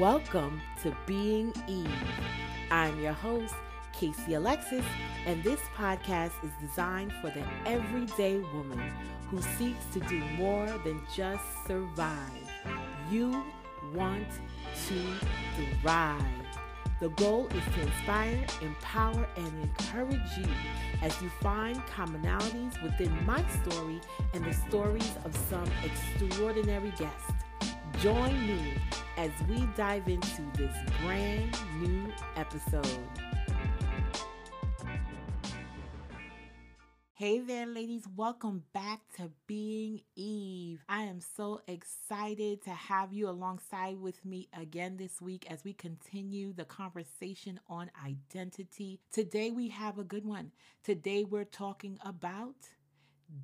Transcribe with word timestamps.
Welcome 0.00 0.62
to 0.82 0.96
Being 1.04 1.52
Eve. 1.68 1.92
I'm 2.70 2.98
your 3.00 3.12
host, 3.12 3.54
Casey 3.92 4.32
Alexis, 4.32 4.86
and 5.26 5.44
this 5.44 5.60
podcast 5.76 6.32
is 6.42 6.50
designed 6.58 7.12
for 7.20 7.28
the 7.28 7.44
everyday 7.66 8.38
woman 8.38 8.80
who 9.28 9.42
seeks 9.58 9.84
to 9.92 10.00
do 10.00 10.18
more 10.38 10.64
than 10.86 11.02
just 11.14 11.44
survive. 11.66 12.48
You 13.10 13.44
want 13.92 14.26
to 14.88 15.02
thrive. 15.82 16.22
The 16.98 17.10
goal 17.10 17.48
is 17.48 17.74
to 17.74 17.82
inspire, 17.82 18.46
empower, 18.62 19.28
and 19.36 19.62
encourage 19.64 20.38
you 20.38 20.48
as 21.02 21.20
you 21.20 21.28
find 21.42 21.76
commonalities 21.88 22.82
within 22.82 23.12
my 23.26 23.44
story 23.66 24.00
and 24.32 24.42
the 24.46 24.54
stories 24.54 25.12
of 25.26 25.36
some 25.50 25.70
extraordinary 25.84 26.94
guests. 26.96 27.32
Join 27.98 28.46
me 28.46 28.78
as 29.16 29.30
we 29.48 29.66
dive 29.76 30.08
into 30.08 30.42
this 30.56 30.74
brand 31.02 31.56
new 31.80 32.12
episode. 32.36 32.98
Hey 37.20 37.40
there, 37.40 37.66
ladies. 37.66 38.04
Welcome 38.16 38.62
back 38.72 39.00
to 39.16 39.30
Being 39.46 40.00
Eve. 40.16 40.82
I 40.88 41.02
am 41.02 41.20
so 41.20 41.60
excited 41.68 42.62
to 42.62 42.70
have 42.70 43.12
you 43.12 43.28
alongside 43.28 44.00
with 44.00 44.24
me 44.24 44.48
again 44.58 44.96
this 44.96 45.20
week 45.20 45.46
as 45.50 45.62
we 45.62 45.74
continue 45.74 46.54
the 46.54 46.64
conversation 46.64 47.60
on 47.68 47.90
identity. 48.02 49.00
Today, 49.12 49.50
we 49.50 49.68
have 49.68 49.98
a 49.98 50.02
good 50.02 50.24
one. 50.24 50.52
Today, 50.82 51.24
we're 51.24 51.44
talking 51.44 51.98
about 52.06 52.54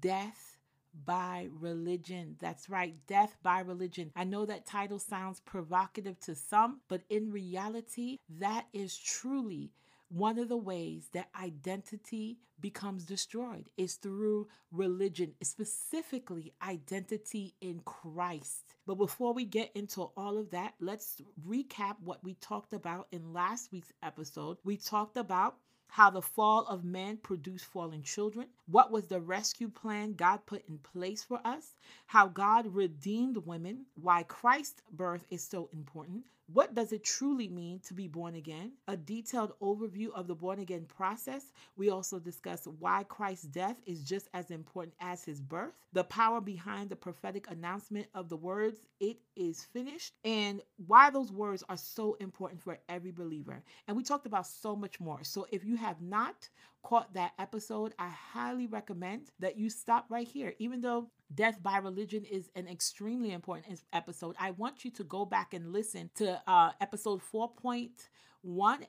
death 0.00 0.55
by 1.04 1.48
religion. 1.60 2.36
That's 2.40 2.68
right, 2.68 2.94
death 3.06 3.36
by 3.42 3.60
religion. 3.60 4.10
I 4.16 4.24
know 4.24 4.46
that 4.46 4.66
title 4.66 4.98
sounds 4.98 5.40
provocative 5.40 6.18
to 6.20 6.34
some, 6.34 6.80
but 6.88 7.02
in 7.10 7.30
reality, 7.30 8.18
that 8.38 8.66
is 8.72 8.96
truly 8.96 9.70
one 10.08 10.38
of 10.38 10.48
the 10.48 10.56
ways 10.56 11.08
that 11.12 11.28
identity 11.40 12.38
becomes 12.60 13.04
destroyed 13.04 13.68
is 13.76 13.94
through 13.94 14.48
religion, 14.70 15.34
specifically 15.42 16.52
identity 16.62 17.54
in 17.60 17.80
Christ. 17.84 18.64
But 18.86 18.94
before 18.94 19.34
we 19.34 19.44
get 19.44 19.70
into 19.74 20.02
all 20.16 20.38
of 20.38 20.50
that, 20.50 20.74
let's 20.80 21.20
recap 21.46 21.96
what 22.02 22.22
we 22.24 22.34
talked 22.34 22.72
about 22.72 23.08
in 23.12 23.32
last 23.32 23.72
week's 23.72 23.92
episode. 24.02 24.58
We 24.64 24.76
talked 24.76 25.16
about 25.16 25.56
how 25.88 26.10
the 26.10 26.22
fall 26.22 26.66
of 26.66 26.84
man 26.84 27.16
produced 27.16 27.64
fallen 27.64 28.02
children, 28.02 28.46
what 28.66 28.90
was 28.90 29.06
the 29.06 29.20
rescue 29.20 29.68
plan 29.68 30.14
God 30.14 30.40
put 30.46 30.66
in 30.68 30.78
place 30.78 31.22
for 31.22 31.40
us, 31.44 31.74
how 32.06 32.26
God 32.28 32.74
redeemed 32.74 33.38
women, 33.38 33.86
why 33.94 34.22
Christ's 34.24 34.82
birth 34.92 35.24
is 35.30 35.42
so 35.42 35.68
important, 35.72 36.24
what 36.52 36.74
does 36.74 36.92
it 36.92 37.02
truly 37.04 37.48
mean 37.48 37.80
to 37.80 37.94
be 37.94 38.06
born 38.06 38.36
again, 38.36 38.72
a 38.86 38.96
detailed 38.96 39.52
overview 39.60 40.12
of 40.14 40.28
the 40.28 40.34
born 40.34 40.60
again 40.60 40.86
process. 40.86 41.52
We 41.76 41.90
also 41.90 42.18
discuss 42.18 42.66
why 42.78 43.04
Christ's 43.04 43.46
death 43.46 43.76
is 43.84 44.02
just 44.04 44.28
as 44.32 44.50
important 44.50 44.94
as 45.00 45.24
his 45.24 45.40
birth, 45.40 45.74
the 45.92 46.04
power 46.04 46.40
behind 46.40 46.90
the 46.90 46.96
prophetic 46.96 47.50
announcement 47.50 48.06
of 48.14 48.28
the 48.28 48.36
words, 48.36 48.86
it 49.00 49.18
is 49.34 49.64
finished, 49.64 50.12
and 50.24 50.60
why 50.86 51.10
those 51.10 51.32
words 51.32 51.64
are 51.68 51.76
so 51.76 52.14
important 52.20 52.62
for 52.62 52.78
every 52.88 53.10
believer. 53.10 53.62
And 53.88 53.96
we 53.96 54.04
talked 54.04 54.26
about 54.26 54.46
so 54.46 54.76
much 54.76 55.00
more. 55.00 55.24
So 55.24 55.46
if 55.50 55.64
you 55.64 55.76
have 55.76 56.00
not 56.00 56.48
caught 56.86 57.14
that 57.14 57.32
episode, 57.36 57.94
I 57.98 58.08
highly 58.08 58.68
recommend 58.68 59.32
that 59.40 59.58
you 59.58 59.70
stop 59.70 60.06
right 60.08 60.26
here. 60.26 60.54
Even 60.60 60.80
though 60.80 61.10
Death 61.34 61.60
by 61.60 61.78
Religion 61.78 62.24
is 62.24 62.48
an 62.54 62.68
extremely 62.68 63.32
important 63.32 63.80
episode, 63.92 64.36
I 64.38 64.52
want 64.52 64.84
you 64.84 64.92
to 64.92 65.02
go 65.02 65.24
back 65.24 65.52
and 65.52 65.72
listen 65.72 66.10
to 66.14 66.40
uh, 66.46 66.70
episode 66.80 67.22
4.1 67.34 67.90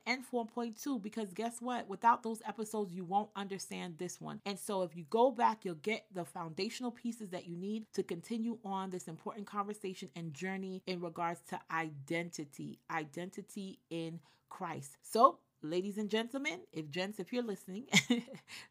and 0.05 0.23
4.2 0.31 1.01
because 1.01 1.33
guess 1.33 1.59
what? 1.59 1.89
Without 1.89 2.21
those 2.21 2.39
episodes, 2.47 2.93
you 2.93 3.03
won't 3.03 3.31
understand 3.35 3.95
this 3.97 4.21
one. 4.21 4.41
And 4.45 4.59
so 4.59 4.83
if 4.83 4.95
you 4.95 5.05
go 5.09 5.31
back, 5.31 5.65
you'll 5.65 5.75
get 5.75 6.05
the 6.13 6.23
foundational 6.23 6.91
pieces 6.91 7.29
that 7.29 7.47
you 7.47 7.57
need 7.57 7.87
to 7.93 8.03
continue 8.03 8.59
on 8.63 8.91
this 8.91 9.07
important 9.07 9.47
conversation 9.47 10.09
and 10.15 10.35
journey 10.35 10.83
in 10.85 11.01
regards 11.01 11.41
to 11.49 11.59
identity, 11.71 12.77
identity 12.91 13.79
in 13.89 14.19
Christ. 14.49 14.97
So 15.01 15.39
ladies 15.61 15.97
and 15.97 16.09
gentlemen, 16.09 16.61
if 16.71 16.89
gents, 16.89 17.19
if 17.19 17.33
you're 17.33 17.43
listening, 17.43 17.85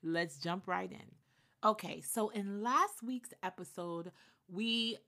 let's 0.02 0.38
jump 0.38 0.66
right 0.66 0.90
in. 0.90 1.68
Okay, 1.68 2.00
so 2.00 2.28
in 2.28 2.62
last 2.62 3.02
week's 3.02 3.34
episode, 3.42 4.12
we 4.48 4.98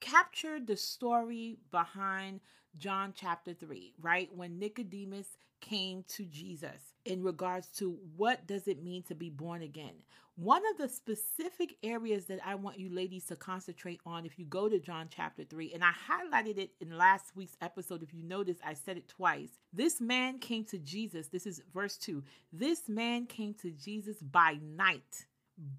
captured 0.00 0.66
the 0.66 0.76
story 0.76 1.56
behind 1.70 2.40
John 2.76 3.12
chapter 3.16 3.52
3, 3.54 3.94
right? 4.00 4.28
When 4.34 4.58
Nicodemus 4.58 5.36
came 5.60 6.04
to 6.08 6.24
Jesus 6.24 6.94
in 7.04 7.22
regards 7.22 7.68
to 7.78 7.98
what 8.16 8.46
does 8.46 8.68
it 8.68 8.82
mean 8.82 9.02
to 9.04 9.14
be 9.14 9.30
born 9.30 9.62
again. 9.62 9.94
One 10.36 10.62
of 10.70 10.78
the 10.78 10.88
specific 10.88 11.76
areas 11.82 12.26
that 12.26 12.38
I 12.46 12.54
want 12.54 12.78
you 12.78 12.88
ladies 12.94 13.24
to 13.24 13.34
concentrate 13.34 14.00
on 14.06 14.24
if 14.24 14.38
you 14.38 14.44
go 14.44 14.68
to 14.68 14.78
John 14.78 15.08
chapter 15.10 15.42
3, 15.42 15.72
and 15.74 15.82
I 15.82 15.90
highlighted 15.90 16.58
it 16.58 16.70
in 16.80 16.96
last 16.96 17.34
week's 17.34 17.56
episode. 17.60 18.04
If 18.04 18.14
you 18.14 18.22
notice, 18.22 18.58
I 18.64 18.74
said 18.74 18.96
it 18.96 19.08
twice. 19.08 19.58
This 19.72 20.00
man 20.00 20.38
came 20.38 20.64
to 20.66 20.78
Jesus. 20.78 21.26
This 21.26 21.44
is 21.44 21.60
verse 21.74 21.96
2. 21.96 22.22
This 22.52 22.88
man 22.88 23.26
came 23.26 23.52
to 23.54 23.72
Jesus 23.72 24.18
by 24.18 24.58
night 24.62 25.26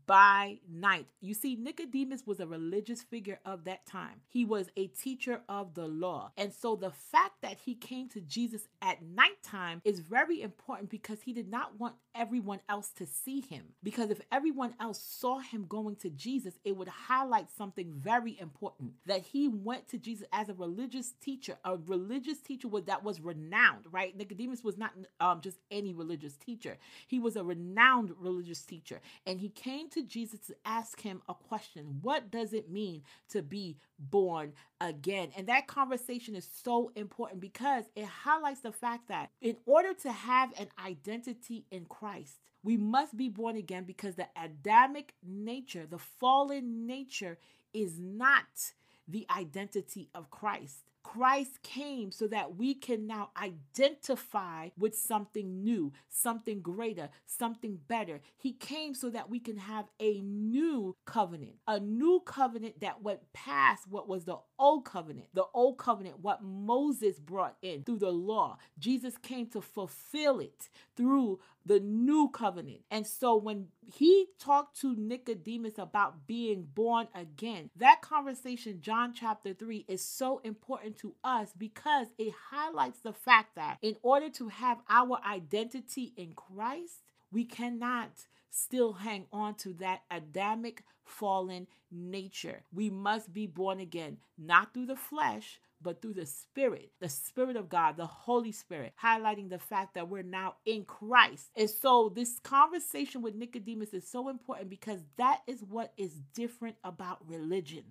by 0.05 0.59
night. 0.69 1.07
You 1.21 1.33
see, 1.33 1.55
Nicodemus 1.55 2.25
was 2.25 2.39
a 2.39 2.47
religious 2.47 3.01
figure 3.01 3.39
of 3.45 3.63
that 3.65 3.85
time. 3.85 4.21
He 4.27 4.45
was 4.45 4.69
a 4.75 4.87
teacher 4.87 5.41
of 5.47 5.73
the 5.73 5.87
law. 5.87 6.31
And 6.37 6.53
so 6.53 6.75
the 6.75 6.91
fact 6.91 7.41
that 7.41 7.57
he 7.63 7.75
came 7.75 8.09
to 8.09 8.21
Jesus 8.21 8.67
at 8.81 9.01
nighttime 9.01 9.81
is 9.85 9.99
very 9.99 10.41
important 10.41 10.89
because 10.89 11.21
he 11.21 11.33
did 11.33 11.49
not 11.49 11.79
want 11.79 11.95
everyone 12.15 12.59
else 12.67 12.89
to 12.97 13.05
see 13.05 13.41
him. 13.41 13.63
Because 13.83 14.09
if 14.09 14.21
everyone 14.31 14.73
else 14.79 15.01
saw 15.01 15.39
him 15.39 15.65
going 15.67 15.95
to 15.97 16.09
Jesus, 16.09 16.55
it 16.65 16.75
would 16.75 16.87
highlight 16.89 17.49
something 17.49 17.93
very 17.95 18.37
important 18.39 18.93
that 19.05 19.21
he 19.21 19.47
went 19.47 19.87
to 19.89 19.97
Jesus 19.97 20.27
as 20.33 20.49
a 20.49 20.53
religious 20.53 21.13
teacher, 21.21 21.57
a 21.63 21.77
religious 21.77 22.39
teacher 22.39 22.67
that 22.85 23.03
was 23.03 23.21
renowned, 23.21 23.85
right? 23.91 24.15
Nicodemus 24.17 24.63
was 24.63 24.77
not 24.77 24.91
um, 25.19 25.41
just 25.41 25.57
any 25.71 25.93
religious 25.93 26.35
teacher, 26.35 26.77
he 27.07 27.19
was 27.19 27.35
a 27.35 27.43
renowned 27.43 28.11
religious 28.19 28.61
teacher. 28.61 28.99
And 29.25 29.39
he 29.39 29.49
came 29.49 29.68
came 29.69 29.89
to 29.89 30.03
Jesus 30.03 30.39
to 30.47 30.55
ask 30.65 30.99
him 31.01 31.21
a 31.29 31.33
question 31.33 31.99
What 32.01 32.31
does 32.31 32.53
it 32.53 32.69
mean 32.69 33.03
to 33.29 33.41
be 33.41 33.77
born 33.99 34.53
again? 34.81 35.29
And 35.37 35.47
that 35.47 35.67
conversation 35.67 36.35
is 36.35 36.47
so 36.63 36.91
important 36.95 37.39
because 37.39 37.85
it 37.95 38.05
highlights 38.05 38.61
the 38.61 38.71
fact 38.71 39.07
that 39.09 39.29
in 39.41 39.57
order 39.65 39.93
to 40.01 40.11
have 40.11 40.53
an 40.59 40.67
identity 40.83 41.65
in 41.71 41.85
Christ, 41.85 42.39
we 42.63 42.77
must 42.77 43.15
be 43.15 43.29
born 43.29 43.55
again 43.55 43.83
because 43.83 44.15
the 44.15 44.27
Adamic 44.35 45.13
nature, 45.23 45.85
the 45.89 45.99
fallen 45.99 46.87
nature, 46.87 47.37
is 47.73 47.99
not 47.99 48.73
the 49.07 49.25
identity 49.35 50.09
of 50.15 50.31
Christ. 50.31 50.88
Christ 51.03 51.61
came 51.63 52.11
so 52.11 52.27
that 52.27 52.55
we 52.55 52.73
can 52.73 53.07
now 53.07 53.31
identify 53.41 54.69
with 54.77 54.95
something 54.95 55.63
new, 55.63 55.93
something 56.09 56.61
greater, 56.61 57.09
something 57.25 57.79
better. 57.87 58.21
He 58.37 58.53
came 58.53 58.93
so 58.93 59.09
that 59.09 59.29
we 59.29 59.39
can 59.39 59.57
have 59.57 59.85
a 59.99 60.21
new 60.21 60.95
covenant, 61.05 61.55
a 61.67 61.79
new 61.79 62.21
covenant 62.25 62.81
that 62.81 63.01
went 63.01 63.33
past 63.33 63.87
what 63.87 64.07
was 64.07 64.25
the 64.25 64.37
old 64.57 64.85
covenant, 64.85 65.27
the 65.33 65.45
old 65.53 65.77
covenant, 65.77 66.19
what 66.19 66.43
Moses 66.43 67.19
brought 67.19 67.57
in 67.61 67.83
through 67.83 67.99
the 67.99 68.11
law. 68.11 68.57
Jesus 68.77 69.17
came 69.17 69.47
to 69.47 69.61
fulfill 69.61 70.39
it 70.39 70.69
through 70.95 71.39
the 71.69 71.79
new 71.79 72.29
covenant. 72.33 72.79
And 72.89 73.05
so 73.05 73.35
when 73.35 73.67
he 73.85 74.25
talked 74.39 74.81
to 74.81 74.95
Nicodemus 74.95 75.77
about 75.77 76.25
being 76.25 76.67
born 76.73 77.07
again, 77.13 77.69
that 77.75 78.01
conversation, 78.01 78.79
John 78.81 79.13
chapter 79.13 79.53
3, 79.53 79.85
is 79.87 80.03
so 80.03 80.41
important 80.43 80.97
to 80.97 81.13
us 81.23 81.53
because 81.55 82.07
it 82.17 82.33
highlights 82.49 83.01
the 83.01 83.13
fact 83.13 83.55
that 83.55 83.77
in 83.83 83.97
order 84.01 84.29
to 84.31 84.47
have 84.47 84.79
our 84.89 85.19
identity 85.23 86.11
in 86.17 86.33
Christ, 86.33 87.03
we 87.31 87.45
cannot 87.45 88.09
still 88.49 88.93
hang 88.93 89.27
on 89.31 89.53
to 89.57 89.73
that 89.73 90.01
Adamic 90.09 90.83
fallen 91.05 91.67
nature. 91.91 92.63
We 92.73 92.89
must 92.89 93.31
be 93.31 93.45
born 93.45 93.79
again, 93.79 94.17
not 94.39 94.73
through 94.73 94.87
the 94.87 94.95
flesh, 94.95 95.59
but 95.81 96.01
through 96.01 96.13
the 96.13 96.25
Spirit, 96.25 96.91
the 96.99 97.09
Spirit 97.09 97.55
of 97.55 97.69
God, 97.69 97.97
the 97.97 98.05
Holy 98.05 98.51
Spirit, 98.51 98.93
highlighting 99.01 99.49
the 99.49 99.59
fact 99.59 99.93
that 99.93 100.09
we're 100.09 100.23
now 100.23 100.55
in 100.65 100.85
Christ. 100.85 101.51
And 101.55 101.69
so, 101.69 102.11
this 102.13 102.39
conversation 102.39 103.21
with 103.21 103.35
Nicodemus 103.35 103.93
is 103.93 104.07
so 104.07 104.29
important 104.29 104.69
because 104.69 104.99
that 105.17 105.41
is 105.47 105.63
what 105.63 105.93
is 105.97 106.13
different 106.33 106.75
about 106.83 107.19
religion. 107.27 107.83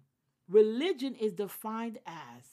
Religion 0.48 1.14
is 1.14 1.32
defined 1.32 1.98
as 2.06 2.44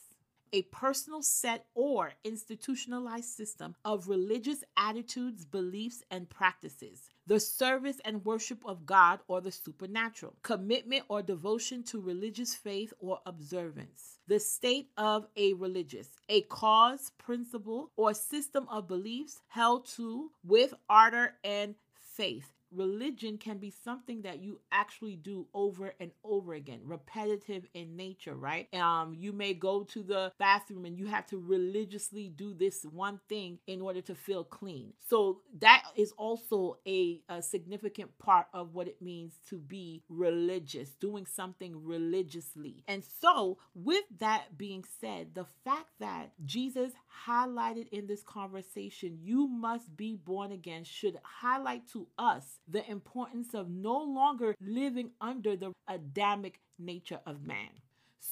a 0.54 0.64
personal 0.64 1.22
set 1.22 1.66
or 1.76 2.14
institutionalized 2.24 3.30
system 3.30 3.76
of 3.84 4.08
religious 4.08 4.64
attitudes, 4.78 5.46
beliefs, 5.46 6.04
and 6.12 6.30
practices, 6.30 7.10
the 7.28 7.40
service 7.40 7.98
and 8.06 8.24
worship 8.26 8.60
of 8.66 8.86
God 8.86 9.20
or 9.28 9.42
the 9.42 9.52
supernatural, 9.52 10.36
commitment 10.44 11.04
or 11.10 11.22
devotion 11.22 11.84
to 11.84 12.02
religious 12.02 12.54
faith 12.56 12.94
or 13.00 13.20
observance, 13.26 14.20
the 14.28 14.40
state 14.40 14.90
of 14.98 15.28
a 15.36 15.54
religious, 15.54 16.10
a 16.30 16.42
cause, 16.42 17.12
principle, 17.18 17.92
or 17.96 18.14
system 18.14 18.68
of 18.70 18.88
beliefs 18.88 19.42
held 19.48 19.86
to 19.88 20.32
with 20.44 20.74
ardor 20.90 21.34
and 21.44 21.76
faith 21.96 22.55
religion 22.76 23.38
can 23.38 23.58
be 23.58 23.72
something 23.84 24.22
that 24.24 24.40
you 24.42 24.60
actually 24.72 25.16
do 25.16 25.48
over 25.54 25.94
and 26.00 26.12
over 26.24 26.54
again, 26.54 26.82
repetitive 26.84 27.66
in 27.74 27.96
nature, 27.96 28.36
right? 28.36 28.74
Um, 28.74 29.16
you 29.18 29.32
may 29.32 29.54
go 29.54 29.84
to 29.84 30.04
the 30.04 30.32
bathroom 30.38 30.86
and 30.86 30.98
you 30.98 31.08
have 31.08 31.26
to 31.28 31.38
religiously 31.38 32.30
do 32.30 32.54
this 32.54 32.86
one 32.92 33.20
thing 33.30 33.60
in 33.68 33.82
order 33.82 34.02
to 34.02 34.16
feel 34.16 34.44
clean. 34.44 34.94
So 35.08 35.42
that 35.60 35.84
is 35.96 36.12
also 36.18 36.78
a, 36.88 37.22
a 37.30 37.42
significant 37.42 38.18
part 38.20 38.48
of 38.54 38.74
what 38.74 38.88
it 38.88 39.02
means 39.02 39.34
to 39.50 39.58
be 39.58 40.04
religious, 40.10 40.90
doing 41.00 41.26
something 41.26 41.86
religiously. 41.86 42.84
And 42.88 43.04
so, 43.22 43.58
with 43.74 44.04
that 44.20 44.58
being 44.58 44.84
said, 45.00 45.34
the 45.34 45.46
fact 45.64 45.90
that 46.00 46.32
Jesus 46.46 46.92
highlighted 47.28 47.88
in 47.90 48.08
this 48.08 48.24
conversation, 48.24 49.20
you 49.22 49.48
must 49.48 49.96
be 49.96 50.16
born 50.16 50.52
again, 50.52 50.84
should 50.84 51.18
highlight 51.24 51.88
to 51.90 52.08
us 52.18 52.60
the 52.68 52.90
importance 52.90 53.54
of 53.54 53.70
no 53.70 53.98
longer 53.98 54.56
living 54.62 55.12
under 55.22 55.56
the 55.56 55.72
Adamic 55.88 56.60
nature 56.80 57.20
of 57.26 57.44
man. 57.44 57.70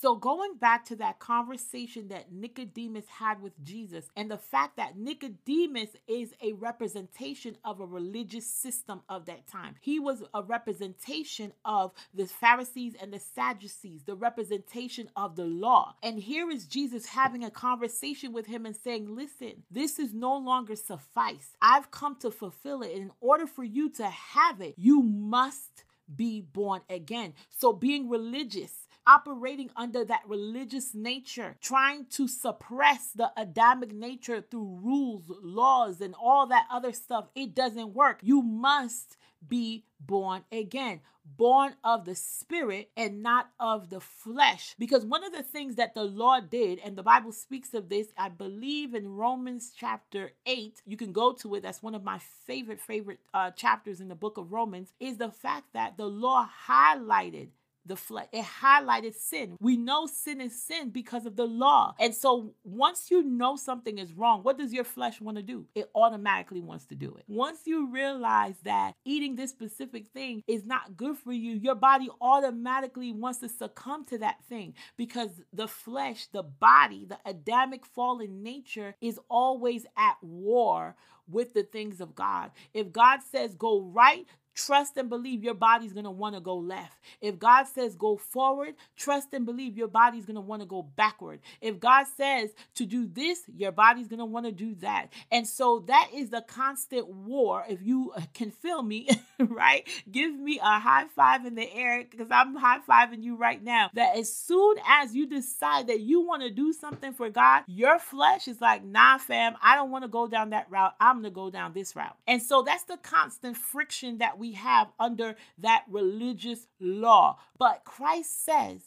So, 0.01 0.16
going 0.16 0.56
back 0.56 0.86
to 0.86 0.95
that 0.98 1.19
conversation 1.19 2.10
that 2.10 2.31
Nicodemus 2.31 3.06
had 3.07 3.42
with 3.42 3.54
Jesus, 3.63 4.10
and 4.16 4.30
the 4.30 4.38
fact 4.38 4.75
that 4.78 4.98
Nicodemus 4.98 5.90
is 6.07 6.34
a 6.42 6.54
representation 6.54 7.57
of 7.63 7.80
a 7.80 7.86
religious 7.86 8.45
system 8.45 9.01
of 9.07 9.25
that 9.28 9.48
time, 9.48 9.75
he 9.80 10.00
was 10.00 10.24
a 10.34 10.42
representation 10.42 11.54
of 11.63 11.92
the 12.13 12.25
Pharisees 12.25 12.95
and 13.00 13.13
the 13.13 13.19
Sadducees, 13.19 14.04
the 14.04 14.16
representation 14.16 15.10
of 15.16 15.36
the 15.36 15.45
law. 15.45 15.95
And 16.01 16.19
here 16.19 16.50
is 16.50 16.66
Jesus 16.66 17.06
having 17.06 17.44
a 17.44 17.51
conversation 17.51 18.34
with 18.34 18.48
him 18.48 18.66
and 18.66 18.75
saying, 18.75 19.16
Listen, 19.16 19.63
this 19.72 20.00
is 20.00 20.13
no 20.13 20.36
longer 20.38 20.75
suffice. 20.75 21.56
I've 21.62 21.92
come 21.92 22.18
to 22.18 22.31
fulfill 22.31 22.81
it. 22.81 22.92
In 22.92 23.12
order 23.22 23.48
for 23.48 23.63
you 23.63 23.90
to 23.92 24.07
have 24.07 24.60
it, 24.60 24.74
you 24.75 25.01
must 25.01 25.86
be 26.13 26.42
born 26.42 26.81
again. 26.90 27.34
So, 27.50 27.72
being 27.72 28.10
religious 28.10 28.74
operating 29.08 29.70
under 29.76 30.06
that 30.06 30.22
religious 30.28 30.94
nature, 30.94 31.58
trying 31.62 32.06
to 32.12 32.28
suppress 32.28 33.12
the 33.16 33.32
Adamic 33.38 33.94
nature 33.94 34.42
through 34.42 34.80
rules, 34.82 35.24
laws, 35.42 36.02
and 36.02 36.16
all 36.22 36.48
that 36.48 36.68
other 36.72 36.92
stuff, 36.94 37.30
it 37.36 37.56
doesn't 37.56 37.94
work. 37.94 38.20
You 38.22 38.42
must 38.42 39.18
be 39.48 39.86
born 40.00 40.44
again, 40.52 41.02
born 41.26 41.76
of 41.84 42.06
the 42.06 42.16
spirit 42.16 42.92
and 42.96 43.24
not 43.24 43.50
of 43.60 43.90
the 43.90 44.00
flesh. 44.00 44.76
Because 44.78 45.06
one 45.06 45.24
of 45.24 45.32
the 45.32 45.44
things 45.44 45.76
that 45.76 45.94
the 45.94 46.04
Lord 46.04 46.50
did, 46.50 46.80
and 46.80 46.96
the 46.96 47.04
Bible 47.04 47.32
speaks 47.32 47.74
of 47.74 47.90
this, 47.90 48.08
I 48.18 48.30
believe 48.30 48.94
in 48.94 49.16
Romans 49.16 49.72
chapter 49.76 50.32
8, 50.46 50.82
you 50.86 50.98
can 50.98 51.12
go 51.12 51.34
to 51.34 51.56
it. 51.56 51.64
That's 51.64 51.84
one 51.84 51.96
of 51.96 52.04
my 52.04 52.20
favorite, 52.46 52.80
favorite 52.80 53.20
uh, 53.34 53.52
chapters 53.52 54.02
in 54.02 54.08
the 54.08 54.16
book 54.16 54.38
of 54.38 54.52
Romans, 54.52 54.94
is 55.00 55.18
the 55.18 55.32
fact 55.32 55.74
that 55.74 55.98
the 55.98 56.08
law 56.08 56.48
highlighted 56.68 57.50
the 57.85 57.95
flesh. 57.95 58.27
It 58.31 58.45
highlighted 58.45 59.15
sin. 59.15 59.57
We 59.59 59.77
know 59.77 60.07
sin 60.07 60.41
is 60.41 60.62
sin 60.62 60.89
because 60.89 61.25
of 61.25 61.35
the 61.35 61.45
law. 61.45 61.95
And 62.00 62.13
so 62.13 62.53
once 62.63 63.12
you 63.12 63.24
know 63.24 63.56
something 63.56 63.97
is 63.97 64.13
wrong, 64.13 64.44
what 64.44 64.57
does 64.57 64.74
your 64.74 64.83
flesh 64.83 65.19
want 65.19 65.38
to 65.38 65.44
do? 65.44 65.65
It 65.75 65.89
automatically 65.95 66.62
wants 66.62 66.85
to 66.88 66.95
do 66.95 67.15
it. 67.18 67.25
Once 67.27 67.62
you 67.65 67.91
realize 67.91 68.56
that 68.63 68.94
eating 69.06 69.35
this 69.35 69.51
specific 69.51 70.07
thing 70.07 70.44
is 70.47 70.65
not 70.65 70.95
good 70.97 71.18
for 71.18 71.33
you, 71.33 71.53
your 71.53 71.75
body 71.75 72.09
automatically 72.21 73.12
wants 73.12 73.39
to 73.39 73.50
succumb 73.50 74.06
to 74.06 74.18
that 74.19 74.44
thing 74.47 74.74
because 74.97 75.30
the 75.51 75.68
flesh, 75.68 76.27
the 76.27 76.44
body, 76.44 77.06
the 77.06 77.19
Adamic 77.25 77.85
fallen 77.85 78.44
nature 78.44 78.95
is 79.01 79.19
always 79.30 79.85
at 79.97 80.18
war 80.21 80.95
with 81.30 81.53
the 81.53 81.63
things 81.63 82.01
of 82.01 82.15
God. 82.15 82.51
If 82.74 82.91
God 82.91 83.19
says 83.31 83.56
go 83.56 83.81
right, 83.81 84.25
Trust 84.56 84.98
and 84.98 85.10
believe 85.10 85.44
your 85.44 85.54
body's 85.54 85.94
going 85.94 86.06
to 86.06 86.12
want 86.12 86.36
to 86.36 86.42
go 86.42 86.56
left. 86.56 86.98
If 87.22 87.40
God 87.40 87.66
says 87.66 87.96
go 87.96 88.18
forward, 88.18 88.76
trust 88.96 89.34
and 89.34 89.46
believe 89.46 89.78
your 89.78 89.88
body's 89.88 90.26
going 90.26 90.36
to 90.36 90.42
want 90.42 90.62
to 90.62 90.68
go 90.68 90.84
backward. 90.84 91.40
If 91.62 91.80
God 91.80 92.06
says 92.16 92.52
to 92.76 92.86
do 92.86 93.08
this, 93.08 93.44
your 93.56 93.72
body's 93.72 94.08
going 94.08 94.20
to 94.20 94.26
want 94.26 94.46
to 94.46 94.52
do 94.52 94.76
that. 94.76 95.08
And 95.32 95.48
so 95.48 95.84
that 95.88 96.10
is 96.14 96.30
the 96.30 96.42
constant 96.42 97.08
war. 97.08 97.66
If 97.68 97.82
you 97.82 98.12
uh, 98.16 98.22
can 98.34 98.52
feel 98.52 98.84
me, 98.84 99.10
right? 99.40 99.88
Give 100.12 100.34
me 100.34 100.60
a 100.60 100.80
high 100.80 101.06
five 101.16 101.46
in 101.46 101.56
the 101.56 101.72
air 101.74 102.06
because 102.10 102.28
I'm 102.30 102.56
high 102.56 102.80
fiving 102.88 103.24
you 103.24 103.36
right 103.36 103.64
now. 103.64 103.90
That 103.94 104.18
as 104.18 104.32
soon 104.32 104.76
as 104.88 105.16
you 105.16 105.28
decide 105.28 105.88
that 105.88 106.02
you 106.02 106.22
want 106.22 106.44
to 106.44 106.50
do 106.50 106.74
something 106.74 107.14
for 107.14 107.30
God, 107.30 107.64
your 107.68 108.00
flesh 108.00 108.48
is 108.48 108.62
like, 108.62 108.84
nah, 108.84 109.18
fam, 109.18 109.56
I 109.62 109.76
don't 109.76 109.92
want 109.92 110.04
to 110.04 110.10
go 110.10 110.28
down 110.28 110.52
that 110.52 110.70
route. 110.70 110.94
I'm 111.00 111.22
going 111.22 111.24
to 111.26 111.32
go 111.32 111.50
down 111.50 111.74
this 111.74 111.96
route. 111.96 112.16
And 112.28 112.42
so 112.42 112.62
that's 112.62 112.84
the 112.84 112.98
constant 112.98 113.58
friction 113.58 114.20
that 114.20 114.38
we 114.38 114.43
we 114.44 114.51
have 114.51 114.92
under 115.00 115.38
that 115.57 115.86
religious 115.90 116.68
law. 116.81 117.38
But 117.57 117.86
Christ 117.86 118.44
says, 118.44 118.81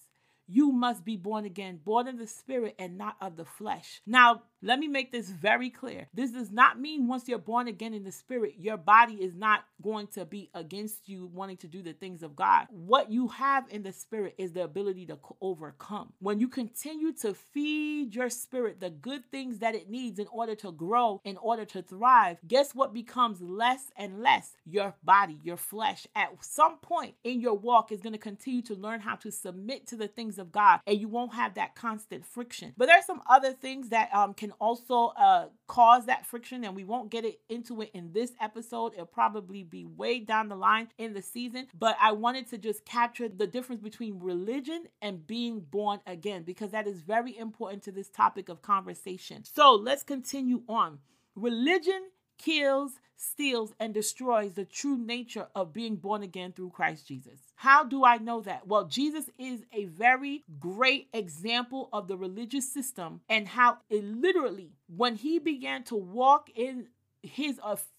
you 0.46 0.70
must 0.70 1.02
be 1.02 1.16
born 1.16 1.46
again, 1.46 1.80
born 1.82 2.06
in 2.06 2.18
the 2.18 2.26
spirit 2.26 2.74
and 2.78 2.98
not 2.98 3.16
of 3.22 3.38
the 3.38 3.46
flesh. 3.46 4.02
Now, 4.06 4.42
let 4.62 4.78
me 4.78 4.88
make 4.88 5.12
this 5.12 5.30
very 5.30 5.70
clear. 5.70 6.08
This 6.14 6.32
does 6.32 6.50
not 6.50 6.80
mean 6.80 7.06
once 7.06 7.28
you're 7.28 7.38
born 7.38 7.68
again 7.68 7.94
in 7.94 8.04
the 8.04 8.12
spirit, 8.12 8.54
your 8.58 8.76
body 8.76 9.14
is 9.14 9.34
not 9.34 9.64
going 9.82 10.06
to 10.08 10.24
be 10.24 10.50
against 10.54 11.08
you 11.08 11.30
wanting 11.32 11.58
to 11.58 11.68
do 11.68 11.82
the 11.82 11.92
things 11.92 12.22
of 12.22 12.34
God. 12.34 12.66
What 12.70 13.10
you 13.10 13.28
have 13.28 13.64
in 13.70 13.82
the 13.82 13.92
spirit 13.92 14.34
is 14.38 14.52
the 14.52 14.64
ability 14.64 15.06
to 15.06 15.18
overcome. 15.40 16.12
When 16.20 16.40
you 16.40 16.48
continue 16.48 17.12
to 17.20 17.34
feed 17.34 18.14
your 18.14 18.30
spirit 18.30 18.80
the 18.80 18.90
good 18.90 19.30
things 19.30 19.58
that 19.58 19.74
it 19.74 19.90
needs 19.90 20.18
in 20.18 20.26
order 20.28 20.54
to 20.56 20.72
grow, 20.72 21.20
in 21.24 21.36
order 21.36 21.64
to 21.66 21.82
thrive, 21.82 22.38
guess 22.46 22.74
what 22.74 22.94
becomes 22.94 23.40
less 23.40 23.90
and 23.96 24.22
less? 24.22 24.52
Your 24.64 24.94
body, 25.04 25.38
your 25.42 25.56
flesh. 25.56 26.06
At 26.14 26.30
some 26.40 26.78
point 26.78 27.14
in 27.24 27.40
your 27.40 27.54
walk 27.54 27.92
is 27.92 28.00
going 28.00 28.12
to 28.12 28.18
continue 28.18 28.62
to 28.62 28.74
learn 28.74 29.00
how 29.00 29.16
to 29.16 29.30
submit 29.30 29.86
to 29.88 29.96
the 29.96 30.08
things 30.08 30.38
of 30.38 30.52
God, 30.52 30.80
and 30.86 30.98
you 31.00 31.08
won't 31.08 31.34
have 31.34 31.54
that 31.54 31.74
constant 31.74 32.24
friction. 32.24 32.72
But 32.76 32.86
there's 32.86 33.06
some 33.06 33.22
other 33.28 33.52
things 33.52 33.90
that 33.90 34.12
um, 34.14 34.34
can 34.34 34.45
also 34.52 35.12
uh, 35.18 35.46
cause 35.66 36.06
that 36.06 36.26
friction, 36.26 36.64
and 36.64 36.74
we 36.74 36.84
won't 36.84 37.10
get 37.10 37.24
it 37.24 37.40
into 37.48 37.80
it 37.82 37.90
in 37.94 38.12
this 38.12 38.32
episode. 38.40 38.92
It'll 38.94 39.06
probably 39.06 39.62
be 39.62 39.84
way 39.84 40.20
down 40.20 40.48
the 40.48 40.56
line 40.56 40.88
in 40.98 41.14
the 41.14 41.22
season, 41.22 41.66
but 41.78 41.96
I 42.00 42.12
wanted 42.12 42.48
to 42.50 42.58
just 42.58 42.84
capture 42.84 43.28
the 43.28 43.46
difference 43.46 43.80
between 43.82 44.18
religion 44.20 44.84
and 45.02 45.26
being 45.26 45.60
born 45.60 46.00
again 46.06 46.42
because 46.42 46.70
that 46.70 46.86
is 46.86 47.00
very 47.00 47.36
important 47.36 47.82
to 47.84 47.92
this 47.92 48.08
topic 48.08 48.48
of 48.48 48.62
conversation. 48.62 49.44
So 49.44 49.74
let's 49.74 50.02
continue 50.02 50.62
on. 50.68 50.98
Religion 51.34 52.02
kills, 52.38 53.00
steals, 53.16 53.72
and 53.80 53.94
destroys 53.94 54.52
the 54.52 54.64
true 54.64 54.96
nature 54.96 55.46
of 55.54 55.72
being 55.72 55.96
born 55.96 56.22
again 56.22 56.52
through 56.52 56.70
Christ 56.70 57.06
Jesus. 57.06 57.40
How 57.56 57.84
do 57.84 58.04
I 58.04 58.18
know 58.18 58.40
that? 58.42 58.66
Well, 58.66 58.84
Jesus 58.84 59.30
is 59.38 59.64
a 59.72 59.86
very 59.86 60.44
great 60.60 61.08
example 61.12 61.88
of 61.92 62.08
the 62.08 62.16
religious 62.16 62.72
system 62.72 63.20
and 63.28 63.48
how 63.48 63.78
it 63.88 64.04
literally, 64.04 64.72
when 64.94 65.16
he 65.16 65.38
began 65.38 65.82
to 65.84 65.96
walk 65.96 66.50
in 66.54 66.88
his 67.22 67.58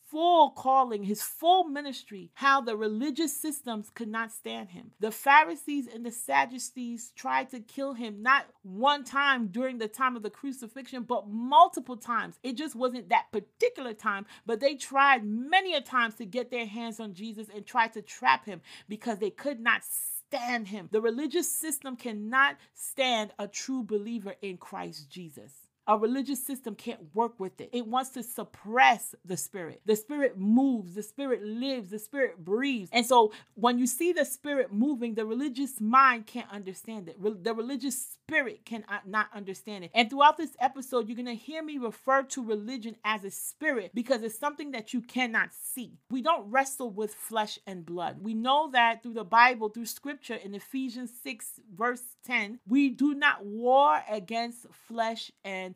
full 0.09 0.51
calling, 0.51 1.03
his 1.03 1.21
full 1.21 1.65
ministry, 1.65 2.31
how 2.33 2.61
the 2.61 2.75
religious 2.75 3.35
systems 3.35 3.89
could 3.89 4.07
not 4.07 4.31
stand 4.31 4.69
him. 4.69 4.91
The 4.99 5.11
Pharisees 5.11 5.87
and 5.87 6.05
the 6.05 6.11
Sadducees 6.11 7.11
tried 7.15 7.49
to 7.51 7.59
kill 7.59 7.93
him 7.93 8.21
not 8.21 8.45
one 8.63 9.03
time 9.03 9.47
during 9.47 9.77
the 9.77 9.87
time 9.87 10.15
of 10.15 10.23
the 10.23 10.29
crucifixion, 10.29 11.03
but 11.03 11.27
multiple 11.27 11.97
times. 11.97 12.39
It 12.43 12.53
just 12.53 12.75
wasn't 12.75 13.09
that 13.09 13.31
particular 13.31 13.93
time, 13.93 14.25
but 14.45 14.59
they 14.59 14.75
tried 14.75 15.25
many 15.25 15.75
a 15.75 15.81
times 15.81 16.15
to 16.15 16.25
get 16.25 16.51
their 16.51 16.65
hands 16.65 16.99
on 16.99 17.13
Jesus 17.13 17.47
and 17.53 17.65
try 17.65 17.87
to 17.89 18.01
trap 18.01 18.45
him 18.45 18.61
because 18.87 19.19
they 19.19 19.29
could 19.29 19.59
not 19.59 19.81
stand 19.83 20.67
him. 20.67 20.89
The 20.91 21.01
religious 21.01 21.51
system 21.51 21.95
cannot 21.95 22.57
stand 22.73 23.31
a 23.39 23.47
true 23.47 23.83
believer 23.83 24.35
in 24.41 24.57
Christ 24.57 25.09
Jesus. 25.09 25.66
A 25.87 25.97
religious 25.97 26.45
system 26.45 26.75
can't 26.75 26.99
work 27.13 27.39
with 27.39 27.61
it. 27.61 27.69
It 27.71 27.87
wants 27.87 28.09
to 28.11 28.23
suppress 28.23 29.15
the 29.23 29.37
spirit. 29.37 29.81
The 29.85 29.95
spirit 29.95 30.37
moves, 30.37 30.95
the 30.95 31.03
spirit 31.03 31.43
lives, 31.43 31.91
the 31.91 31.99
spirit 31.99 32.43
breathes. 32.43 32.89
And 32.91 33.05
so 33.05 33.31
when 33.55 33.79
you 33.79 33.87
see 33.87 34.11
the 34.11 34.25
spirit 34.25 34.73
moving, 34.73 35.15
the 35.15 35.25
religious 35.25 35.79
mind 35.79 36.27
can't 36.27 36.51
understand 36.51 37.07
it. 37.07 37.43
The 37.43 37.53
religious 37.53 37.97
spirit 38.27 38.65
cannot 38.65 38.87
uh, 38.89 38.99
not 39.05 39.27
understand 39.33 39.85
it. 39.85 39.91
And 39.93 40.09
throughout 40.09 40.37
this 40.37 40.55
episode, 40.59 41.07
you're 41.07 41.15
going 41.15 41.25
to 41.25 41.35
hear 41.35 41.63
me 41.63 41.77
refer 41.77 42.23
to 42.23 42.43
religion 42.43 42.95
as 43.05 43.23
a 43.23 43.31
spirit 43.31 43.91
because 43.93 44.23
it's 44.23 44.37
something 44.37 44.71
that 44.71 44.93
you 44.93 45.01
cannot 45.01 45.49
see. 45.53 45.93
We 46.09 46.21
don't 46.21 46.49
wrestle 46.51 46.91
with 46.91 47.13
flesh 47.13 47.59
and 47.65 47.85
blood. 47.85 48.17
We 48.21 48.33
know 48.33 48.69
that 48.71 49.03
through 49.03 49.13
the 49.13 49.23
Bible, 49.23 49.69
through 49.69 49.85
scripture 49.85 50.35
in 50.35 50.53
Ephesians 50.53 51.11
6, 51.23 51.61
verse 51.73 52.03
10, 52.25 52.59
we 52.67 52.89
do 52.89 53.13
not 53.13 53.45
war 53.45 54.03
against 54.09 54.65
flesh 54.71 55.31
and 55.45 55.75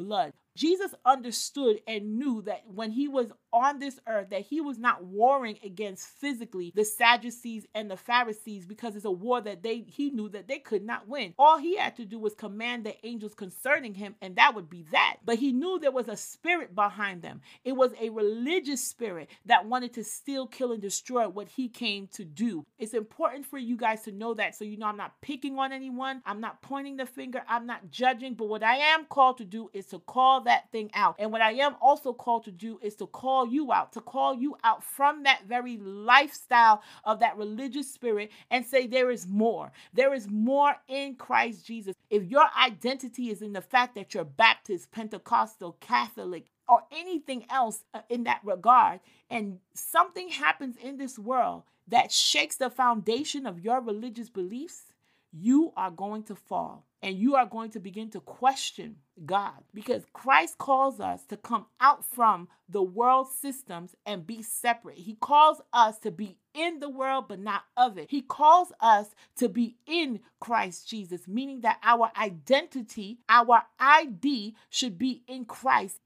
blood. 0.00 0.32
Jesus 0.56 0.94
understood 1.04 1.80
and 1.86 2.18
knew 2.18 2.42
that 2.42 2.64
when 2.66 2.90
he 2.90 3.08
was 3.08 3.32
on 3.52 3.78
this 3.78 3.98
earth 4.06 4.30
that 4.30 4.42
he 4.42 4.60
was 4.60 4.78
not 4.78 5.04
warring 5.04 5.58
against 5.64 6.06
physically 6.06 6.72
the 6.74 6.84
Sadducees 6.84 7.66
and 7.74 7.90
the 7.90 7.96
Pharisees 7.96 8.66
because 8.66 8.94
it's 8.96 9.04
a 9.04 9.10
war 9.10 9.40
that 9.40 9.62
they 9.62 9.84
he 9.86 10.10
knew 10.10 10.28
that 10.28 10.48
they 10.48 10.58
could 10.58 10.84
not 10.84 11.08
win. 11.08 11.34
All 11.38 11.58
he 11.58 11.76
had 11.76 11.96
to 11.96 12.04
do 12.04 12.18
was 12.18 12.34
command 12.34 12.84
the 12.84 12.94
angels 13.06 13.34
concerning 13.34 13.94
him 13.94 14.14
and 14.20 14.36
that 14.36 14.54
would 14.54 14.68
be 14.68 14.84
that. 14.92 15.18
But 15.24 15.38
he 15.38 15.52
knew 15.52 15.78
there 15.78 15.90
was 15.90 16.08
a 16.08 16.16
spirit 16.16 16.74
behind 16.74 17.22
them. 17.22 17.40
It 17.64 17.72
was 17.72 17.92
a 18.00 18.10
religious 18.10 18.82
spirit 18.82 19.30
that 19.46 19.66
wanted 19.66 19.94
to 19.94 20.04
steal, 20.04 20.46
kill 20.46 20.72
and 20.72 20.82
destroy 20.82 21.28
what 21.28 21.48
he 21.48 21.68
came 21.68 22.08
to 22.08 22.24
do. 22.24 22.64
It's 22.78 22.94
important 22.94 23.46
for 23.46 23.58
you 23.58 23.76
guys 23.76 24.02
to 24.02 24.12
know 24.12 24.34
that 24.34 24.56
so 24.56 24.64
you 24.64 24.76
know 24.76 24.86
I'm 24.86 24.96
not 24.96 25.20
picking 25.22 25.58
on 25.58 25.72
anyone. 25.72 26.22
I'm 26.26 26.40
not 26.40 26.62
pointing 26.62 26.96
the 26.96 27.06
finger. 27.06 27.42
I'm 27.48 27.66
not 27.66 27.90
judging, 27.90 28.34
but 28.34 28.48
what 28.48 28.62
I 28.62 28.76
am 28.76 29.06
called 29.06 29.38
to 29.38 29.44
do 29.44 29.70
is 29.72 29.86
to 29.90 29.98
call 30.00 30.42
that 30.42 30.70
thing 30.72 30.90
out. 30.94 31.16
And 31.18 31.30
what 31.30 31.42
I 31.42 31.52
am 31.52 31.76
also 31.80 32.12
called 32.12 32.44
to 32.44 32.50
do 32.50 32.78
is 32.82 32.94
to 32.96 33.06
call 33.06 33.46
you 33.46 33.72
out, 33.72 33.92
to 33.92 34.00
call 34.00 34.34
you 34.34 34.56
out 34.64 34.82
from 34.82 35.24
that 35.24 35.42
very 35.46 35.76
lifestyle 35.78 36.82
of 37.04 37.20
that 37.20 37.36
religious 37.36 37.92
spirit 37.92 38.30
and 38.50 38.64
say, 38.64 38.86
There 38.86 39.10
is 39.10 39.26
more. 39.26 39.72
There 39.92 40.14
is 40.14 40.28
more 40.28 40.76
in 40.88 41.16
Christ 41.16 41.66
Jesus. 41.66 41.94
If 42.08 42.24
your 42.24 42.46
identity 42.58 43.30
is 43.30 43.42
in 43.42 43.52
the 43.52 43.62
fact 43.62 43.94
that 43.94 44.14
you're 44.14 44.24
Baptist, 44.24 44.90
Pentecostal, 44.90 45.76
Catholic, 45.80 46.46
or 46.68 46.82
anything 46.92 47.44
else 47.50 47.84
uh, 47.94 48.00
in 48.08 48.24
that 48.24 48.40
regard, 48.44 49.00
and 49.28 49.58
something 49.74 50.28
happens 50.28 50.76
in 50.76 50.96
this 50.96 51.18
world 51.18 51.64
that 51.88 52.12
shakes 52.12 52.56
the 52.56 52.70
foundation 52.70 53.46
of 53.46 53.60
your 53.60 53.80
religious 53.80 54.28
beliefs, 54.28 54.84
you 55.32 55.72
are 55.76 55.90
going 55.90 56.22
to 56.24 56.34
fall 56.34 56.84
and 57.02 57.16
you 57.16 57.34
are 57.34 57.46
going 57.46 57.70
to 57.70 57.80
begin 57.80 58.10
to 58.10 58.20
question 58.20 58.96
God 59.24 59.64
because 59.72 60.04
Christ 60.12 60.58
calls 60.58 61.00
us 61.00 61.24
to 61.26 61.36
come 61.36 61.66
out 61.80 62.04
from 62.04 62.48
the 62.68 62.82
world 62.82 63.28
systems 63.28 63.94
and 64.06 64.26
be 64.26 64.42
separate. 64.42 64.98
He 64.98 65.14
calls 65.14 65.60
us 65.72 65.98
to 66.00 66.10
be 66.10 66.36
in 66.54 66.80
the 66.80 66.88
world 66.88 67.26
but 67.28 67.38
not 67.38 67.64
of 67.76 67.98
it. 67.98 68.10
He 68.10 68.22
calls 68.22 68.72
us 68.80 69.08
to 69.36 69.48
be 69.48 69.76
in 69.86 70.20
Christ 70.40 70.88
Jesus, 70.88 71.26
meaning 71.26 71.60
that 71.62 71.78
our 71.82 72.10
identity, 72.18 73.18
our 73.28 73.62
ID 73.78 74.54
should 74.68 74.98
be 74.98 75.22
in 75.26 75.44
Christ 75.44 75.98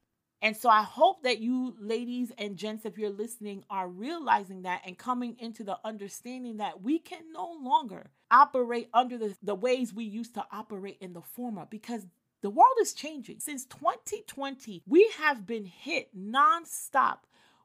and 0.44 0.54
so 0.54 0.68
I 0.68 0.82
hope 0.82 1.22
that 1.22 1.38
you, 1.38 1.74
ladies 1.80 2.30
and 2.36 2.58
gents, 2.58 2.84
if 2.84 2.98
you're 2.98 3.08
listening, 3.08 3.64
are 3.70 3.88
realizing 3.88 4.60
that 4.62 4.82
and 4.84 4.98
coming 4.98 5.36
into 5.38 5.64
the 5.64 5.78
understanding 5.86 6.58
that 6.58 6.82
we 6.82 6.98
can 6.98 7.22
no 7.32 7.56
longer 7.62 8.10
operate 8.30 8.90
under 8.92 9.16
the, 9.16 9.34
the 9.42 9.54
ways 9.54 9.94
we 9.94 10.04
used 10.04 10.34
to 10.34 10.44
operate 10.52 10.98
in 11.00 11.14
the 11.14 11.22
former 11.22 11.66
because 11.70 12.06
the 12.42 12.50
world 12.50 12.76
is 12.82 12.92
changing. 12.92 13.40
Since 13.40 13.64
2020, 13.64 14.82
we 14.86 15.10
have 15.16 15.46
been 15.46 15.64
hit 15.64 16.10
nonstop 16.14 17.20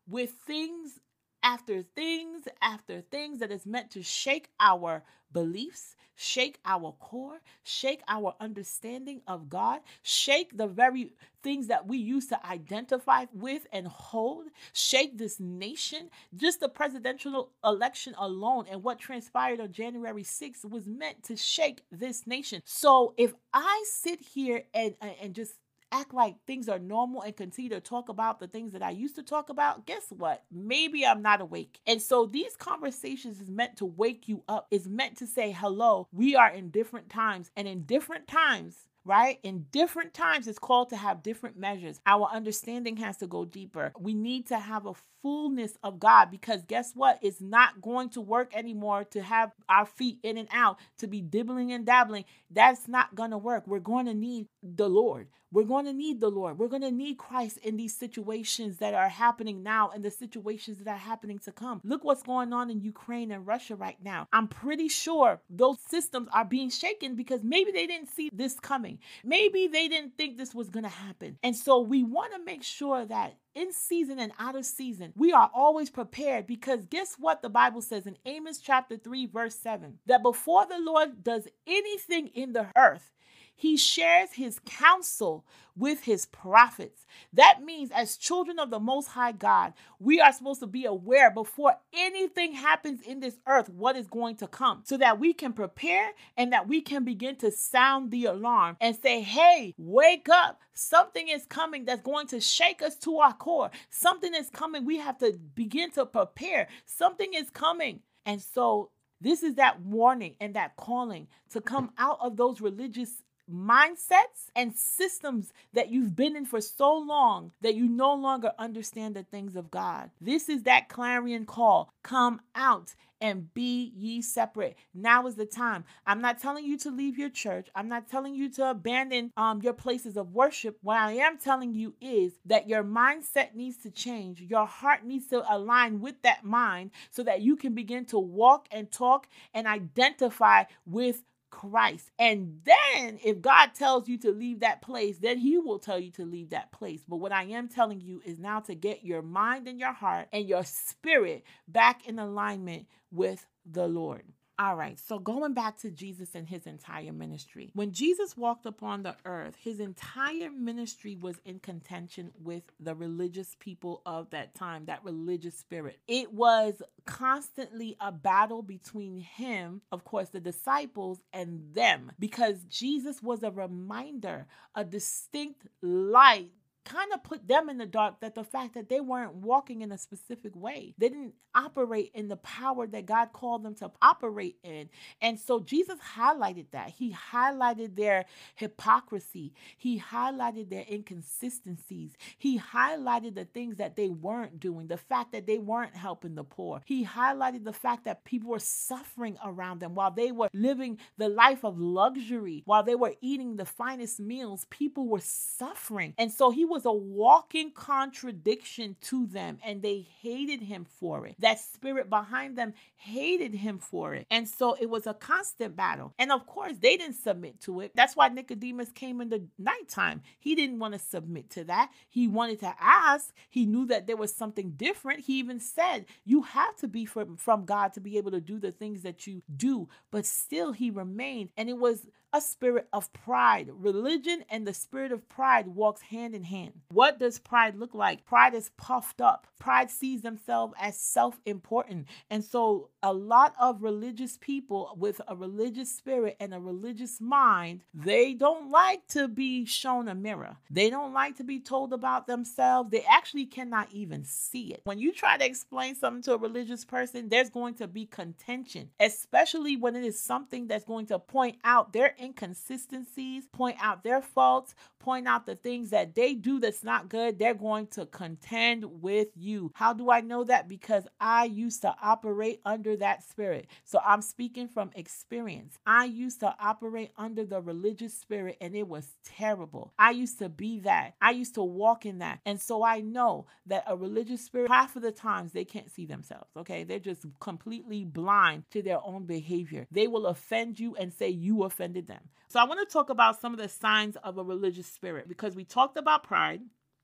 with 0.07 0.31
things 0.47 1.01
after 1.43 1.81
things 1.81 2.47
after 2.61 3.01
things 3.01 3.39
that 3.39 3.51
is 3.51 3.65
meant 3.65 3.91
to 3.91 4.03
shake 4.03 4.49
our 4.59 5.03
beliefs, 5.31 5.95
shake 6.15 6.59
our 6.65 6.93
core, 6.99 7.39
shake 7.63 8.01
our 8.07 8.35
understanding 8.39 9.21
of 9.27 9.49
God, 9.49 9.81
shake 10.01 10.57
the 10.57 10.67
very 10.67 11.13
things 11.41 11.67
that 11.67 11.87
we 11.87 11.97
used 11.97 12.29
to 12.29 12.45
identify 12.45 13.25
with 13.33 13.65
and 13.71 13.87
hold, 13.87 14.47
shake 14.73 15.17
this 15.17 15.39
nation. 15.39 16.09
Just 16.35 16.59
the 16.59 16.67
presidential 16.67 17.51
election 17.63 18.13
alone 18.17 18.65
and 18.69 18.83
what 18.83 18.99
transpired 18.99 19.61
on 19.61 19.71
January 19.71 20.23
6th 20.23 20.69
was 20.69 20.87
meant 20.87 21.23
to 21.23 21.37
shake 21.37 21.81
this 21.91 22.27
nation. 22.27 22.61
So 22.65 23.13
if 23.17 23.33
I 23.53 23.83
sit 23.87 24.21
here 24.21 24.63
and 24.73 24.95
and 25.21 25.33
just 25.33 25.53
act 25.91 26.13
like 26.13 26.35
things 26.45 26.69
are 26.69 26.79
normal 26.79 27.21
and 27.21 27.35
continue 27.35 27.69
to 27.71 27.79
talk 27.79 28.09
about 28.09 28.39
the 28.39 28.47
things 28.47 28.73
that 28.73 28.83
I 28.83 28.91
used 28.91 29.15
to 29.15 29.23
talk 29.23 29.49
about, 29.49 29.85
guess 29.85 30.05
what? 30.09 30.43
Maybe 30.51 31.05
I'm 31.05 31.21
not 31.21 31.41
awake. 31.41 31.79
And 31.87 32.01
so 32.01 32.25
these 32.25 32.55
conversations 32.55 33.41
is 33.41 33.49
meant 33.49 33.77
to 33.77 33.85
wake 33.85 34.27
you 34.27 34.43
up, 34.47 34.67
is 34.71 34.87
meant 34.87 35.17
to 35.17 35.27
say, 35.27 35.51
hello, 35.51 36.07
we 36.11 36.35
are 36.35 36.49
in 36.49 36.69
different 36.69 37.09
times. 37.09 37.51
And 37.55 37.67
in 37.67 37.83
different 37.83 38.27
times, 38.27 38.75
right? 39.05 39.39
In 39.43 39.65
different 39.71 40.13
times, 40.13 40.47
it's 40.47 40.59
called 40.59 40.89
to 40.89 40.97
have 40.97 41.23
different 41.23 41.57
measures. 41.57 41.99
Our 42.05 42.29
understanding 42.31 42.97
has 42.97 43.17
to 43.17 43.27
go 43.27 43.45
deeper. 43.45 43.91
We 43.99 44.13
need 44.13 44.47
to 44.47 44.59
have 44.59 44.85
a 44.85 44.93
fullness 45.21 45.77
of 45.83 45.99
God 45.99 46.31
because 46.31 46.63
guess 46.65 46.93
what? 46.95 47.19
It's 47.21 47.41
not 47.41 47.81
going 47.81 48.09
to 48.09 48.21
work 48.21 48.55
anymore 48.55 49.03
to 49.11 49.21
have 49.21 49.51
our 49.67 49.85
feet 49.85 50.19
in 50.23 50.37
and 50.37 50.47
out, 50.51 50.79
to 50.99 51.07
be 51.07 51.21
dibbling 51.21 51.71
and 51.71 51.85
dabbling. 51.85 52.25
That's 52.49 52.87
not 52.87 53.15
going 53.15 53.31
to 53.31 53.37
work. 53.37 53.67
We're 53.67 53.79
going 53.79 54.05
to 54.05 54.13
need 54.13 54.47
the 54.63 54.89
Lord. 54.89 55.27
We're 55.51 55.63
going 55.63 55.85
to 55.85 55.93
need 55.93 56.21
the 56.21 56.29
Lord. 56.29 56.59
We're 56.59 56.67
going 56.67 56.83
to 56.83 56.91
need 56.91 57.17
Christ 57.17 57.57
in 57.63 57.75
these 57.75 57.95
situations 57.95 58.77
that 58.77 58.93
are 58.93 59.09
happening 59.09 59.63
now 59.63 59.89
and 59.89 60.05
the 60.05 60.11
situations 60.11 60.77
that 60.77 60.87
are 60.87 60.97
happening 60.97 61.39
to 61.39 61.51
come. 61.51 61.81
Look 61.83 62.03
what's 62.03 62.21
going 62.21 62.53
on 62.53 62.69
in 62.69 62.81
Ukraine 62.81 63.31
and 63.31 63.47
Russia 63.47 63.75
right 63.75 63.97
now. 64.03 64.27
I'm 64.31 64.47
pretty 64.47 64.89
sure 64.89 65.41
those 65.49 65.77
systems 65.87 66.29
are 66.33 66.45
being 66.45 66.69
shaken 66.69 67.15
because 67.15 67.43
maybe 67.43 67.71
they 67.71 67.87
didn't 67.87 68.09
see 68.09 68.29
this 68.31 68.59
coming. 68.59 68.99
Maybe 69.23 69.67
they 69.67 69.87
didn't 69.87 70.17
think 70.17 70.37
this 70.37 70.53
was 70.53 70.69
going 70.69 70.83
to 70.83 70.89
happen. 70.89 71.39
And 71.41 71.55
so 71.55 71.79
we 71.79 72.03
want 72.03 72.33
to 72.33 72.43
make 72.43 72.61
sure 72.61 73.03
that 73.05 73.35
in 73.59 73.73
season 73.73 74.19
and 74.19 74.31
out 74.39 74.55
of 74.55 74.65
season, 74.65 75.11
we 75.17 75.33
are 75.33 75.51
always 75.53 75.89
prepared 75.89 76.47
because 76.47 76.85
guess 76.85 77.15
what 77.19 77.41
the 77.41 77.49
Bible 77.49 77.81
says 77.81 78.07
in 78.07 78.17
Amos 78.25 78.59
chapter 78.59 78.95
3, 78.95 79.25
verse 79.27 79.55
7 79.55 79.99
that 80.05 80.23
before 80.23 80.65
the 80.65 80.79
Lord 80.79 81.23
does 81.23 81.47
anything 81.67 82.27
in 82.27 82.53
the 82.53 82.67
earth, 82.77 83.11
he 83.59 83.75
shares 83.75 84.31
his 84.31 84.57
counsel 84.65 85.45
with 85.75 86.05
his 86.05 86.25
prophets. 86.27 87.05
That 87.33 87.59
means, 87.61 87.91
as 87.91 88.15
children 88.15 88.57
of 88.57 88.69
the 88.69 88.79
Most 88.79 89.07
High 89.07 89.33
God, 89.33 89.73
we 89.99 90.21
are 90.21 90.31
supposed 90.31 90.61
to 90.61 90.67
be 90.67 90.85
aware 90.85 91.29
before 91.29 91.75
anything 91.93 92.53
happens 92.53 93.01
in 93.01 93.19
this 93.19 93.37
earth 93.45 93.67
what 93.67 93.97
is 93.97 94.07
going 94.07 94.37
to 94.37 94.47
come 94.47 94.83
so 94.85 94.95
that 94.95 95.19
we 95.19 95.33
can 95.33 95.51
prepare 95.51 96.11
and 96.37 96.53
that 96.53 96.69
we 96.69 96.79
can 96.79 97.03
begin 97.03 97.35
to 97.35 97.51
sound 97.51 98.11
the 98.11 98.23
alarm 98.25 98.77
and 98.79 98.95
say, 98.95 99.19
Hey, 99.19 99.75
wake 99.77 100.29
up. 100.29 100.61
Something 100.73 101.27
is 101.27 101.45
coming 101.45 101.83
that's 101.83 102.01
going 102.01 102.27
to 102.27 102.39
shake 102.39 102.81
us 102.81 102.95
to 102.99 103.17
our 103.17 103.33
core. 103.33 103.71
Something 103.89 104.33
is 104.33 104.49
coming. 104.49 104.85
We 104.85 104.99
have 104.99 105.17
to 105.17 105.37
begin 105.53 105.91
to 105.91 106.05
prepare. 106.05 106.69
Something 106.85 107.33
is 107.33 107.49
coming. 107.49 107.99
And 108.25 108.41
so, 108.41 108.91
this 109.19 109.43
is 109.43 109.55
that 109.55 109.81
warning 109.81 110.35
and 110.39 110.53
that 110.53 110.77
calling 110.77 111.27
to 111.49 111.59
come 111.59 111.91
out 111.97 112.19
of 112.21 112.37
those 112.37 112.61
religious 112.61 113.21
mindsets 113.51 114.49
and 114.55 114.75
systems 114.75 115.53
that 115.73 115.89
you've 115.89 116.15
been 116.15 116.35
in 116.35 116.45
for 116.45 116.61
so 116.61 116.95
long 116.97 117.51
that 117.61 117.75
you 117.75 117.87
no 117.87 118.13
longer 118.13 118.51
understand 118.57 119.15
the 119.15 119.23
things 119.23 119.55
of 119.55 119.71
God. 119.71 120.11
This 120.21 120.49
is 120.49 120.63
that 120.63 120.89
clarion 120.89 121.45
call. 121.45 121.91
Come 122.03 122.41
out 122.55 122.95
and 123.21 123.53
be 123.53 123.91
ye 123.95 124.21
separate. 124.21 124.77
Now 124.93 125.27
is 125.27 125.35
the 125.35 125.45
time. 125.45 125.83
I'm 126.05 126.21
not 126.21 126.39
telling 126.39 126.65
you 126.65 126.77
to 126.79 126.91
leave 126.91 127.17
your 127.17 127.29
church. 127.29 127.67
I'm 127.75 127.89
not 127.89 128.07
telling 128.09 128.33
you 128.33 128.49
to 128.53 128.69
abandon 128.69 129.31
um, 129.35 129.61
your 129.61 129.73
places 129.73 130.17
of 130.17 130.33
worship. 130.33 130.77
What 130.81 130.97
I 130.97 131.13
am 131.13 131.37
telling 131.37 131.73
you 131.73 131.93
is 132.01 132.33
that 132.45 132.69
your 132.69 132.83
mindset 132.83 133.55
needs 133.55 133.77
to 133.77 133.91
change. 133.91 134.41
Your 134.41 134.65
heart 134.65 135.05
needs 135.05 135.27
to 135.27 135.43
align 135.53 135.99
with 135.99 136.21
that 136.23 136.43
mind 136.43 136.91
so 137.09 137.23
that 137.23 137.41
you 137.41 137.55
can 137.55 137.73
begin 137.73 138.05
to 138.05 138.19
walk 138.19 138.67
and 138.71 138.89
talk 138.89 139.27
and 139.53 139.67
identify 139.67 140.63
with 140.85 141.23
Christ. 141.49 142.11
And 142.19 142.61
then 142.63 143.19
if 143.23 143.41
God 143.41 143.73
tells 143.73 144.07
you 144.07 144.17
to 144.19 144.31
leave 144.31 144.61
that 144.61 144.81
place, 144.81 145.17
then 145.19 145.37
he 145.37 145.57
will 145.57 145.79
tell 145.79 145.99
you 145.99 146.11
to 146.11 146.25
leave 146.25 146.51
that 146.51 146.71
place. 146.71 147.03
But 147.07 147.17
what 147.17 147.31
I 147.31 147.43
am 147.43 147.67
telling 147.67 148.01
you 148.01 148.21
is 148.25 148.39
now 148.39 148.59
to 148.61 148.75
get 148.75 149.03
your 149.03 149.21
mind 149.21 149.67
and 149.67 149.79
your 149.79 149.93
heart 149.93 150.27
and 150.31 150.47
your 150.47 150.63
spirit 150.63 151.43
back 151.67 152.07
in 152.07 152.19
alignment 152.19 152.87
with 153.11 153.45
the 153.65 153.87
Lord. 153.87 154.23
All 154.61 154.75
right, 154.75 154.99
so 154.99 155.19
going 155.19 155.53
back 155.53 155.77
to 155.79 155.89
Jesus 155.89 156.35
and 156.35 156.45
his 156.45 156.67
entire 156.67 157.13
ministry. 157.13 157.71
When 157.75 157.93
Jesus 157.93 158.35
walked 158.35 158.65
upon 158.65 159.03
the 159.03 159.15
earth, 159.23 159.55
his 159.55 159.79
entire 159.79 160.51
ministry 160.51 161.15
was 161.15 161.37
in 161.45 161.59
contention 161.59 162.31
with 162.43 162.63
the 162.77 162.93
religious 162.93 163.55
people 163.61 164.01
of 164.05 164.29
that 164.31 164.55
time, 164.55 164.83
that 164.87 165.05
religious 165.05 165.57
spirit. 165.57 166.01
It 166.09 166.33
was 166.33 166.81
constantly 167.05 167.95
a 168.01 168.11
battle 168.11 168.61
between 168.61 169.15
him, 169.15 169.79
of 169.93 170.03
course, 170.03 170.27
the 170.27 170.41
disciples, 170.41 171.21
and 171.31 171.73
them, 171.73 172.11
because 172.19 172.65
Jesus 172.65 173.23
was 173.23 173.43
a 173.43 173.51
reminder, 173.51 174.45
a 174.75 174.83
distinct 174.83 175.67
light 175.81 176.51
kind 176.89 177.13
of 177.13 177.23
put 177.23 177.47
them 177.47 177.69
in 177.69 177.77
the 177.77 177.85
dark 177.85 178.19
that 178.21 178.35
the 178.35 178.43
fact 178.43 178.73
that 178.73 178.89
they 178.89 178.99
weren't 178.99 179.35
walking 179.35 179.81
in 179.81 179.91
a 179.91 179.97
specific 179.97 180.55
way. 180.55 180.95
They 180.97 181.09
didn't 181.09 181.35
operate 181.53 182.11
in 182.13 182.27
the 182.27 182.37
power 182.37 182.87
that 182.87 183.05
God 183.05 183.31
called 183.33 183.63
them 183.63 183.75
to 183.75 183.91
operate 184.01 184.57
in. 184.63 184.89
And 185.21 185.39
so 185.39 185.59
Jesus 185.59 185.99
highlighted 186.15 186.67
that. 186.71 186.89
He 186.89 187.13
highlighted 187.13 187.95
their 187.95 188.25
hypocrisy. 188.55 189.53
He 189.77 189.99
highlighted 189.99 190.69
their 190.69 190.85
inconsistencies. 190.89 192.13
He 192.37 192.59
highlighted 192.59 193.35
the 193.35 193.45
things 193.45 193.77
that 193.77 193.95
they 193.95 194.09
weren't 194.09 194.59
doing, 194.59 194.87
the 194.87 194.97
fact 194.97 195.31
that 195.33 195.45
they 195.45 195.59
weren't 195.59 195.95
helping 195.95 196.35
the 196.35 196.43
poor. 196.43 196.81
He 196.85 197.05
highlighted 197.05 197.63
the 197.63 197.73
fact 197.73 198.05
that 198.05 198.25
people 198.25 198.49
were 198.49 198.59
suffering 198.59 199.37
around 199.43 199.79
them 199.79 199.95
while 199.95 200.11
they 200.11 200.31
were 200.31 200.49
living 200.53 200.97
the 201.17 201.29
life 201.29 201.63
of 201.63 201.79
luxury, 201.79 202.63
while 202.65 202.83
they 202.83 202.95
were 202.95 203.13
eating 203.21 203.57
the 203.57 203.65
finest 203.65 204.19
meals, 204.19 204.65
people 204.69 205.07
were 205.07 205.21
suffering. 205.21 206.13
And 206.17 206.31
so 206.31 206.51
he 206.51 206.65
was 206.65 206.78
a 206.85 206.91
walking 206.91 207.71
contradiction 207.71 208.95
to 209.01 209.27
them, 209.27 209.57
and 209.63 209.81
they 209.81 210.07
hated 210.21 210.61
him 210.61 210.85
for 210.99 211.25
it. 211.27 211.35
That 211.39 211.59
spirit 211.59 212.09
behind 212.09 212.57
them 212.57 212.73
hated 212.95 213.53
him 213.53 213.79
for 213.79 214.13
it. 214.13 214.27
And 214.29 214.47
so 214.47 214.75
it 214.79 214.89
was 214.89 215.07
a 215.07 215.13
constant 215.13 215.75
battle. 215.75 216.13
And 216.19 216.31
of 216.31 216.45
course, 216.45 216.77
they 216.79 216.97
didn't 216.97 217.15
submit 217.15 217.61
to 217.61 217.79
it. 217.81 217.91
That's 217.95 218.15
why 218.15 218.27
Nicodemus 218.27 218.91
came 218.91 219.21
in 219.21 219.29
the 219.29 219.45
nighttime. 219.57 220.21
He 220.37 220.55
didn't 220.55 220.79
want 220.79 220.93
to 220.93 220.99
submit 220.99 221.49
to 221.51 221.63
that. 221.65 221.91
He 222.09 222.27
wanted 222.27 222.59
to 222.59 222.73
ask. 222.79 223.33
He 223.49 223.65
knew 223.65 223.85
that 223.87 224.07
there 224.07 224.17
was 224.17 224.33
something 224.33 224.71
different. 224.71 225.21
He 225.21 225.39
even 225.39 225.59
said, 225.59 226.05
You 226.25 226.43
have 226.43 226.75
to 226.77 226.87
be 226.87 227.05
from, 227.05 227.37
from 227.37 227.65
God 227.65 227.93
to 227.93 228.01
be 228.01 228.17
able 228.17 228.31
to 228.31 228.41
do 228.41 228.59
the 228.59 228.71
things 228.71 229.03
that 229.03 229.25
you 229.27 229.41
do. 229.55 229.87
But 230.11 230.25
still, 230.25 230.73
he 230.73 230.91
remained. 230.91 231.49
And 231.57 231.69
it 231.69 231.77
was 231.77 232.05
a 232.33 232.41
spirit 232.41 232.87
of 232.93 233.11
pride. 233.13 233.69
Religion 233.73 234.43
and 234.49 234.65
the 234.67 234.73
spirit 234.73 235.11
of 235.11 235.27
pride 235.29 235.67
walks 235.67 236.01
hand 236.01 236.35
in 236.35 236.43
hand. 236.43 236.73
What 236.91 237.19
does 237.19 237.39
pride 237.39 237.75
look 237.75 237.93
like? 237.93 238.25
Pride 238.25 238.53
is 238.53 238.71
puffed 238.77 239.21
up. 239.21 239.47
Pride 239.59 239.91
sees 239.91 240.21
themselves 240.21 240.73
as 240.79 240.97
self-important. 240.97 242.07
And 242.29 242.43
so 242.43 242.89
a 243.03 243.13
lot 243.13 243.53
of 243.59 243.81
religious 243.81 244.37
people 244.39 244.95
with 244.97 245.19
a 245.27 245.35
religious 245.35 245.91
spirit 245.91 246.37
and 246.39 246.53
a 246.53 246.59
religious 246.59 247.19
mind, 247.19 247.81
they 247.93 248.33
don't 248.33 248.69
like 248.69 249.07
to 249.09 249.27
be 249.27 249.65
shown 249.65 250.07
a 250.07 250.15
mirror. 250.15 250.57
They 250.69 250.89
don't 250.89 251.13
like 251.13 251.35
to 251.37 251.43
be 251.43 251.59
told 251.59 251.93
about 251.93 252.27
themselves. 252.27 252.91
They 252.91 253.03
actually 253.03 253.47
cannot 253.47 253.91
even 253.91 254.23
see 254.23 254.73
it. 254.73 254.81
When 254.85 254.99
you 254.99 255.11
try 255.11 255.37
to 255.37 255.45
explain 255.45 255.95
something 255.95 256.23
to 256.23 256.33
a 256.33 256.37
religious 256.37 256.85
person, 256.85 257.27
there's 257.27 257.49
going 257.49 257.73
to 257.75 257.87
be 257.87 258.05
contention, 258.05 258.89
especially 258.99 259.75
when 259.75 259.95
it 259.95 260.03
is 260.05 260.21
something 260.21 260.67
that's 260.67 260.85
going 260.85 261.07
to 261.07 261.19
point 261.19 261.57
out 261.63 261.91
their 261.91 262.15
inconsistencies, 262.19 263.47
point 263.47 263.77
out 263.79 264.03
their 264.03 264.21
faults, 264.21 264.75
point 264.99 265.27
out 265.27 265.45
the 265.45 265.55
things 265.55 265.89
that 265.91 266.15
they 266.15 266.33
do 266.33 266.59
that's 266.59 266.83
not 266.83 267.09
good, 267.09 267.39
they're 267.39 267.53
going 267.53 267.87
to 267.87 268.05
contend 268.05 269.01
with 269.01 269.29
you. 269.35 269.71
How 269.75 269.93
do 269.93 270.11
I 270.11 270.21
know 270.21 270.43
that? 270.43 270.67
Because 270.67 271.07
I 271.19 271.45
used 271.45 271.81
to 271.81 271.95
operate 272.01 272.61
under 272.65 272.97
that 272.97 273.23
spirit. 273.23 273.67
So 273.85 273.99
I'm 274.05 274.21
speaking 274.21 274.67
from 274.67 274.91
experience. 274.95 275.77
I 275.85 276.05
used 276.05 276.41
to 276.41 276.53
operate 276.59 277.11
under 277.17 277.45
the 277.45 277.61
religious 277.61 278.13
spirit 278.13 278.57
and 278.61 278.75
it 278.75 278.87
was 278.87 279.07
terrible. 279.23 279.93
I 279.97 280.11
used 280.11 280.39
to 280.39 280.49
be 280.49 280.79
that. 280.81 281.15
I 281.21 281.31
used 281.31 281.55
to 281.55 281.63
walk 281.63 282.05
in 282.05 282.19
that. 282.19 282.39
And 282.45 282.59
so 282.59 282.83
I 282.83 283.01
know 283.01 283.45
that 283.67 283.85
a 283.87 283.95
religious 283.95 284.43
spirit, 284.43 284.69
half 284.69 284.95
of 284.95 285.01
the 285.01 285.11
times 285.11 285.53
they 285.53 285.65
can't 285.65 285.89
see 285.89 286.05
themselves, 286.05 286.49
okay? 286.57 286.83
They're 286.83 286.99
just 286.99 287.25
completely 287.39 288.03
blind 288.03 288.63
to 288.71 288.81
their 288.81 288.99
own 289.03 289.25
behavior. 289.25 289.87
They 289.91 290.07
will 290.07 290.27
offend 290.27 290.79
you 290.79 290.95
and 290.95 291.13
say 291.13 291.29
you 291.29 291.63
offended 291.63 292.07
them. 292.09 292.21
So 292.49 292.59
I 292.59 292.65
want 292.65 292.87
to 292.87 292.91
talk 292.91 293.09
about 293.09 293.39
some 293.39 293.53
of 293.53 293.59
the 293.59 293.69
signs 293.69 294.17
of 294.23 294.37
a 294.37 294.43
religious 294.43 294.87
spirit 294.87 295.29
because 295.29 295.55
we 295.55 295.63
talked 295.63 295.97
about 295.97 296.23
pride. 296.23 296.61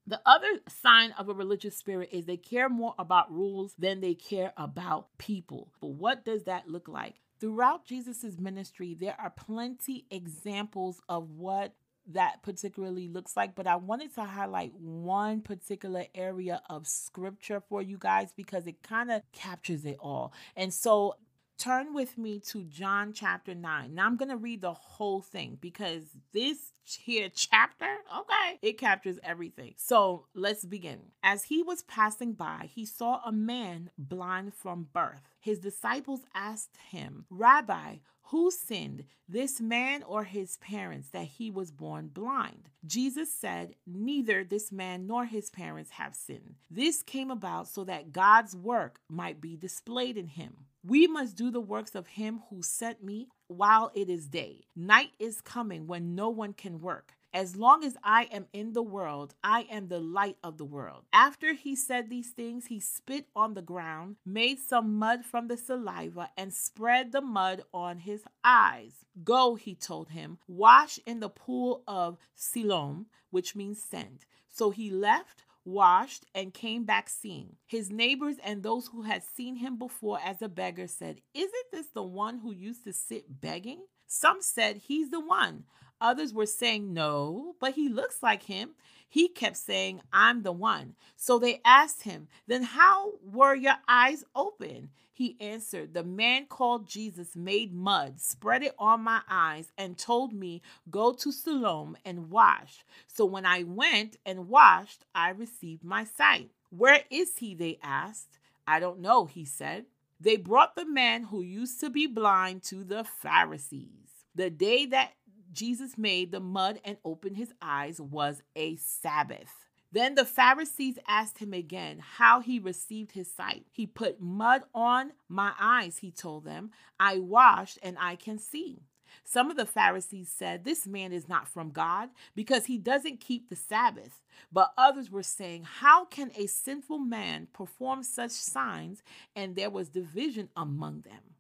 The 0.08 0.22
other 0.26 0.48
sign 0.68 1.14
of 1.18 1.30
a 1.30 1.34
religious 1.34 1.78
spirit 1.78 2.10
is 2.12 2.26
they 2.26 2.38
care 2.38 2.70
more 2.70 2.94
about 3.00 3.32
rules 3.32 3.74
than 3.78 4.02
they 4.02 4.14
care 4.14 4.54
about 4.58 5.08
people. 5.18 5.72
But 5.82 5.92
what 5.92 6.26
does 6.26 6.44
that 6.44 6.68
look 6.68 6.88
like? 6.88 7.16
Throughout 7.40 7.86
Jesus' 7.86 8.40
ministry, 8.40 8.96
there 9.00 9.16
are 9.20 9.32
plenty 9.32 10.06
examples 10.12 11.02
of 11.10 11.32
what 11.32 11.74
that 12.08 12.44
particularly 12.44 13.08
looks 13.08 13.36
like, 13.36 13.56
but 13.56 13.68
I 13.68 13.78
wanted 13.78 14.14
to 14.16 14.24
highlight 14.24 14.74
one 14.76 15.42
particular 15.42 16.06
area 16.14 16.62
of 16.70 16.88
scripture 16.88 17.62
for 17.68 17.82
you 17.82 17.98
guys 17.98 18.32
because 18.36 18.68
it 18.68 18.84
kind 18.84 19.12
of 19.12 19.24
captures 19.32 19.86
it 19.86 19.98
all. 20.00 20.34
And 20.56 20.74
so 20.74 21.16
turn 21.58 21.94
with 21.94 22.18
me 22.18 22.40
to 22.40 22.64
John 22.64 23.14
chapter 23.14 23.56
9. 23.56 23.94
Now 23.94 24.06
I'm 24.06 24.18
going 24.18 24.30
to 24.30 24.38
read 24.38 24.62
the 24.62 24.74
whole 24.74 25.22
thing 25.22 25.58
because 25.60 26.04
this 26.34 26.74
here 26.84 27.30
chapter, 27.34 27.86
okay, 27.86 28.60
it 28.62 28.78
captures 28.78 29.20
everything. 29.24 29.74
So 29.78 30.26
let's 30.34 30.66
begin. 30.66 31.00
As 31.24 31.46
he 31.46 31.64
was 31.64 31.84
passing 31.84 32.34
by, 32.34 32.70
he 32.74 32.86
saw 32.86 33.22
a 33.26 33.32
man 33.32 33.90
blind 33.98 34.54
from 34.54 34.88
birth. 34.94 35.22
His 35.40 35.60
disciples 35.60 36.22
asked 36.34 36.78
him, 36.90 37.26
Rabbi, 37.30 37.98
who 38.30 38.50
sinned, 38.50 39.06
this 39.30 39.62
man 39.62 40.02
or 40.02 40.24
his 40.24 40.58
parents, 40.58 41.10
that 41.10 41.26
he 41.26 41.52
was 41.52 41.72
born 41.72 42.08
blind? 42.08 42.70
Jesus 42.86 43.32
said, 43.32 43.76
Neither 43.86 44.44
this 44.44 44.72
man 44.72 45.06
nor 45.06 45.26
his 45.26 45.52
parents 45.52 45.92
have 45.92 46.16
sinned. 46.16 46.56
This 46.70 47.04
came 47.04 47.30
about 47.30 47.68
so 47.68 47.84
that 47.84 48.12
God's 48.12 48.56
work 48.56 49.00
might 49.08 49.42
be 49.42 49.56
displayed 49.56 50.18
in 50.18 50.28
him. 50.28 50.66
We 50.88 51.08
must 51.08 51.36
do 51.36 51.50
the 51.50 51.62
works 51.62 51.96
of 51.96 52.06
him 52.06 52.44
who 52.50 52.62
sent 52.62 53.04
me 53.04 53.30
while 53.48 53.92
it 53.96 54.08
is 54.08 54.28
day. 54.28 54.66
Night 54.76 55.14
is 55.18 55.42
coming 55.42 55.88
when 55.88 56.14
no 56.14 56.30
one 56.30 56.54
can 56.54 56.80
work. 56.80 57.14
As 57.34 57.56
long 57.56 57.84
as 57.84 57.98
I 58.04 58.26
am 58.26 58.46
in 58.54 58.74
the 58.74 58.84
world, 58.84 59.34
I 59.44 59.62
am 59.72 59.88
the 59.88 60.00
light 60.00 60.38
of 60.44 60.60
the 60.60 60.64
world. 60.64 61.06
After 61.12 61.54
he 61.54 61.76
said 61.76 62.12
these 62.12 62.30
things, 62.30 62.68
he 62.68 62.80
spit 62.80 63.26
on 63.36 63.56
the 63.56 63.64
ground, 63.64 64.18
made 64.28 64.60
some 64.60 65.00
mud 65.00 65.26
from 65.26 65.48
the 65.48 65.58
saliva, 65.58 66.30
and 66.38 66.54
spread 66.54 67.12
the 67.12 67.22
mud 67.22 67.64
on 67.74 67.98
his 67.98 68.22
eyes. 68.44 69.06
Go, 69.24 69.56
he 69.56 69.74
told 69.74 70.10
him, 70.10 70.38
wash 70.48 71.00
in 71.08 71.20
the 71.20 71.30
pool 71.30 71.82
of 71.88 72.20
Siloam, 72.36 73.08
which 73.32 73.56
means 73.56 73.82
send. 73.82 74.28
So 74.50 74.70
he 74.70 74.92
left 74.92 75.45
washed, 75.66 76.26
and 76.34 76.54
came 76.54 76.86
back 76.86 77.10
seeing. 77.10 77.56
His 77.66 77.90
neighbors 77.90 78.38
and 78.44 78.64
those 78.64 78.88
who 78.88 79.02
had 79.02 79.24
seen 79.24 79.56
him 79.58 79.78
before 79.78 80.20
as 80.24 80.42
a 80.42 80.50
beggar 80.50 80.88
said, 80.88 81.22
Isn't 81.34 81.72
this 81.72 81.88
the 81.88 82.04
one 82.04 82.40
who 82.40 82.54
used 82.54 82.84
to 82.86 82.94
sit 82.94 83.42
begging? 83.42 83.82
Some 84.08 84.42
said, 84.42 84.78
He's 84.78 85.10
the 85.10 85.20
one. 85.20 85.66
Others 86.02 86.34
were 86.34 86.46
saying, 86.46 86.94
No, 86.94 87.56
but 87.60 87.74
he 87.74 87.90
looks 87.90 88.22
like 88.22 88.44
him. 88.44 88.72
He 89.08 89.30
kept 89.30 89.58
saying, 89.58 90.02
I'm 90.12 90.44
the 90.44 90.52
one. 90.52 90.96
So 91.16 91.40
they 91.40 91.62
asked 91.64 92.04
him, 92.04 92.28
Then 92.48 92.64
how 92.64 93.14
were 93.24 93.56
your 93.56 93.78
eyes 93.88 94.24
open? 94.36 94.90
He 95.14 95.38
answered, 95.40 95.94
The 95.94 96.04
man 96.04 96.48
called 96.48 96.90
Jesus 96.90 97.36
made 97.36 97.74
mud, 97.74 98.20
spread 98.20 98.64
it 98.64 98.76
on 98.78 99.02
my 99.02 99.22
eyes, 99.30 99.72
and 99.78 99.98
told 99.98 100.34
me, 100.34 100.62
Go 100.90 101.14
to 101.14 101.32
Siloam 101.32 101.96
and 102.04 102.30
wash. 102.30 102.84
So 103.08 103.24
when 103.24 103.46
I 103.46 103.64
went 103.64 104.18
and 104.26 104.50
washed, 104.50 105.06
I 105.16 105.30
received 105.30 105.86
my 105.86 106.04
sight. 106.04 106.52
Where 106.70 107.02
is 107.10 107.38
he? 107.38 107.56
They 107.56 107.80
asked. 107.82 108.40
I 108.68 108.82
don't 108.82 109.00
know, 109.00 109.26
he 109.26 109.46
said. 109.46 109.86
They 110.20 110.36
brought 110.36 110.76
the 110.76 110.86
man 110.86 111.24
who 111.24 111.42
used 111.42 111.80
to 111.80 111.90
be 111.90 112.08
blind 112.08 112.64
to 112.64 112.84
the 112.84 113.04
Pharisees. 113.04 114.10
The 114.34 114.50
day 114.50 114.86
that 114.88 115.14
Jesus 115.56 115.98
made 115.98 116.32
the 116.32 116.42
mud 116.42 116.82
and 116.84 116.98
opened 117.06 117.38
his 117.38 117.54
eyes 117.62 118.02
was 118.02 118.44
a 118.58 118.76
Sabbath. 118.76 119.66
Then 119.90 120.16
the 120.16 120.26
Pharisees 120.26 121.00
asked 121.08 121.38
him 121.38 121.54
again 121.54 122.00
how 122.00 122.42
he 122.42 122.60
received 122.60 123.14
his 123.14 123.32
sight. 123.32 123.66
He 123.72 123.88
put 123.88 124.20
mud 124.20 124.64
on 124.74 125.14
my 125.30 125.54
eyes, 125.58 126.00
he 126.00 126.12
told 126.12 126.44
them. 126.44 126.72
I 127.00 127.20
washed 127.20 127.80
and 127.82 127.96
I 127.98 128.18
can 128.18 128.38
see. 128.38 128.82
Some 129.24 129.50
of 129.50 129.56
the 129.56 129.66
Pharisees 129.66 130.28
said, 130.28 130.66
This 130.66 130.86
man 130.86 131.14
is 131.14 131.30
not 131.30 131.48
from 131.48 131.72
God 131.72 132.10
because 132.36 132.66
he 132.66 132.78
doesn't 132.78 133.22
keep 133.22 133.48
the 133.48 133.56
Sabbath. 133.56 134.22
But 134.52 134.74
others 134.78 135.10
were 135.10 135.24
saying, 135.24 135.64
How 135.64 136.04
can 136.04 136.32
a 136.36 136.48
sinful 136.48 137.00
man 137.00 137.48
perform 137.54 138.04
such 138.04 138.32
signs? 138.32 139.02
And 139.34 139.56
there 139.56 139.70
was 139.70 139.88
division 139.88 140.50
among 140.58 141.02
them. 141.02 141.35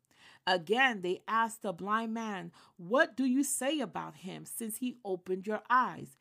Again, 0.47 1.01
they 1.01 1.21
asked 1.27 1.63
the 1.63 1.73
blind 1.73 2.13
man, 2.13 2.51
What 2.77 3.17
do 3.17 3.25
you 3.25 3.43
say 3.43 3.79
about 3.79 4.17
him 4.17 4.45
since 4.45 4.77
he 4.77 4.97
opened 5.03 5.47
your 5.47 5.61
eyes? 5.69 6.17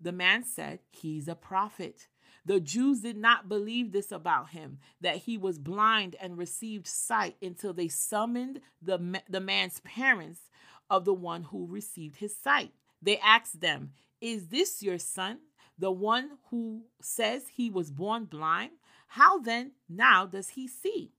The 0.00 0.12
man 0.12 0.44
said, 0.44 0.80
He's 0.90 1.28
a 1.28 1.34
prophet. 1.34 2.08
The 2.44 2.60
Jews 2.60 3.00
did 3.00 3.16
not 3.16 3.48
believe 3.48 3.92
this 3.92 4.10
about 4.10 4.50
him, 4.50 4.78
that 5.00 5.16
he 5.16 5.36
was 5.36 5.58
blind 5.58 6.16
and 6.20 6.38
received 6.38 6.86
sight 6.86 7.36
until 7.42 7.74
they 7.74 7.88
summoned 7.88 8.60
the, 8.80 9.20
the 9.28 9.40
man's 9.40 9.80
parents 9.80 10.40
of 10.88 11.04
the 11.04 11.12
one 11.12 11.42
who 11.42 11.66
received 11.66 12.16
his 12.16 12.34
sight. 12.34 12.72
They 13.02 13.18
asked 13.18 13.60
them, 13.60 13.92
Is 14.20 14.48
this 14.48 14.82
your 14.82 14.98
son, 14.98 15.38
the 15.78 15.90
one 15.90 16.38
who 16.50 16.84
says 17.00 17.48
he 17.54 17.70
was 17.70 17.90
born 17.90 18.24
blind? 18.24 18.70
How 19.08 19.38
then 19.38 19.72
now 19.88 20.26
does 20.26 20.50
he 20.50 20.66
see? 20.66 21.12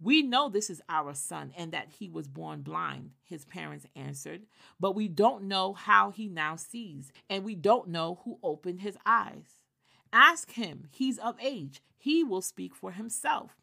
We 0.00 0.22
know 0.22 0.48
this 0.48 0.70
is 0.70 0.80
our 0.88 1.12
son 1.14 1.52
and 1.56 1.72
that 1.72 1.88
he 1.98 2.08
was 2.08 2.28
born 2.28 2.62
blind, 2.62 3.10
his 3.24 3.44
parents 3.44 3.86
answered, 3.96 4.42
but 4.78 4.94
we 4.94 5.08
don't 5.08 5.44
know 5.44 5.72
how 5.72 6.10
he 6.10 6.28
now 6.28 6.54
sees, 6.54 7.12
and 7.28 7.44
we 7.44 7.56
don't 7.56 7.88
know 7.88 8.20
who 8.24 8.38
opened 8.42 8.80
his 8.80 8.96
eyes. 9.04 9.64
Ask 10.12 10.52
him, 10.52 10.86
he's 10.90 11.18
of 11.18 11.36
age, 11.40 11.82
he 11.96 12.22
will 12.22 12.42
speak 12.42 12.76
for 12.76 12.92
himself. 12.92 13.56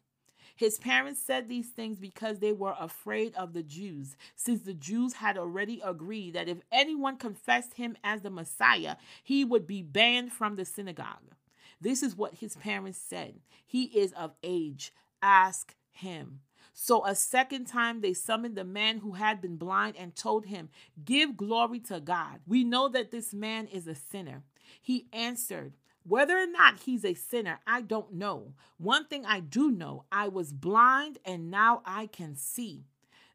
His 0.54 0.78
parents 0.78 1.20
said 1.20 1.48
these 1.48 1.68
things 1.68 1.98
because 1.98 2.38
they 2.38 2.52
were 2.52 2.74
afraid 2.78 3.34
of 3.34 3.52
the 3.52 3.62
Jews, 3.62 4.16
since 4.34 4.62
the 4.62 4.74
Jews 4.74 5.14
had 5.14 5.38
already 5.38 5.80
agreed 5.84 6.34
that 6.34 6.48
if 6.48 6.58
anyone 6.70 7.16
confessed 7.16 7.74
him 7.74 7.96
as 8.04 8.20
the 8.22 8.30
Messiah, 8.30 8.96
he 9.22 9.44
would 9.44 9.66
be 9.66 9.82
banned 9.82 10.32
from 10.32 10.56
the 10.56 10.64
synagogue. 10.64 11.34
This 11.80 12.02
is 12.02 12.16
what 12.16 12.36
his 12.36 12.56
parents 12.56 12.98
said 12.98 13.40
He 13.66 13.84
is 13.84 14.12
of 14.12 14.32
age. 14.42 14.92
Ask 15.22 15.74
him. 15.96 16.40
So 16.72 17.04
a 17.06 17.14
second 17.14 17.66
time 17.66 18.00
they 18.00 18.12
summoned 18.12 18.54
the 18.54 18.64
man 18.64 18.98
who 18.98 19.12
had 19.12 19.40
been 19.40 19.56
blind 19.56 19.96
and 19.96 20.14
told 20.14 20.46
him, 20.46 20.68
Give 21.04 21.36
glory 21.36 21.80
to 21.80 22.00
God. 22.00 22.40
We 22.46 22.64
know 22.64 22.88
that 22.88 23.10
this 23.10 23.32
man 23.32 23.66
is 23.66 23.86
a 23.86 23.94
sinner. 23.94 24.42
He 24.82 25.06
answered, 25.12 25.72
whether 26.08 26.38
or 26.38 26.46
not 26.46 26.80
he's 26.84 27.04
a 27.04 27.14
sinner, 27.14 27.58
I 27.66 27.80
don't 27.80 28.14
know. 28.14 28.52
One 28.78 29.06
thing 29.06 29.26
I 29.26 29.40
do 29.40 29.72
know 29.72 30.04
I 30.12 30.28
was 30.28 30.52
blind 30.52 31.18
and 31.24 31.50
now 31.50 31.82
I 31.84 32.06
can 32.06 32.36
see. 32.36 32.84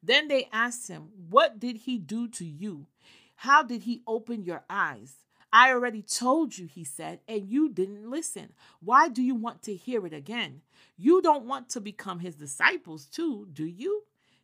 Then 0.02 0.30
they 0.30 0.48
asked 0.54 0.88
him, 0.88 1.10
What 1.30 1.60
did 1.60 1.78
he 1.78 1.98
do 1.98 2.30
to 2.30 2.46
you? 2.46 2.88
How 3.36 3.62
did 3.62 3.84
he 3.84 4.04
open 4.08 4.46
your 4.46 4.64
eyes? 4.70 5.16
I 5.54 5.72
already 5.72 6.02
told 6.02 6.58
you, 6.58 6.68
he 6.68 6.84
said, 6.84 7.20
and 7.28 7.50
you 7.50 7.70
didn't 7.70 8.10
listen. 8.10 8.54
Why 8.80 9.10
do 9.10 9.22
you 9.22 9.36
want 9.36 9.64
to 9.64 9.76
hear 9.76 10.06
it 10.06 10.14
again? 10.14 10.62
You 10.98 11.22
don't 11.22 11.46
want 11.46 11.70
to 11.70 11.82
become 11.82 12.20
his 12.20 12.36
disciples, 12.36 13.06
too, 13.06 13.48
do 13.52 13.66
you? 13.66 14.04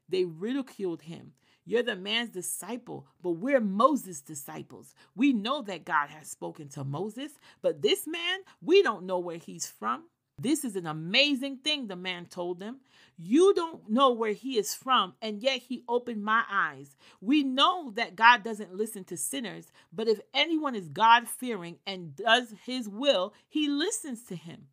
They 0.09 0.25
ridiculed 0.25 1.03
him. 1.03 1.33
You're 1.65 1.83
the 1.83 1.95
man's 1.95 2.29
disciple, 2.29 3.07
but 3.21 3.31
we're 3.31 3.59
Moses' 3.59 4.21
disciples. 4.21 4.93
We 5.15 5.33
know 5.33 5.61
that 5.63 5.85
God 5.85 6.09
has 6.09 6.29
spoken 6.29 6.69
to 6.69 6.83
Moses, 6.85 7.33
but 7.61 7.81
this 7.81 8.07
man, 8.07 8.39
we 8.61 8.81
don't 8.81 9.05
know 9.05 9.19
where 9.19 9.37
he's 9.37 9.67
from. 9.67 10.05
This 10.39 10.63
is 10.63 10.75
an 10.75 10.85
amazing 10.85 11.57
thing, 11.57 11.87
the 11.87 11.95
man 11.95 12.27
told 12.27 12.59
them. 12.59 12.77
You 13.17 13.55
don't 13.55 13.89
know 13.89 14.11
where 14.11 14.33
he 14.33 14.59
is 14.59 14.75
from, 14.75 15.15
and 15.19 15.41
yet 15.41 15.61
he 15.61 15.83
opened 15.89 16.23
my 16.23 16.43
eyes. 16.47 16.95
We 17.21 17.43
know 17.43 17.91
that 17.95 18.15
God 18.15 18.43
doesn't 18.43 18.75
listen 18.75 19.03
to 19.05 19.17
sinners, 19.17 19.71
but 19.91 20.07
if 20.07 20.19
anyone 20.35 20.75
is 20.75 20.89
God 20.89 21.27
fearing 21.27 21.77
and 21.87 22.15
does 22.15 22.53
his 22.65 22.87
will, 22.87 23.33
he 23.47 23.67
listens 23.67 24.23
to 24.25 24.35
him. 24.35 24.67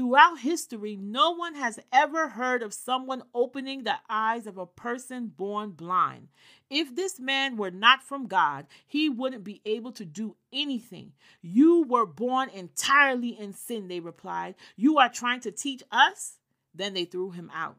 Throughout 0.00 0.38
history, 0.38 0.96
no 0.96 1.32
one 1.32 1.54
has 1.56 1.78
ever 1.92 2.30
heard 2.30 2.62
of 2.62 2.72
someone 2.72 3.22
opening 3.34 3.84
the 3.84 3.96
eyes 4.08 4.46
of 4.46 4.56
a 4.56 4.64
person 4.64 5.26
born 5.26 5.72
blind. 5.72 6.28
If 6.70 6.96
this 6.96 7.20
man 7.20 7.58
were 7.58 7.70
not 7.70 8.02
from 8.02 8.26
God, 8.26 8.66
he 8.86 9.10
wouldn't 9.10 9.44
be 9.44 9.60
able 9.66 9.92
to 9.92 10.06
do 10.06 10.36
anything. 10.54 11.12
You 11.42 11.82
were 11.82 12.06
born 12.06 12.48
entirely 12.48 13.38
in 13.38 13.52
sin, 13.52 13.88
they 13.88 14.00
replied. 14.00 14.54
You 14.74 14.96
are 14.96 15.10
trying 15.10 15.40
to 15.40 15.50
teach 15.50 15.82
us? 15.92 16.38
Then 16.74 16.94
they 16.94 17.04
threw 17.04 17.32
him 17.32 17.50
out. 17.52 17.76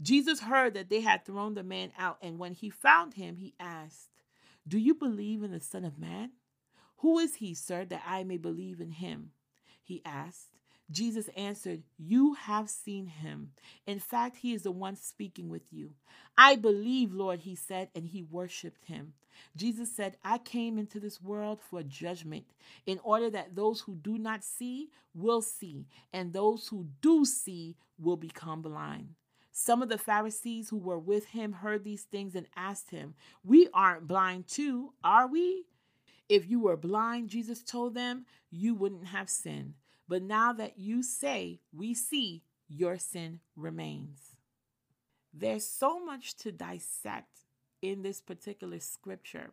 Jesus 0.00 0.38
heard 0.38 0.74
that 0.74 0.90
they 0.90 1.00
had 1.00 1.24
thrown 1.24 1.54
the 1.54 1.64
man 1.64 1.90
out, 1.98 2.18
and 2.22 2.38
when 2.38 2.52
he 2.52 2.70
found 2.70 3.14
him, 3.14 3.34
he 3.34 3.52
asked, 3.58 4.10
Do 4.68 4.78
you 4.78 4.94
believe 4.94 5.42
in 5.42 5.50
the 5.50 5.58
Son 5.58 5.84
of 5.84 5.98
Man? 5.98 6.30
Who 6.98 7.18
is 7.18 7.34
he, 7.34 7.52
sir, 7.52 7.84
that 7.86 8.04
I 8.06 8.22
may 8.22 8.36
believe 8.36 8.80
in 8.80 8.92
him? 8.92 9.32
He 9.82 10.02
asked. 10.04 10.51
Jesus 10.92 11.28
answered, 11.36 11.82
You 11.98 12.34
have 12.34 12.68
seen 12.70 13.06
him. 13.06 13.50
In 13.86 13.98
fact, 13.98 14.36
he 14.36 14.52
is 14.52 14.62
the 14.62 14.70
one 14.70 14.96
speaking 14.96 15.48
with 15.48 15.72
you. 15.72 15.90
I 16.36 16.56
believe, 16.56 17.12
Lord, 17.12 17.40
he 17.40 17.54
said, 17.54 17.88
and 17.94 18.06
he 18.06 18.22
worshiped 18.22 18.84
him. 18.84 19.14
Jesus 19.56 19.94
said, 19.94 20.16
I 20.22 20.38
came 20.38 20.78
into 20.78 21.00
this 21.00 21.20
world 21.20 21.60
for 21.60 21.82
judgment, 21.82 22.44
in 22.86 23.00
order 23.02 23.30
that 23.30 23.56
those 23.56 23.80
who 23.80 23.96
do 23.96 24.18
not 24.18 24.44
see 24.44 24.90
will 25.14 25.42
see, 25.42 25.86
and 26.12 26.32
those 26.32 26.68
who 26.68 26.86
do 27.00 27.24
see 27.24 27.76
will 27.98 28.16
become 28.16 28.62
blind. 28.62 29.14
Some 29.50 29.82
of 29.82 29.88
the 29.88 29.98
Pharisees 29.98 30.68
who 30.68 30.78
were 30.78 30.98
with 30.98 31.26
him 31.26 31.52
heard 31.52 31.84
these 31.84 32.02
things 32.02 32.34
and 32.34 32.46
asked 32.56 32.90
him, 32.90 33.14
We 33.44 33.68
aren't 33.74 34.08
blind 34.08 34.48
too, 34.48 34.92
are 35.02 35.26
we? 35.26 35.64
If 36.28 36.48
you 36.48 36.60
were 36.60 36.76
blind, 36.76 37.28
Jesus 37.28 37.62
told 37.62 37.94
them, 37.94 38.24
you 38.50 38.74
wouldn't 38.74 39.06
have 39.08 39.28
sinned. 39.28 39.74
But 40.08 40.22
now 40.22 40.52
that 40.52 40.78
you 40.78 41.02
say, 41.02 41.60
we 41.72 41.94
see, 41.94 42.42
your 42.68 42.98
sin 42.98 43.40
remains. 43.56 44.36
There's 45.32 45.66
so 45.66 46.04
much 46.04 46.36
to 46.38 46.52
dissect 46.52 47.40
in 47.80 48.02
this 48.02 48.20
particular 48.20 48.80
scripture. 48.80 49.50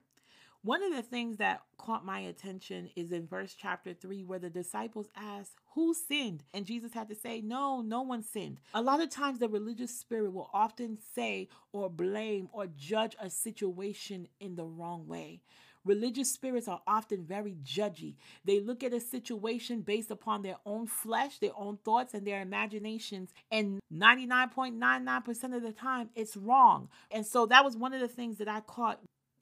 One 0.62 0.84
of 0.84 0.94
the 0.94 1.02
things 1.02 1.38
that 1.38 1.62
caught 1.78 2.06
my 2.06 2.20
attention 2.20 2.90
is 2.98 3.14
in 3.14 3.28
verse 3.28 3.56
chapter 3.58 3.94
3, 3.94 4.26
where 4.26 4.40
the 4.40 4.50
disciples 4.50 5.08
asked, 5.16 5.56
Who 5.74 5.94
sinned? 5.94 6.44
And 6.54 6.66
Jesus 6.66 6.94
had 6.94 7.08
to 7.08 7.16
say, 7.16 7.40
No, 7.40 7.82
no 7.82 8.02
one 8.02 8.24
sinned. 8.24 8.60
A 8.74 8.82
lot 8.82 9.00
of 9.00 9.10
times, 9.10 9.40
the 9.40 9.48
religious 9.48 9.98
spirit 9.98 10.34
will 10.34 10.50
often 10.54 10.98
say 11.16 11.48
or 11.72 11.90
blame 11.90 12.50
or 12.52 12.68
judge 12.68 13.16
a 13.22 13.30
situation 13.30 14.28
in 14.42 14.58
the 14.58 14.66
wrong 14.66 15.08
way. 15.08 15.40
Religious 15.90 16.32
spirits 16.32 16.68
are 16.68 16.84
often 16.86 17.24
very 17.26 17.58
judgy. 17.64 18.14
They 18.46 18.60
look 18.60 18.84
at 18.84 18.94
a 18.94 19.00
situation 19.00 19.82
based 19.82 20.12
upon 20.12 20.44
their 20.44 20.58
own 20.64 20.86
flesh, 20.86 21.40
their 21.40 21.58
own 21.58 21.80
thoughts, 21.84 22.14
and 22.14 22.28
their 22.28 22.42
imaginations. 22.42 23.34
And 23.50 23.80
99.99% 23.92 25.56
of 25.56 25.64
the 25.64 25.72
time, 25.72 26.12
it's 26.14 26.38
wrong. 26.38 26.90
And 27.10 27.26
so 27.26 27.48
that 27.48 27.66
was 27.66 27.76
one 27.76 27.96
of 27.96 28.02
the 28.02 28.08
things 28.08 28.38
that 28.38 28.48
I 28.48 28.60
caught 28.60 29.00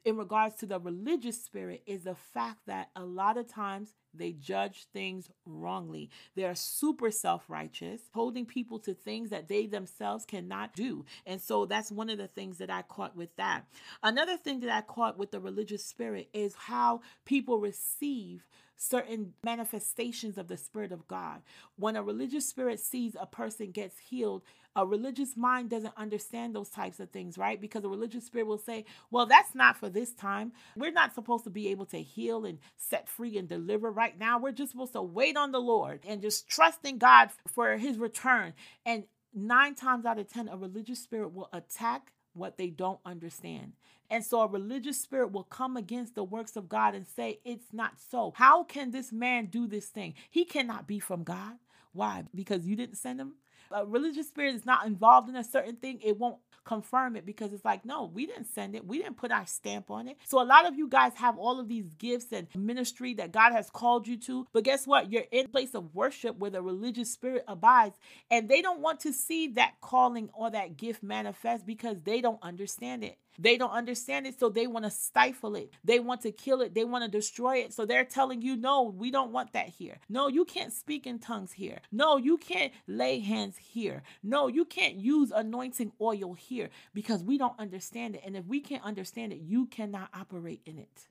in 0.07 0.15
regards 0.15 0.55
to 0.55 0.65
the 0.65 0.79
religious 0.79 1.43
spirit 1.43 1.83
is 1.85 2.05
the 2.05 2.15
fact 2.15 2.59
that 2.65 2.89
a 2.95 3.03
lot 3.03 3.35
of 3.35 3.45
times 3.45 3.93
they 4.13 4.31
judge 4.31 4.85
things 4.93 5.29
wrongly. 5.45 6.09
They 6.33 6.45
are 6.45 6.55
super 6.55 7.11
self 7.11 7.49
righteous, 7.49 7.99
holding 8.13 8.45
people 8.45 8.79
to 8.79 8.93
things 8.93 9.31
that 9.31 9.49
they 9.49 9.65
themselves 9.65 10.23
cannot 10.23 10.73
do. 10.73 11.03
And 11.25 11.41
so 11.41 11.65
that's 11.65 11.91
one 11.91 12.09
of 12.09 12.17
the 12.17 12.29
things 12.29 12.57
that 12.59 12.69
I 12.69 12.83
caught 12.83 13.17
with 13.17 13.35
that. 13.35 13.65
Another 14.01 14.37
thing 14.37 14.61
that 14.61 14.73
I 14.73 14.79
caught 14.79 15.17
with 15.17 15.31
the 15.31 15.41
religious 15.41 15.83
spirit 15.83 16.29
is 16.33 16.55
how 16.55 17.01
people 17.25 17.59
receive 17.59 18.47
certain 18.77 19.33
manifestations 19.43 20.37
of 20.37 20.47
the 20.47 20.55
Spirit 20.55 20.91
of 20.91 21.07
God. 21.07 21.41
When 21.75 21.95
a 21.95 22.03
religious 22.03 22.47
spirit 22.47 22.79
sees 22.79 23.17
a 23.19 23.25
person 23.25 23.71
gets 23.71 23.97
healed, 23.99 24.43
a 24.77 24.85
religious 24.85 25.35
mind 25.35 25.71
doesn't 25.71 25.95
understand 25.97 26.55
those 26.55 26.69
types 26.69 27.01
of 27.01 27.09
things, 27.11 27.37
right? 27.37 27.59
Because 27.59 27.83
a 27.83 27.89
religious 27.89 28.25
spirit 28.25 28.47
will 28.47 28.59
say, 28.59 28.85
well, 29.11 29.25
that's 29.25 29.55
not 29.55 29.77
for 29.77 29.89
this 29.89 30.13
time. 30.13 30.53
We're 30.77 30.91
not 30.93 31.15
supposed 31.15 31.45
to 31.45 31.51
be 31.51 31.69
able 31.69 31.87
to 31.87 31.97
heal 32.01 32.45
and 32.45 32.59
set 32.77 33.09
free 33.09 33.37
and 33.37 33.49
deliver 33.49 33.91
right 33.91 34.17
now. 34.17 34.39
We're 34.39 34.53
just 34.53 34.71
supposed 34.73 34.93
to 34.93 35.01
wait 35.01 35.35
on 35.35 35.51
the 35.51 35.59
Lord 35.59 36.01
and 36.07 36.21
just 36.21 36.47
trust 36.47 36.85
in 36.85 36.99
God 36.99 37.31
for 37.47 37.77
his 37.77 37.97
return. 37.97 38.53
And 38.85 39.05
nine 39.33 39.75
times 39.75 40.05
out 40.05 40.19
of 40.19 40.31
10, 40.31 40.49
a 40.49 40.57
religious 40.57 40.99
spirit 40.99 41.33
will 41.33 41.49
attack 41.51 42.13
what 42.33 42.57
they 42.57 42.69
don't 42.69 43.01
understand. 43.05 43.73
And 44.11 44.23
so 44.23 44.41
a 44.41 44.47
religious 44.47 45.01
spirit 45.01 45.33
will 45.33 45.43
come 45.43 45.75
against 45.75 46.15
the 46.15 46.23
works 46.23 46.55
of 46.55 46.69
God 46.69 46.95
and 46.95 47.07
say, 47.07 47.39
It's 47.43 47.73
not 47.73 47.93
so. 48.11 48.33
How 48.37 48.63
can 48.63 48.91
this 48.91 49.11
man 49.11 49.47
do 49.47 49.67
this 49.67 49.87
thing? 49.87 50.13
He 50.29 50.45
cannot 50.45 50.87
be 50.87 50.99
from 50.99 51.23
God. 51.23 51.55
Why? 51.93 52.25
Because 52.35 52.65
you 52.67 52.75
didn't 52.75 52.97
send 52.97 53.19
him? 53.19 53.33
A 53.71 53.85
religious 53.85 54.27
spirit 54.27 54.55
is 54.55 54.65
not 54.65 54.85
involved 54.85 55.29
in 55.29 55.35
a 55.35 55.43
certain 55.43 55.75
thing, 55.75 55.99
it 56.03 56.17
won't 56.17 56.37
confirm 56.67 57.15
it 57.15 57.25
because 57.25 57.53
it's 57.53 57.63
like, 57.65 57.85
no, 57.85 58.11
we 58.13 58.25
didn't 58.25 58.47
send 58.53 58.75
it. 58.75 58.85
We 58.85 58.97
didn't 58.97 59.17
put 59.17 59.31
our 59.31 59.47
stamp 59.47 59.89
on 59.89 60.07
it. 60.07 60.17
So 60.25 60.41
a 60.41 60.43
lot 60.43 60.67
of 60.67 60.75
you 60.75 60.87
guys 60.87 61.13
have 61.15 61.37
all 61.37 61.59
of 61.59 61.67
these 61.67 61.93
gifts 61.93 62.27
and 62.31 62.47
ministry 62.55 63.13
that 63.15 63.31
God 63.31 63.53
has 63.53 63.69
called 63.69 64.07
you 64.07 64.17
to. 64.17 64.45
But 64.53 64.65
guess 64.65 64.85
what? 64.85 65.11
You're 65.11 65.23
in 65.31 65.47
place 65.47 65.73
of 65.73 65.95
worship 65.95 66.37
where 66.37 66.51
the 66.51 66.61
religious 66.61 67.11
spirit 67.11 67.45
abides. 67.47 67.97
And 68.29 68.49
they 68.49 68.61
don't 68.61 68.81
want 68.81 68.99
to 69.01 69.13
see 69.13 69.47
that 69.53 69.75
calling 69.81 70.29
or 70.33 70.51
that 70.51 70.77
gift 70.77 71.01
manifest 71.01 71.65
because 71.65 71.97
they 72.03 72.21
don't 72.21 72.39
understand 72.43 73.03
it. 73.03 73.17
They 73.39 73.57
don't 73.57 73.71
understand 73.71 74.25
it, 74.25 74.39
so 74.39 74.49
they 74.49 74.67
want 74.67 74.85
to 74.85 74.91
stifle 74.91 75.55
it. 75.55 75.71
They 75.83 75.99
want 75.99 76.21
to 76.21 76.31
kill 76.31 76.61
it. 76.61 76.73
They 76.73 76.85
want 76.85 77.03
to 77.03 77.09
destroy 77.09 77.57
it. 77.57 77.73
So 77.73 77.85
they're 77.85 78.03
telling 78.03 78.41
you, 78.41 78.55
no, 78.55 78.83
we 78.83 79.11
don't 79.11 79.31
want 79.31 79.53
that 79.53 79.69
here. 79.69 79.99
No, 80.09 80.27
you 80.27 80.43
can't 80.45 80.73
speak 80.73 81.05
in 81.05 81.19
tongues 81.19 81.51
here. 81.51 81.79
No, 81.91 82.17
you 82.17 82.37
can't 82.37 82.73
lay 82.87 83.19
hands 83.19 83.57
here. 83.57 84.03
No, 84.23 84.47
you 84.47 84.65
can't 84.65 84.95
use 84.95 85.31
anointing 85.31 85.91
oil 86.01 86.33
here 86.33 86.69
because 86.93 87.23
we 87.23 87.37
don't 87.37 87.59
understand 87.59 88.15
it. 88.15 88.23
And 88.25 88.35
if 88.35 88.45
we 88.45 88.59
can't 88.59 88.83
understand 88.83 89.33
it, 89.33 89.39
you 89.39 89.67
cannot 89.67 90.09
operate 90.13 90.61
in 90.65 90.79
it. 90.79 91.07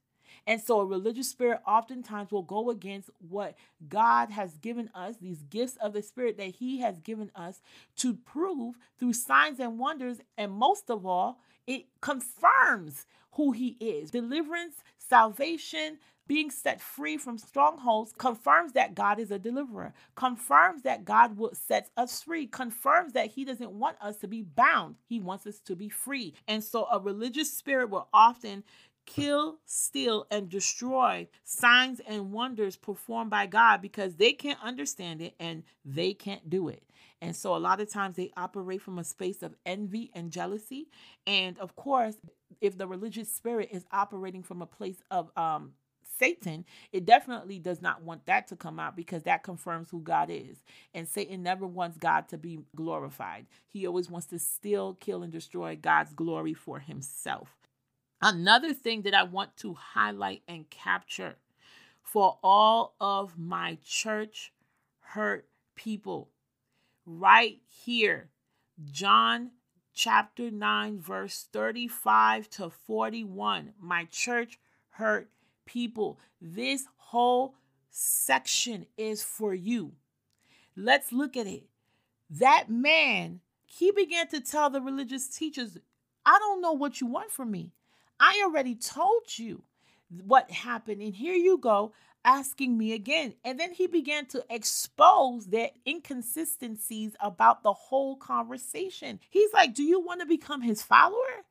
And 0.47 0.61
so 0.61 0.81
a 0.81 0.87
religious 0.87 1.29
spirit 1.29 1.61
oftentimes 1.67 2.31
will 2.31 2.43
go 2.43 2.71
against 2.71 3.11
what 3.19 3.57
God 3.89 4.31
has 4.31 4.57
given 4.59 4.91
us, 4.95 5.17
these 5.17 5.43
gifts 5.43 5.77
of 5.77 5.93
the 5.93 6.03
spirit 6.03 6.37
that 6.39 6.57
he 6.57 6.81
has 6.81 7.01
given 7.01 7.31
us 7.35 7.61
to 7.97 8.15
prove 8.15 8.77
through 8.99 9.15
signs 9.15 9.59
and 9.59 9.79
wonders. 9.79 10.19
And 10.39 10.53
most 10.53 10.89
of 10.89 11.05
all, 11.05 11.41
it 11.67 11.87
confirms 12.01 13.07
who 13.33 13.53
he 13.53 13.77
is. 13.81 14.11
Deliverance, 14.11 14.77
salvation, 14.99 15.99
being 16.29 16.51
set 16.51 16.81
free 16.81 17.17
from 17.17 17.39
strongholds 17.39 18.13
confirms 18.13 18.73
that 18.73 18.95
God 18.95 19.19
is 19.21 19.31
a 19.31 19.39
deliverer, 19.39 19.95
confirms 20.17 20.83
that 20.83 21.05
God 21.05 21.37
will 21.37 21.55
set 21.55 21.91
us 21.97 22.23
free, 22.23 22.47
confirms 22.47 23.13
that 23.13 23.29
He 23.29 23.45
doesn't 23.45 23.71
want 23.71 23.97
us 24.01 24.17
to 24.19 24.29
be 24.29 24.43
bound. 24.43 24.97
He 25.07 25.21
wants 25.21 25.47
us 25.47 25.61
to 25.61 25.77
be 25.77 25.89
free. 25.89 26.35
And 26.49 26.63
so 26.65 26.87
a 26.91 26.99
religious 26.99 27.53
spirit 27.53 27.91
will 27.91 28.09
often 28.13 28.65
kill, 29.07 29.59
steal, 29.65 30.27
and 30.31 30.49
destroy 30.49 31.29
signs 31.45 32.01
and 32.09 32.33
wonders 32.33 32.77
performed 32.77 33.31
by 33.31 33.47
God 33.47 33.81
because 33.81 34.17
they 34.17 34.33
can't 34.33 34.63
understand 34.63 35.23
it 35.23 35.35
and 35.39 35.63
they 35.85 36.13
can't 36.13 36.51
do 36.51 36.69
it. 36.69 36.83
And 37.21 37.35
so 37.35 37.57
a 37.57 37.59
lot 37.59 37.81
of 37.81 37.91
times 37.91 38.17
they 38.17 38.33
operate 38.37 38.83
from 38.83 38.99
a 38.99 39.05
space 39.05 39.43
of 39.43 39.55
envy 39.65 40.11
and 40.15 40.31
jealousy. 40.31 40.89
And 41.27 41.59
of 41.59 41.77
course, 41.77 42.17
if 42.61 42.79
the 42.79 42.87
religious 42.87 43.33
spirit 43.33 43.71
is 43.73 43.87
operating 43.93 44.43
from 44.43 44.63
a 44.63 44.67
place 44.67 45.03
of 45.11 45.31
um 45.37 45.73
Satan, 46.19 46.65
it 46.93 47.05
definitely 47.05 47.59
does 47.59 47.83
not 47.83 48.03
want 48.03 48.27
that 48.27 48.49
to 48.49 48.57
come 48.57 48.81
out 48.81 48.97
because 48.97 49.25
that 49.25 49.43
confirms 49.43 49.91
who 49.91 50.01
God 50.01 50.31
is. 50.31 50.59
And 50.95 51.07
Satan 51.07 51.43
never 51.43 51.67
wants 51.67 51.99
God 51.99 52.29
to 52.29 52.39
be 52.39 52.61
glorified. 52.75 53.47
He 53.69 53.87
always 53.87 54.11
wants 54.11 54.27
to 54.29 54.39
steal, 54.39 54.95
kill, 54.95 55.23
and 55.23 55.33
destroy 55.33 55.77
God's 55.77 56.15
glory 56.15 56.55
for 56.55 56.79
himself. 56.79 57.57
Another 58.23 58.73
thing 58.73 59.03
that 59.03 59.15
I 59.15 59.25
want 59.25 59.57
to 59.59 59.75
highlight 59.75 60.43
and 60.49 60.69
capture 60.71 61.37
for 62.03 62.39
all 62.43 62.95
of 63.01 63.39
my 63.39 63.79
church 63.85 64.53
hurt 65.01 65.47
people, 65.75 66.31
right 67.07 67.61
here, 67.69 68.29
John 68.91 69.53
chapter 69.95 70.51
9, 70.51 71.01
verse 71.01 71.47
35 71.53 72.51
to 72.51 72.71
41. 72.71 73.73
My 73.81 74.07
church 74.11 74.59
hurt 74.91 75.31
people. 75.65 76.19
This 76.41 76.85
whole 76.97 77.55
section 77.91 78.87
is 78.99 79.23
for 79.23 79.55
you. 79.55 79.93
Let's 80.77 81.13
look 81.13 81.37
at 81.37 81.47
it. 81.47 81.65
That 82.29 82.69
man, 82.69 83.41
he 83.65 83.91
began 83.93 84.29
to 84.29 84.41
tell 84.41 84.69
the 84.69 84.81
religious 84.81 85.29
teachers, 85.29 85.79
I 86.27 86.39
don't 86.39 86.61
know 86.61 86.73
what 86.73 87.01
you 87.01 87.07
want 87.07 87.31
from 87.31 87.51
me. 87.51 87.73
I 88.19 88.43
already 88.45 88.75
told 88.75 89.39
you 89.39 89.63
what 90.25 90.51
happened. 90.51 91.01
And 91.01 91.15
here 91.15 91.35
you 91.35 91.59
go 91.59 91.93
asking 92.27 92.77
me 92.77 92.93
again. 92.93 93.35
And 93.45 93.59
then 93.59 93.73
he 93.73 93.87
began 93.87 94.27
to 94.29 94.45
expose 94.51 95.47
their 95.47 95.71
inconsistencies 95.87 97.17
about 97.21 97.63
the 97.63 97.73
whole 97.73 98.17
conversation. 98.17 99.21
He's 99.31 99.53
like, 99.55 99.75
Do 99.75 99.85
you 99.85 100.01
want 100.01 100.21
to 100.21 100.27
become 100.27 100.63
his 100.63 100.83
follower? 100.83 101.45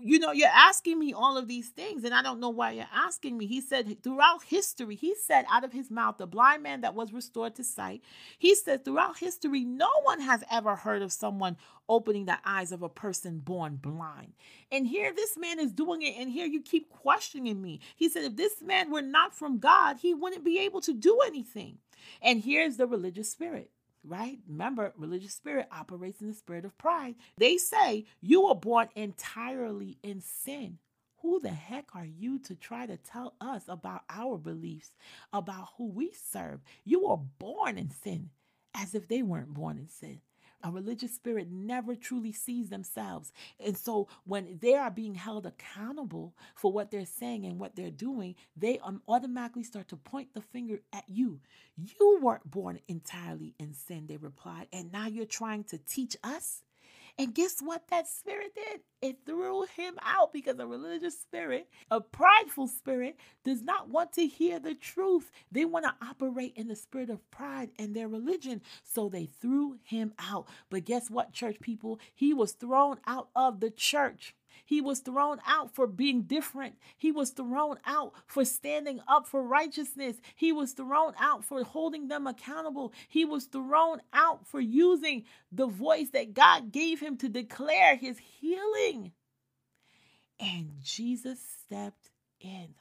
You 0.00 0.18
know, 0.18 0.32
you're 0.32 0.48
asking 0.48 0.98
me 0.98 1.12
all 1.12 1.36
of 1.36 1.48
these 1.48 1.68
things, 1.68 2.04
and 2.04 2.14
I 2.14 2.22
don't 2.22 2.40
know 2.40 2.50
why 2.50 2.72
you're 2.72 2.86
asking 2.94 3.36
me. 3.36 3.46
He 3.46 3.60
said, 3.60 4.02
throughout 4.02 4.42
history, 4.44 4.94
he 4.94 5.14
said 5.14 5.44
out 5.50 5.64
of 5.64 5.72
his 5.72 5.90
mouth, 5.90 6.18
the 6.18 6.26
blind 6.26 6.62
man 6.62 6.82
that 6.82 6.94
was 6.94 7.12
restored 7.12 7.54
to 7.56 7.64
sight, 7.64 8.02
he 8.38 8.54
said, 8.54 8.84
throughout 8.84 9.18
history, 9.18 9.64
no 9.64 9.90
one 10.02 10.20
has 10.20 10.44
ever 10.50 10.76
heard 10.76 11.02
of 11.02 11.12
someone 11.12 11.56
opening 11.88 12.26
the 12.26 12.38
eyes 12.44 12.72
of 12.72 12.82
a 12.82 12.88
person 12.88 13.38
born 13.38 13.76
blind. 13.76 14.32
And 14.70 14.86
here 14.86 15.12
this 15.14 15.36
man 15.36 15.58
is 15.58 15.72
doing 15.72 16.02
it, 16.02 16.14
and 16.18 16.30
here 16.30 16.46
you 16.46 16.62
keep 16.62 16.90
questioning 16.90 17.60
me. 17.60 17.80
He 17.96 18.08
said, 18.08 18.24
if 18.24 18.36
this 18.36 18.62
man 18.62 18.90
were 18.90 19.02
not 19.02 19.34
from 19.34 19.58
God, 19.58 19.96
he 19.98 20.14
wouldn't 20.14 20.44
be 20.44 20.60
able 20.60 20.80
to 20.82 20.92
do 20.92 21.20
anything. 21.26 21.78
And 22.22 22.40
here's 22.40 22.76
the 22.76 22.86
religious 22.86 23.30
spirit 23.30 23.70
right? 24.04 24.38
Remember, 24.48 24.92
religious 24.96 25.34
spirit 25.34 25.68
operates 25.72 26.20
in 26.20 26.28
the 26.28 26.34
spirit 26.34 26.64
of 26.64 26.78
pride. 26.78 27.16
They 27.38 27.58
say 27.58 28.06
you 28.20 28.46
were 28.46 28.54
born 28.54 28.88
entirely 28.94 29.98
in 30.02 30.20
sin. 30.20 30.78
Who 31.22 31.40
the 31.40 31.50
heck 31.50 31.94
are 31.94 32.06
you 32.06 32.38
to 32.40 32.54
try 32.54 32.86
to 32.86 32.96
tell 32.96 33.34
us 33.40 33.64
about 33.68 34.02
our 34.08 34.38
beliefs, 34.38 34.92
about 35.32 35.68
who 35.76 35.86
we 35.88 36.12
serve? 36.12 36.60
You 36.84 37.08
were 37.08 37.18
born 37.18 37.78
in 37.78 37.90
sin, 37.90 38.30
as 38.74 38.94
if 38.94 39.08
they 39.08 39.22
weren't 39.22 39.54
born 39.54 39.78
in 39.78 39.88
sin. 39.88 40.20
A 40.62 40.70
religious 40.70 41.14
spirit 41.14 41.48
never 41.50 41.94
truly 41.94 42.32
sees 42.32 42.68
themselves. 42.68 43.32
And 43.64 43.76
so 43.76 44.08
when 44.24 44.58
they 44.60 44.74
are 44.74 44.90
being 44.90 45.14
held 45.14 45.46
accountable 45.46 46.34
for 46.54 46.72
what 46.72 46.90
they're 46.90 47.06
saying 47.06 47.46
and 47.46 47.58
what 47.58 47.76
they're 47.76 47.90
doing, 47.90 48.34
they 48.56 48.78
um, 48.80 49.02
automatically 49.08 49.64
start 49.64 49.88
to 49.88 49.96
point 49.96 50.34
the 50.34 50.42
finger 50.42 50.80
at 50.92 51.04
you. 51.08 51.40
You 51.76 52.18
weren't 52.22 52.50
born 52.50 52.80
entirely 52.88 53.54
in 53.58 53.74
sin, 53.74 54.06
they 54.06 54.16
replied. 54.16 54.68
And 54.72 54.92
now 54.92 55.06
you're 55.06 55.26
trying 55.26 55.64
to 55.64 55.78
teach 55.78 56.16
us? 56.22 56.62
And 57.20 57.34
guess 57.34 57.60
what 57.60 57.82
that 57.88 58.08
spirit 58.08 58.54
did? 58.54 58.80
It 59.02 59.18
threw 59.26 59.66
him 59.76 59.98
out 60.00 60.32
because 60.32 60.58
a 60.58 60.66
religious 60.66 61.20
spirit, 61.20 61.68
a 61.90 62.00
prideful 62.00 62.66
spirit, 62.66 63.18
does 63.44 63.60
not 63.60 63.90
want 63.90 64.14
to 64.14 64.26
hear 64.26 64.58
the 64.58 64.74
truth. 64.74 65.30
They 65.52 65.66
want 65.66 65.84
to 65.84 65.94
operate 66.06 66.54
in 66.56 66.68
the 66.68 66.76
spirit 66.76 67.10
of 67.10 67.30
pride 67.30 67.72
and 67.78 67.94
their 67.94 68.08
religion. 68.08 68.62
So 68.84 69.10
they 69.10 69.26
threw 69.26 69.76
him 69.82 70.14
out. 70.18 70.48
But 70.70 70.86
guess 70.86 71.10
what, 71.10 71.34
church 71.34 71.60
people? 71.60 72.00
He 72.14 72.32
was 72.32 72.52
thrown 72.52 72.96
out 73.06 73.28
of 73.36 73.60
the 73.60 73.70
church. 73.70 74.34
He 74.64 74.80
was 74.80 75.00
thrown 75.00 75.38
out 75.46 75.74
for 75.74 75.86
being 75.86 76.22
different. 76.22 76.76
He 76.96 77.12
was 77.12 77.30
thrown 77.30 77.78
out 77.84 78.12
for 78.26 78.44
standing 78.44 79.00
up 79.08 79.26
for 79.26 79.42
righteousness. 79.42 80.16
He 80.34 80.52
was 80.52 80.72
thrown 80.72 81.14
out 81.18 81.44
for 81.44 81.62
holding 81.64 82.08
them 82.08 82.26
accountable. 82.26 82.92
He 83.08 83.24
was 83.24 83.46
thrown 83.46 84.00
out 84.12 84.46
for 84.46 84.60
using 84.60 85.24
the 85.50 85.66
voice 85.66 86.10
that 86.10 86.34
God 86.34 86.72
gave 86.72 87.00
him 87.00 87.16
to 87.18 87.28
declare 87.28 87.96
his 87.96 88.18
healing. 88.18 89.12
And 90.38 90.70
Jesus 90.82 91.40
stepped 91.64 92.10
in. 92.40 92.74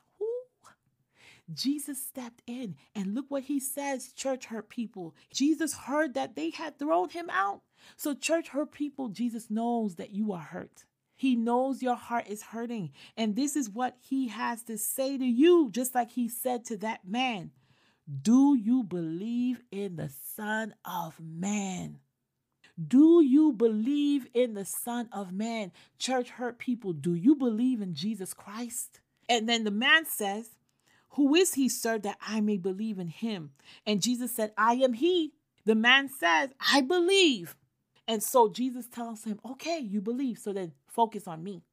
Jesus 1.53 2.01
stepped 2.05 2.43
in 2.45 2.75
and 2.93 3.15
look 3.15 3.25
what 3.29 3.43
he 3.43 3.59
says, 3.59 4.13
church 4.13 4.45
hurt 4.45 4.69
people. 4.69 5.15
Jesus 5.33 5.73
heard 5.73 6.13
that 6.13 6.35
they 6.35 6.51
had 6.51 6.77
thrown 6.77 7.09
him 7.09 7.29
out. 7.31 7.61
So, 7.95 8.13
church 8.13 8.49
hurt 8.49 8.71
people, 8.71 9.07
Jesus 9.07 9.49
knows 9.49 9.95
that 9.95 10.11
you 10.11 10.31
are 10.31 10.39
hurt. 10.39 10.85
He 11.19 11.35
knows 11.35 11.83
your 11.83 11.97
heart 11.97 12.27
is 12.29 12.41
hurting. 12.41 12.91
And 13.17 13.35
this 13.35 13.57
is 13.57 13.69
what 13.69 13.97
he 13.99 14.29
has 14.29 14.63
to 14.63 14.77
say 14.77 15.17
to 15.17 15.25
you, 15.25 15.69
just 15.69 15.93
like 15.93 16.11
he 16.11 16.29
said 16.29 16.63
to 16.65 16.77
that 16.77 17.05
man. 17.05 17.51
Do 18.21 18.55
you 18.55 18.83
believe 18.83 19.61
in 19.69 19.97
the 19.97 20.09
Son 20.37 20.73
of 20.85 21.19
Man? 21.19 21.99
Do 22.87 23.21
you 23.21 23.51
believe 23.51 24.27
in 24.33 24.53
the 24.53 24.63
Son 24.63 25.09
of 25.11 25.33
Man? 25.33 25.73
Church 25.97 26.29
hurt 26.29 26.57
people, 26.57 26.93
do 26.93 27.13
you 27.13 27.35
believe 27.35 27.81
in 27.81 27.93
Jesus 27.93 28.33
Christ? 28.33 29.01
And 29.27 29.49
then 29.49 29.65
the 29.65 29.71
man 29.71 30.05
says, 30.05 30.51
Who 31.09 31.35
is 31.35 31.55
he, 31.55 31.67
sir, 31.67 31.99
that 31.99 32.17
I 32.25 32.39
may 32.39 32.55
believe 32.55 32.97
in 32.97 33.09
him? 33.09 33.51
And 33.85 34.01
Jesus 34.01 34.33
said, 34.33 34.53
I 34.57 34.75
am 34.75 34.93
he. 34.93 35.33
The 35.65 35.75
man 35.75 36.07
says, 36.07 36.51
I 36.73 36.79
believe. 36.79 37.57
And 38.09 38.23
so 38.23 38.49
Jesus 38.49 38.87
tells 38.87 39.23
him, 39.23 39.39
okay, 39.45 39.77
you 39.77 40.01
believe. 40.01 40.39
So 40.39 40.51
then 40.51 40.71
focus 40.89 41.27
on 41.27 41.43
me. 41.43 41.63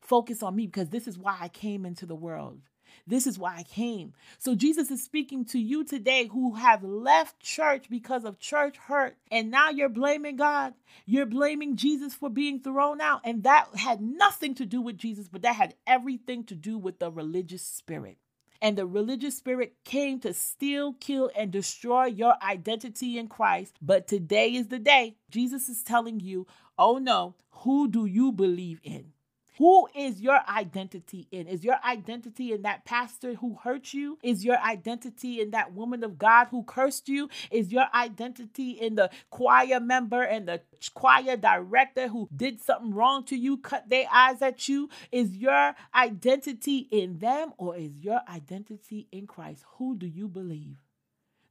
Focus 0.00 0.42
on 0.42 0.56
me 0.56 0.66
because 0.66 0.90
this 0.90 1.06
is 1.06 1.18
why 1.18 1.36
I 1.40 1.48
came 1.48 1.86
into 1.86 2.06
the 2.06 2.14
world. 2.14 2.60
This 3.06 3.26
is 3.26 3.38
why 3.38 3.56
I 3.56 3.62
came. 3.62 4.12
So 4.38 4.54
Jesus 4.54 4.90
is 4.90 5.02
speaking 5.02 5.44
to 5.46 5.58
you 5.58 5.84
today 5.84 6.28
who 6.30 6.54
have 6.54 6.84
left 6.84 7.40
church 7.40 7.86
because 7.88 8.24
of 8.24 8.38
church 8.38 8.76
hurt. 8.76 9.16
And 9.30 9.50
now 9.50 9.70
you're 9.70 9.88
blaming 9.88 10.36
God. 10.36 10.74
You're 11.06 11.26
blaming 11.26 11.76
Jesus 11.76 12.14
for 12.14 12.28
being 12.28 12.60
thrown 12.60 13.00
out. 13.00 13.20
And 13.24 13.44
that 13.44 13.68
had 13.76 14.00
nothing 14.00 14.54
to 14.56 14.66
do 14.66 14.80
with 14.80 14.98
Jesus, 14.98 15.28
but 15.28 15.42
that 15.42 15.56
had 15.56 15.74
everything 15.86 16.44
to 16.44 16.54
do 16.54 16.78
with 16.78 16.98
the 16.98 17.10
religious 17.10 17.62
spirit 17.62 18.18
and 18.62 18.78
the 18.78 18.86
religious 18.86 19.36
spirit 19.36 19.74
came 19.84 20.20
to 20.20 20.32
steal, 20.32 20.94
kill, 20.94 21.30
and 21.36 21.50
destroy 21.50 22.06
your 22.06 22.36
identity 22.42 23.18
in 23.18 23.26
Christ. 23.26 23.76
But 23.82 24.06
today 24.06 24.54
is 24.54 24.68
the 24.68 24.78
day. 24.78 25.16
Jesus 25.30 25.68
is 25.68 25.82
telling 25.82 26.20
you, 26.20 26.46
oh 26.78 26.98
no, 26.98 27.34
who 27.50 27.88
do 27.88 28.06
you 28.06 28.30
believe 28.32 28.80
in? 28.84 29.12
Who 29.58 29.86
is 29.94 30.20
your 30.20 30.40
identity 30.48 31.28
in? 31.30 31.46
Is 31.46 31.62
your 31.62 31.76
identity 31.84 32.52
in 32.52 32.62
that 32.62 32.84
pastor 32.84 33.34
who 33.34 33.58
hurt 33.62 33.92
you? 33.92 34.18
Is 34.22 34.44
your 34.44 34.58
identity 34.58 35.40
in 35.40 35.50
that 35.50 35.74
woman 35.74 36.02
of 36.02 36.18
God 36.18 36.48
who 36.50 36.62
cursed 36.62 37.08
you? 37.08 37.28
Is 37.50 37.70
your 37.70 37.86
identity 37.94 38.70
in 38.70 38.94
the 38.94 39.10
choir 39.30 39.78
member 39.78 40.22
and 40.22 40.48
the 40.48 40.62
choir 40.94 41.36
director 41.36 42.08
who 42.08 42.28
did 42.34 42.62
something 42.62 42.94
wrong 42.94 43.24
to 43.24 43.36
you, 43.36 43.58
cut 43.58 43.90
their 43.90 44.06
eyes 44.10 44.40
at 44.40 44.68
you? 44.68 44.88
Is 45.10 45.36
your 45.36 45.74
identity 45.94 46.88
in 46.90 47.18
them 47.18 47.52
or 47.58 47.76
is 47.76 47.98
your 48.00 48.20
identity 48.28 49.06
in 49.12 49.26
Christ? 49.26 49.64
Who 49.76 49.96
do 49.96 50.06
you 50.06 50.28
believe? 50.28 50.78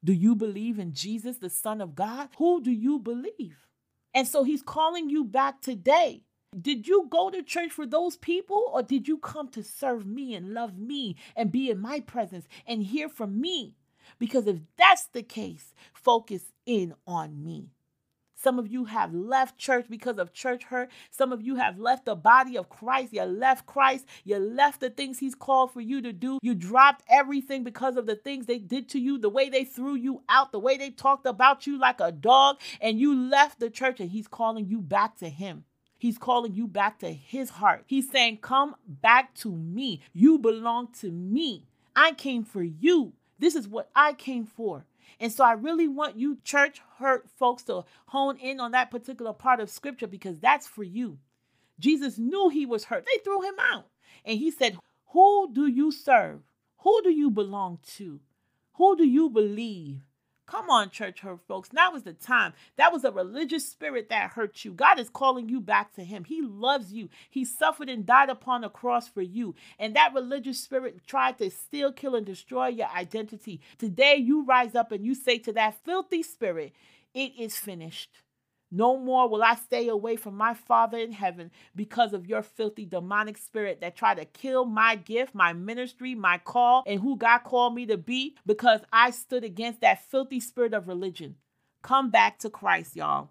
Do 0.03 0.13
you 0.13 0.35
believe 0.35 0.79
in 0.79 0.93
Jesus, 0.93 1.37
the 1.37 1.51
Son 1.51 1.79
of 1.79 1.93
God? 1.93 2.29
Who 2.39 2.63
do 2.63 2.71
you 2.71 2.97
believe? 2.97 3.67
And 4.13 4.27
so 4.27 4.43
he's 4.43 4.63
calling 4.63 5.09
you 5.09 5.23
back 5.23 5.61
today 5.61 6.23
Did 6.59 6.85
you 6.85 7.07
go 7.09 7.29
to 7.29 7.43
church 7.43 7.71
for 7.71 7.85
those 7.85 8.17
people 8.17 8.69
or 8.73 8.83
did 8.83 9.07
you 9.07 9.17
come 9.17 9.47
to 9.49 9.63
serve 9.63 10.05
me 10.05 10.35
and 10.35 10.53
love 10.53 10.77
me 10.77 11.15
and 11.33 11.49
be 11.49 11.69
in 11.69 11.79
my 11.79 12.01
presence 12.01 12.45
and 12.67 12.83
hear 12.83 13.07
from 13.07 13.39
me? 13.39 13.77
Because 14.19 14.47
if 14.47 14.57
that's 14.77 15.05
the 15.05 15.23
case, 15.23 15.73
focus 15.93 16.51
in 16.65 16.93
on 17.07 17.41
me. 17.41 17.69
Some 18.35 18.59
of 18.59 18.67
you 18.67 18.85
have 18.85 19.13
left 19.13 19.57
church 19.57 19.85
because 19.89 20.17
of 20.17 20.33
church 20.33 20.65
hurt. 20.65 20.89
Some 21.09 21.31
of 21.31 21.41
you 21.41 21.55
have 21.55 21.79
left 21.79 22.03
the 22.03 22.15
body 22.15 22.57
of 22.57 22.67
Christ. 22.67 23.13
You 23.13 23.23
left 23.23 23.65
Christ. 23.65 24.05
You 24.25 24.37
left 24.37 24.81
the 24.81 24.89
things 24.89 25.19
He's 25.19 25.35
called 25.35 25.71
for 25.71 25.79
you 25.79 26.01
to 26.01 26.11
do. 26.11 26.37
You 26.41 26.53
dropped 26.53 27.03
everything 27.07 27.63
because 27.63 27.95
of 27.95 28.07
the 28.07 28.15
things 28.15 28.47
they 28.47 28.57
did 28.57 28.89
to 28.89 28.99
you, 28.99 29.17
the 29.19 29.29
way 29.29 29.47
they 29.49 29.63
threw 29.63 29.93
you 29.95 30.23
out, 30.27 30.51
the 30.51 30.59
way 30.59 30.75
they 30.75 30.89
talked 30.89 31.27
about 31.27 31.65
you 31.65 31.79
like 31.79 32.01
a 32.01 32.11
dog, 32.11 32.59
and 32.81 32.99
you 32.99 33.15
left 33.15 33.59
the 33.59 33.69
church 33.69 33.99
and 33.99 34.09
He's 34.09 34.27
calling 34.27 34.65
you 34.65 34.81
back 34.81 35.17
to 35.19 35.29
Him. 35.29 35.63
He's 36.01 36.17
calling 36.17 36.55
you 36.55 36.65
back 36.65 36.97
to 37.01 37.13
his 37.13 37.51
heart. 37.51 37.83
He's 37.85 38.09
saying, 38.09 38.37
Come 38.37 38.73
back 38.87 39.35
to 39.35 39.51
me. 39.51 40.01
You 40.13 40.39
belong 40.39 40.87
to 41.01 41.11
me. 41.11 41.67
I 41.95 42.13
came 42.13 42.43
for 42.43 42.63
you. 42.63 43.13
This 43.37 43.53
is 43.53 43.67
what 43.67 43.91
I 43.95 44.13
came 44.13 44.47
for. 44.47 44.83
And 45.19 45.31
so 45.31 45.43
I 45.43 45.51
really 45.51 45.87
want 45.87 46.17
you, 46.17 46.39
church 46.43 46.81
hurt 46.97 47.29
folks, 47.37 47.61
to 47.65 47.85
hone 48.07 48.37
in 48.37 48.59
on 48.59 48.71
that 48.71 48.89
particular 48.89 49.31
part 49.31 49.59
of 49.59 49.69
scripture 49.69 50.07
because 50.07 50.39
that's 50.39 50.65
for 50.65 50.81
you. 50.81 51.19
Jesus 51.77 52.17
knew 52.17 52.49
he 52.49 52.65
was 52.65 52.85
hurt. 52.85 53.05
They 53.05 53.19
threw 53.23 53.43
him 53.43 53.59
out. 53.59 53.85
And 54.25 54.39
he 54.39 54.49
said, 54.49 54.79
Who 55.09 55.53
do 55.53 55.67
you 55.67 55.91
serve? 55.91 56.39
Who 56.79 56.99
do 57.03 57.11
you 57.11 57.29
belong 57.29 57.77
to? 57.97 58.19
Who 58.73 58.97
do 58.97 59.05
you 59.05 59.29
believe? 59.29 59.99
Come 60.45 60.69
on, 60.69 60.89
church 60.89 61.21
hurt 61.21 61.39
folks. 61.47 61.71
Now 61.71 61.95
is 61.95 62.03
the 62.03 62.13
time. 62.13 62.53
That 62.75 62.91
was 62.91 63.03
a 63.03 63.11
religious 63.11 63.67
spirit 63.67 64.09
that 64.09 64.31
hurt 64.31 64.65
you. 64.65 64.73
God 64.73 64.99
is 64.99 65.09
calling 65.09 65.47
you 65.47 65.61
back 65.61 65.93
to 65.95 66.03
Him. 66.03 66.25
He 66.25 66.41
loves 66.41 66.91
you. 66.91 67.09
He 67.29 67.45
suffered 67.45 67.89
and 67.89 68.05
died 68.05 68.29
upon 68.29 68.63
a 68.63 68.69
cross 68.69 69.07
for 69.07 69.21
you. 69.21 69.55
And 69.79 69.95
that 69.95 70.13
religious 70.13 70.59
spirit 70.59 71.07
tried 71.07 71.37
to 71.37 71.49
steal, 71.49 71.93
kill, 71.93 72.15
and 72.15 72.25
destroy 72.25 72.67
your 72.67 72.89
identity. 72.89 73.61
Today, 73.77 74.15
you 74.17 74.43
rise 74.43 74.75
up 74.75 74.91
and 74.91 75.05
you 75.05 75.15
say 75.15 75.37
to 75.39 75.53
that 75.53 75.77
filthy 75.85 76.23
spirit, 76.23 76.73
It 77.13 77.31
is 77.39 77.55
finished. 77.55 78.21
No 78.71 78.97
more 78.97 79.27
will 79.27 79.43
I 79.43 79.55
stay 79.55 79.89
away 79.89 80.15
from 80.15 80.35
my 80.35 80.53
Father 80.53 80.97
in 80.97 81.11
heaven 81.11 81.51
because 81.75 82.13
of 82.13 82.25
your 82.25 82.41
filthy 82.41 82.85
demonic 82.85 83.37
spirit 83.37 83.81
that 83.81 83.97
try 83.97 84.15
to 84.15 84.23
kill 84.23 84.63
my 84.63 84.95
gift, 84.95 85.35
my 85.35 85.51
ministry, 85.51 86.15
my 86.15 86.37
call, 86.37 86.83
and 86.87 87.01
who 87.01 87.17
God 87.17 87.39
called 87.39 87.75
me 87.75 87.85
to 87.87 87.97
be 87.97 88.37
because 88.45 88.79
I 88.93 89.11
stood 89.11 89.43
against 89.43 89.81
that 89.81 90.01
filthy 90.05 90.39
spirit 90.39 90.73
of 90.73 90.87
religion. 90.87 91.35
Come 91.81 92.11
back 92.11 92.39
to 92.39 92.49
Christ, 92.49 92.95
y'all. 92.95 93.29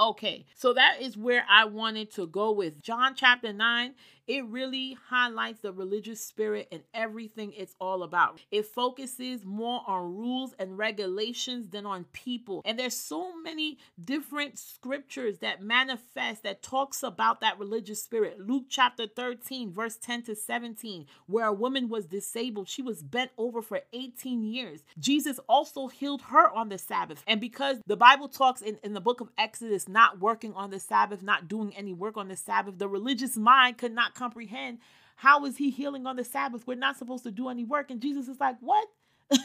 Okay, 0.00 0.46
so 0.54 0.72
that 0.74 0.98
is 1.00 1.16
where 1.16 1.44
I 1.50 1.64
wanted 1.64 2.12
to 2.12 2.28
go 2.28 2.52
with 2.52 2.80
John 2.80 3.16
chapter 3.16 3.52
9 3.52 3.94
it 4.28 4.44
really 4.44 4.96
highlights 5.08 5.60
the 5.60 5.72
religious 5.72 6.20
spirit 6.20 6.68
and 6.70 6.82
everything 6.92 7.54
it's 7.56 7.74
all 7.80 8.02
about. 8.02 8.40
It 8.50 8.66
focuses 8.66 9.44
more 9.44 9.80
on 9.86 10.14
rules 10.14 10.54
and 10.58 10.76
regulations 10.76 11.70
than 11.70 11.86
on 11.86 12.04
people. 12.12 12.60
And 12.66 12.78
there's 12.78 12.94
so 12.94 13.40
many 13.40 13.78
different 14.02 14.58
scriptures 14.58 15.38
that 15.38 15.62
manifest 15.62 16.42
that 16.42 16.62
talks 16.62 17.02
about 17.02 17.40
that 17.40 17.58
religious 17.58 18.02
spirit. 18.02 18.38
Luke 18.38 18.66
chapter 18.68 19.06
13 19.06 19.72
verse 19.72 19.96
10 19.96 20.24
to 20.24 20.36
17 20.36 21.06
where 21.26 21.46
a 21.46 21.52
woman 21.52 21.88
was 21.88 22.04
disabled. 22.04 22.68
She 22.68 22.82
was 22.82 23.02
bent 23.02 23.30
over 23.38 23.62
for 23.62 23.80
18 23.94 24.44
years. 24.44 24.84
Jesus 24.98 25.40
also 25.48 25.88
healed 25.88 26.22
her 26.22 26.50
on 26.50 26.68
the 26.68 26.78
Sabbath. 26.78 27.24
And 27.26 27.40
because 27.40 27.78
the 27.86 27.96
Bible 27.96 28.28
talks 28.28 28.60
in, 28.60 28.78
in 28.82 28.92
the 28.92 29.00
book 29.00 29.22
of 29.22 29.30
Exodus 29.38 29.88
not 29.88 30.20
working 30.20 30.52
on 30.52 30.68
the 30.68 30.80
Sabbath, 30.80 31.22
not 31.22 31.48
doing 31.48 31.74
any 31.74 31.94
work 31.94 32.18
on 32.18 32.28
the 32.28 32.36
Sabbath, 32.36 32.78
the 32.78 32.88
religious 32.88 33.36
mind 33.38 33.78
could 33.78 33.94
not 33.94 34.14
comprehend 34.18 34.78
how 35.18 35.44
is 35.46 35.56
he 35.56 35.70
healing 35.70 36.06
on 36.06 36.14
the 36.14 36.22
Sabbath? 36.22 36.64
We're 36.64 36.76
not 36.76 36.96
supposed 36.96 37.24
to 37.24 37.32
do 37.32 37.48
any 37.48 37.64
work. 37.64 37.90
And 37.90 38.00
Jesus 38.00 38.28
is 38.28 38.38
like, 38.38 38.56
What? 38.60 38.86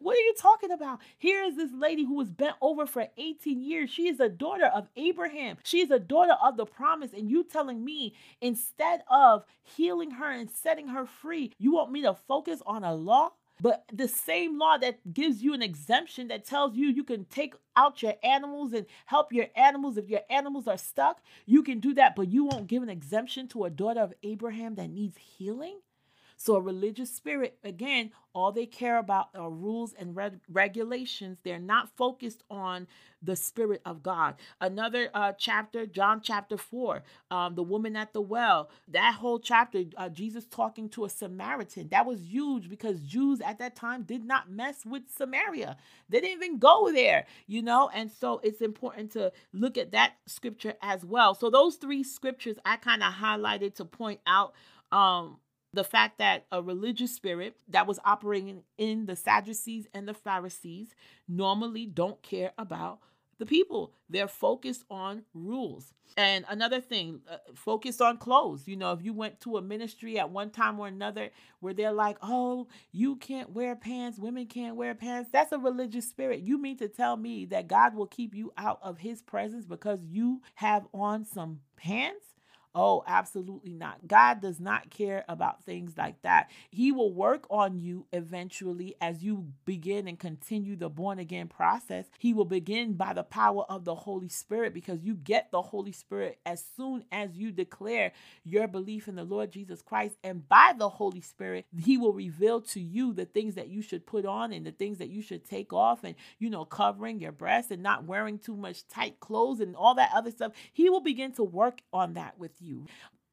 what 0.00 0.16
are 0.16 0.20
you 0.20 0.34
talking 0.36 0.72
about? 0.72 0.98
Here 1.16 1.44
is 1.44 1.54
this 1.54 1.70
lady 1.72 2.04
who 2.04 2.14
was 2.14 2.28
bent 2.28 2.56
over 2.60 2.86
for 2.86 3.06
18 3.16 3.62
years. 3.62 3.88
She 3.88 4.08
is 4.08 4.18
a 4.18 4.28
daughter 4.28 4.66
of 4.66 4.88
Abraham. 4.96 5.58
She 5.62 5.80
is 5.80 5.92
a 5.92 6.00
daughter 6.00 6.34
of 6.42 6.56
the 6.56 6.66
promise. 6.66 7.12
And 7.12 7.30
you 7.30 7.44
telling 7.44 7.84
me 7.84 8.14
instead 8.40 9.02
of 9.08 9.44
healing 9.62 10.10
her 10.10 10.28
and 10.28 10.50
setting 10.50 10.88
her 10.88 11.06
free, 11.06 11.52
you 11.58 11.72
want 11.72 11.92
me 11.92 12.02
to 12.02 12.14
focus 12.14 12.60
on 12.66 12.82
a 12.82 12.92
law? 12.92 13.30
But 13.60 13.84
the 13.92 14.08
same 14.08 14.58
law 14.58 14.78
that 14.78 15.12
gives 15.12 15.42
you 15.42 15.52
an 15.54 15.62
exemption 15.62 16.28
that 16.28 16.44
tells 16.44 16.76
you 16.76 16.88
you 16.88 17.04
can 17.04 17.24
take 17.26 17.54
out 17.76 18.02
your 18.02 18.14
animals 18.22 18.72
and 18.72 18.86
help 19.06 19.32
your 19.32 19.46
animals 19.54 19.96
if 19.96 20.08
your 20.08 20.22
animals 20.30 20.66
are 20.66 20.78
stuck, 20.78 21.20
you 21.46 21.62
can 21.62 21.80
do 21.80 21.94
that, 21.94 22.16
but 22.16 22.28
you 22.28 22.44
won't 22.44 22.66
give 22.68 22.82
an 22.82 22.88
exemption 22.88 23.48
to 23.48 23.64
a 23.64 23.70
daughter 23.70 24.00
of 24.00 24.14
Abraham 24.22 24.76
that 24.76 24.90
needs 24.90 25.16
healing? 25.16 25.78
So, 26.42 26.54
a 26.54 26.60
religious 26.62 27.10
spirit, 27.14 27.58
again, 27.62 28.12
all 28.34 28.50
they 28.50 28.64
care 28.64 28.96
about 28.96 29.28
are 29.34 29.50
rules 29.50 29.92
and 29.92 30.16
reg- 30.16 30.40
regulations. 30.48 31.36
They're 31.44 31.58
not 31.58 31.94
focused 31.98 32.44
on 32.50 32.86
the 33.20 33.36
Spirit 33.36 33.82
of 33.84 34.02
God. 34.02 34.36
Another 34.58 35.10
uh, 35.12 35.32
chapter, 35.36 35.84
John 35.84 36.22
chapter 36.22 36.56
4, 36.56 37.02
um, 37.30 37.56
the 37.56 37.62
woman 37.62 37.94
at 37.94 38.14
the 38.14 38.22
well. 38.22 38.70
That 38.88 39.16
whole 39.16 39.38
chapter, 39.38 39.84
uh, 39.98 40.08
Jesus 40.08 40.46
talking 40.46 40.88
to 40.90 41.04
a 41.04 41.10
Samaritan. 41.10 41.88
That 41.90 42.06
was 42.06 42.22
huge 42.22 42.70
because 42.70 43.02
Jews 43.02 43.42
at 43.42 43.58
that 43.58 43.76
time 43.76 44.04
did 44.04 44.24
not 44.24 44.50
mess 44.50 44.86
with 44.86 45.10
Samaria. 45.14 45.76
They 46.08 46.22
didn't 46.22 46.42
even 46.42 46.58
go 46.58 46.90
there, 46.90 47.26
you 47.48 47.60
know? 47.60 47.90
And 47.92 48.10
so 48.10 48.40
it's 48.42 48.62
important 48.62 49.12
to 49.12 49.30
look 49.52 49.76
at 49.76 49.92
that 49.92 50.14
scripture 50.24 50.72
as 50.80 51.04
well. 51.04 51.34
So, 51.34 51.50
those 51.50 51.76
three 51.76 52.02
scriptures 52.02 52.56
I 52.64 52.76
kind 52.76 53.02
of 53.02 53.12
highlighted 53.12 53.74
to 53.74 53.84
point 53.84 54.20
out. 54.26 54.54
Um, 54.90 55.36
the 55.72 55.84
fact 55.84 56.18
that 56.18 56.46
a 56.50 56.62
religious 56.62 57.14
spirit 57.14 57.56
that 57.68 57.86
was 57.86 58.00
operating 58.04 58.62
in 58.78 59.06
the 59.06 59.16
Sadducees 59.16 59.86
and 59.94 60.08
the 60.08 60.14
Pharisees 60.14 60.94
normally 61.28 61.86
don't 61.86 62.20
care 62.22 62.52
about 62.58 63.00
the 63.38 63.46
people. 63.46 63.92
They're 64.08 64.28
focused 64.28 64.84
on 64.90 65.22
rules. 65.34 65.92
And 66.16 66.44
another 66.48 66.80
thing, 66.80 67.20
uh, 67.30 67.38
focused 67.54 68.02
on 68.02 68.18
clothes. 68.18 68.68
You 68.68 68.76
know, 68.76 68.92
if 68.92 69.02
you 69.02 69.12
went 69.12 69.40
to 69.40 69.56
a 69.56 69.62
ministry 69.62 70.18
at 70.18 70.30
one 70.30 70.50
time 70.50 70.78
or 70.78 70.86
another 70.88 71.30
where 71.60 71.72
they're 71.72 71.92
like, 71.92 72.18
oh, 72.20 72.68
you 72.92 73.16
can't 73.16 73.50
wear 73.50 73.74
pants, 73.74 74.18
women 74.18 74.46
can't 74.46 74.76
wear 74.76 74.94
pants, 74.94 75.30
that's 75.32 75.52
a 75.52 75.58
religious 75.58 76.08
spirit. 76.08 76.40
You 76.40 76.60
mean 76.60 76.76
to 76.78 76.88
tell 76.88 77.16
me 77.16 77.46
that 77.46 77.68
God 77.68 77.94
will 77.94 78.06
keep 78.06 78.34
you 78.34 78.52
out 78.58 78.80
of 78.82 78.98
his 78.98 79.22
presence 79.22 79.64
because 79.64 80.00
you 80.04 80.42
have 80.54 80.86
on 80.92 81.24
some 81.24 81.60
pants? 81.76 82.29
Oh, 82.72 83.02
absolutely 83.06 83.72
not. 83.72 84.06
God 84.06 84.40
does 84.40 84.60
not 84.60 84.90
care 84.90 85.24
about 85.28 85.64
things 85.64 85.94
like 85.98 86.22
that. 86.22 86.50
He 86.70 86.92
will 86.92 87.12
work 87.12 87.46
on 87.50 87.80
you 87.80 88.06
eventually 88.12 88.94
as 89.00 89.24
you 89.24 89.48
begin 89.64 90.06
and 90.06 90.16
continue 90.18 90.76
the 90.76 90.88
born 90.88 91.18
again 91.18 91.48
process. 91.48 92.06
He 92.18 92.32
will 92.32 92.44
begin 92.44 92.92
by 92.94 93.12
the 93.12 93.24
power 93.24 93.64
of 93.68 93.84
the 93.84 93.96
Holy 93.96 94.28
Spirit 94.28 94.72
because 94.72 95.02
you 95.02 95.14
get 95.14 95.50
the 95.50 95.62
Holy 95.62 95.90
Spirit 95.90 96.38
as 96.46 96.64
soon 96.76 97.04
as 97.10 97.36
you 97.36 97.50
declare 97.50 98.12
your 98.44 98.68
belief 98.68 99.08
in 99.08 99.16
the 99.16 99.24
Lord 99.24 99.50
Jesus 99.50 99.82
Christ. 99.82 100.16
And 100.22 100.48
by 100.48 100.72
the 100.78 100.88
Holy 100.88 101.22
Spirit, 101.22 101.66
He 101.76 101.96
will 101.96 102.12
reveal 102.12 102.60
to 102.60 102.80
you 102.80 103.12
the 103.12 103.24
things 103.24 103.56
that 103.56 103.68
you 103.68 103.82
should 103.82 104.06
put 104.06 104.24
on 104.24 104.52
and 104.52 104.64
the 104.64 104.70
things 104.70 104.98
that 104.98 105.10
you 105.10 105.22
should 105.22 105.44
take 105.44 105.72
off 105.72 106.04
and, 106.04 106.14
you 106.38 106.48
know, 106.48 106.64
covering 106.64 107.18
your 107.18 107.32
breasts 107.32 107.72
and 107.72 107.82
not 107.82 108.04
wearing 108.04 108.38
too 108.38 108.56
much 108.56 108.86
tight 108.86 109.18
clothes 109.18 109.58
and 109.58 109.74
all 109.74 109.96
that 109.96 110.12
other 110.14 110.30
stuff. 110.30 110.52
He 110.72 110.88
will 110.88 111.00
begin 111.00 111.32
to 111.32 111.42
work 111.42 111.80
on 111.92 112.14
that 112.14 112.38
with 112.38 112.59
you. 112.60 112.86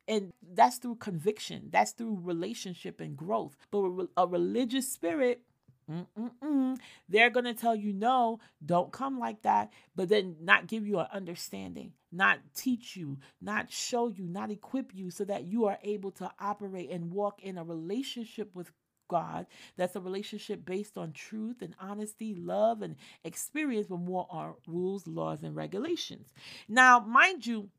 And 0.07 0.31
that's 0.53 0.77
through 0.77 0.95
conviction, 0.95 1.69
that's 1.69 1.91
through 1.91 2.19
relationship 2.23 3.01
and 3.01 3.17
growth. 3.17 3.57
But 3.71 4.07
a 4.15 4.25
religious 4.25 4.91
spirit, 4.91 5.41
Mm-mm-mm. 5.89 6.77
They're 7.07 7.29
going 7.29 7.45
to 7.45 7.53
tell 7.53 7.75
you, 7.75 7.93
no, 7.93 8.39
don't 8.65 8.91
come 8.91 9.19
like 9.19 9.43
that, 9.43 9.71
but 9.95 10.09
then 10.09 10.35
not 10.41 10.67
give 10.67 10.85
you 10.85 10.99
an 10.99 11.07
understanding, 11.13 11.93
not 12.11 12.39
teach 12.53 12.97
you, 12.97 13.19
not 13.41 13.71
show 13.71 14.09
you, 14.09 14.27
not 14.27 14.51
equip 14.51 14.93
you 14.93 15.11
so 15.11 15.23
that 15.25 15.45
you 15.45 15.65
are 15.65 15.79
able 15.83 16.11
to 16.11 16.29
operate 16.39 16.89
and 16.89 17.11
walk 17.11 17.41
in 17.41 17.57
a 17.57 17.63
relationship 17.63 18.53
with 18.53 18.71
God 19.09 19.47
that's 19.77 19.95
a 19.95 20.01
relationship 20.01 20.65
based 20.65 20.97
on 20.97 21.13
truth 21.13 21.61
and 21.61 21.73
honesty, 21.79 22.35
love, 22.35 22.81
and 22.81 22.97
experience, 23.23 23.87
but 23.87 23.99
more 23.99 24.27
on 24.29 24.55
rules, 24.67 25.07
laws, 25.07 25.43
and 25.43 25.55
regulations. 25.55 26.33
Now, 26.67 26.99
mind 26.99 27.45
you, 27.45 27.69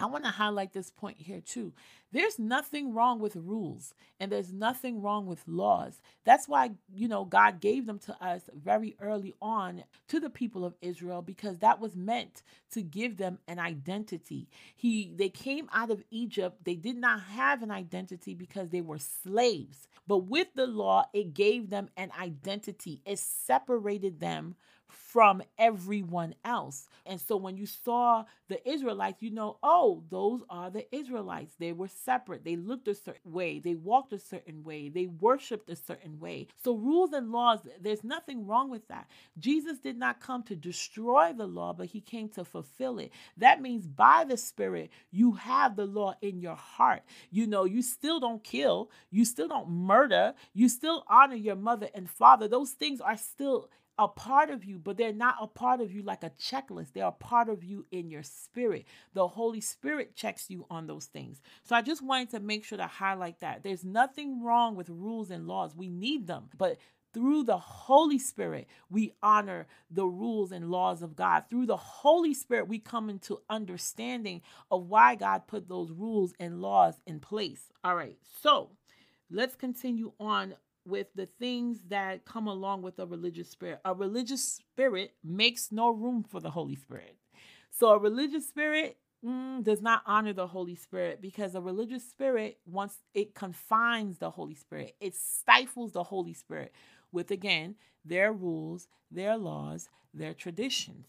I 0.00 0.06
want 0.06 0.24
to 0.24 0.30
highlight 0.30 0.72
this 0.72 0.90
point 0.90 1.18
here 1.20 1.40
too. 1.40 1.72
There's 2.12 2.38
nothing 2.38 2.94
wrong 2.94 3.20
with 3.20 3.36
rules 3.36 3.94
and 4.20 4.32
there's 4.32 4.52
nothing 4.52 5.02
wrong 5.02 5.26
with 5.26 5.46
laws. 5.46 6.00
That's 6.24 6.48
why, 6.48 6.72
you 6.92 7.08
know, 7.08 7.24
God 7.24 7.60
gave 7.60 7.86
them 7.86 7.98
to 8.00 8.24
us 8.24 8.42
very 8.54 8.96
early 9.00 9.34
on 9.42 9.84
to 10.08 10.20
the 10.20 10.30
people 10.30 10.64
of 10.64 10.74
Israel 10.82 11.22
because 11.22 11.58
that 11.58 11.80
was 11.80 11.96
meant 11.96 12.42
to 12.72 12.82
give 12.82 13.18
them 13.18 13.38
an 13.48 13.58
identity. 13.60 14.48
He 14.76 15.12
they 15.16 15.28
came 15.28 15.68
out 15.72 15.90
of 15.90 16.04
Egypt, 16.10 16.64
they 16.64 16.76
did 16.76 16.96
not 16.96 17.22
have 17.22 17.62
an 17.62 17.70
identity 17.70 18.34
because 18.34 18.70
they 18.70 18.82
were 18.82 18.98
slaves. 18.98 19.88
But 20.08 20.18
with 20.26 20.48
the 20.54 20.66
law, 20.66 21.06
it 21.12 21.34
gave 21.34 21.70
them 21.70 21.90
an 21.96 22.12
identity. 22.20 23.02
It 23.06 23.18
separated 23.20 24.20
them 24.20 24.56
from 24.90 25.42
everyone 25.58 26.34
else. 26.44 26.88
And 27.06 27.20
so 27.20 27.36
when 27.36 27.56
you 27.56 27.66
saw 27.66 28.24
the 28.48 28.68
Israelites, 28.68 29.22
you 29.22 29.30
know, 29.30 29.58
oh, 29.62 30.02
those 30.10 30.42
are 30.50 30.70
the 30.70 30.92
Israelites. 30.94 31.54
They 31.58 31.72
were 31.72 31.88
separate. 31.88 32.44
They 32.44 32.56
looked 32.56 32.88
a 32.88 32.94
certain 32.94 33.32
way. 33.32 33.58
They 33.58 33.74
walked 33.74 34.12
a 34.12 34.18
certain 34.18 34.62
way. 34.64 34.88
They 34.88 35.06
worshiped 35.06 35.70
a 35.70 35.76
certain 35.76 36.18
way. 36.18 36.48
So 36.62 36.74
rules 36.74 37.12
and 37.12 37.32
laws, 37.32 37.60
there's 37.80 38.04
nothing 38.04 38.46
wrong 38.46 38.70
with 38.70 38.86
that. 38.88 39.08
Jesus 39.38 39.78
did 39.78 39.96
not 39.96 40.20
come 40.20 40.42
to 40.44 40.56
destroy 40.56 41.32
the 41.36 41.46
law, 41.46 41.72
but 41.72 41.86
he 41.86 42.00
came 42.00 42.28
to 42.30 42.44
fulfill 42.44 42.98
it. 42.98 43.12
That 43.36 43.62
means 43.62 43.86
by 43.86 44.24
the 44.28 44.36
Spirit, 44.36 44.90
you 45.10 45.32
have 45.32 45.76
the 45.76 45.86
law 45.86 46.14
in 46.22 46.40
your 46.40 46.56
heart. 46.56 47.02
You 47.30 47.46
know, 47.46 47.64
you 47.64 47.82
still 47.82 48.20
don't 48.20 48.42
kill, 48.42 48.90
you 49.10 49.24
still 49.24 49.48
don't 49.48 49.70
murder, 49.70 50.34
you 50.52 50.68
still 50.68 51.04
honor 51.08 51.36
your 51.36 51.56
mother 51.56 51.88
and 51.94 52.08
father. 52.08 52.48
Those 52.48 52.70
things 52.70 53.00
are 53.00 53.16
still 53.16 53.70
a 54.00 54.08
part 54.08 54.48
of 54.48 54.64
you, 54.64 54.78
but 54.78 54.96
they're 54.96 55.12
not 55.12 55.36
a 55.40 55.46
part 55.46 55.82
of 55.82 55.92
you 55.92 56.02
like 56.02 56.24
a 56.24 56.30
checklist. 56.30 56.94
They're 56.94 57.04
a 57.04 57.12
part 57.12 57.50
of 57.50 57.62
you 57.62 57.84
in 57.92 58.10
your 58.10 58.22
spirit. 58.22 58.86
The 59.12 59.28
Holy 59.28 59.60
Spirit 59.60 60.16
checks 60.16 60.48
you 60.48 60.64
on 60.70 60.86
those 60.86 61.04
things. 61.04 61.42
So 61.64 61.76
I 61.76 61.82
just 61.82 62.02
wanted 62.02 62.30
to 62.30 62.40
make 62.40 62.64
sure 62.64 62.78
to 62.78 62.86
highlight 62.86 63.40
that. 63.40 63.62
There's 63.62 63.84
nothing 63.84 64.42
wrong 64.42 64.74
with 64.74 64.88
rules 64.88 65.30
and 65.30 65.46
laws. 65.46 65.76
We 65.76 65.90
need 65.90 66.26
them, 66.26 66.48
but 66.56 66.78
through 67.12 67.42
the 67.42 67.58
Holy 67.58 68.18
Spirit, 68.18 68.68
we 68.88 69.12
honor 69.22 69.66
the 69.90 70.06
rules 70.06 70.50
and 70.50 70.70
laws 70.70 71.02
of 71.02 71.14
God. 71.14 71.44
Through 71.50 71.66
the 71.66 71.76
Holy 71.76 72.32
Spirit, 72.32 72.68
we 72.68 72.78
come 72.78 73.10
into 73.10 73.42
understanding 73.50 74.40
of 74.70 74.86
why 74.86 75.14
God 75.16 75.46
put 75.46 75.68
those 75.68 75.92
rules 75.92 76.32
and 76.40 76.62
laws 76.62 76.94
in 77.06 77.20
place. 77.20 77.68
All 77.84 77.96
right, 77.96 78.16
so 78.40 78.70
let's 79.30 79.56
continue 79.56 80.12
on 80.18 80.54
with 80.90 81.08
the 81.14 81.26
things 81.26 81.80
that 81.88 82.24
come 82.26 82.48
along 82.48 82.82
with 82.82 82.98
a 82.98 83.06
religious 83.06 83.50
spirit. 83.50 83.80
A 83.84 83.94
religious 83.94 84.44
spirit 84.44 85.14
makes 85.24 85.72
no 85.72 85.90
room 85.90 86.24
for 86.28 86.40
the 86.40 86.50
Holy 86.50 86.76
Spirit. 86.76 87.16
So 87.70 87.90
a 87.90 87.98
religious 87.98 88.48
spirit 88.48 88.98
mm, 89.24 89.62
does 89.64 89.82
not 89.82 90.02
honor 90.06 90.32
the 90.32 90.48
Holy 90.48 90.74
Spirit 90.74 91.22
because 91.22 91.54
a 91.54 91.60
religious 91.60 92.04
spirit 92.08 92.58
once 92.66 92.98
it 93.14 93.34
confines 93.34 94.18
the 94.18 94.30
Holy 94.30 94.54
Spirit, 94.56 94.96
it 95.00 95.14
stifles 95.14 95.92
the 95.92 96.02
Holy 96.02 96.34
Spirit 96.34 96.74
with 97.12 97.30
again 97.30 97.76
their 98.04 98.32
rules, 98.32 98.88
their 99.10 99.36
laws, 99.36 99.88
their 100.14 100.34
traditions. 100.34 101.06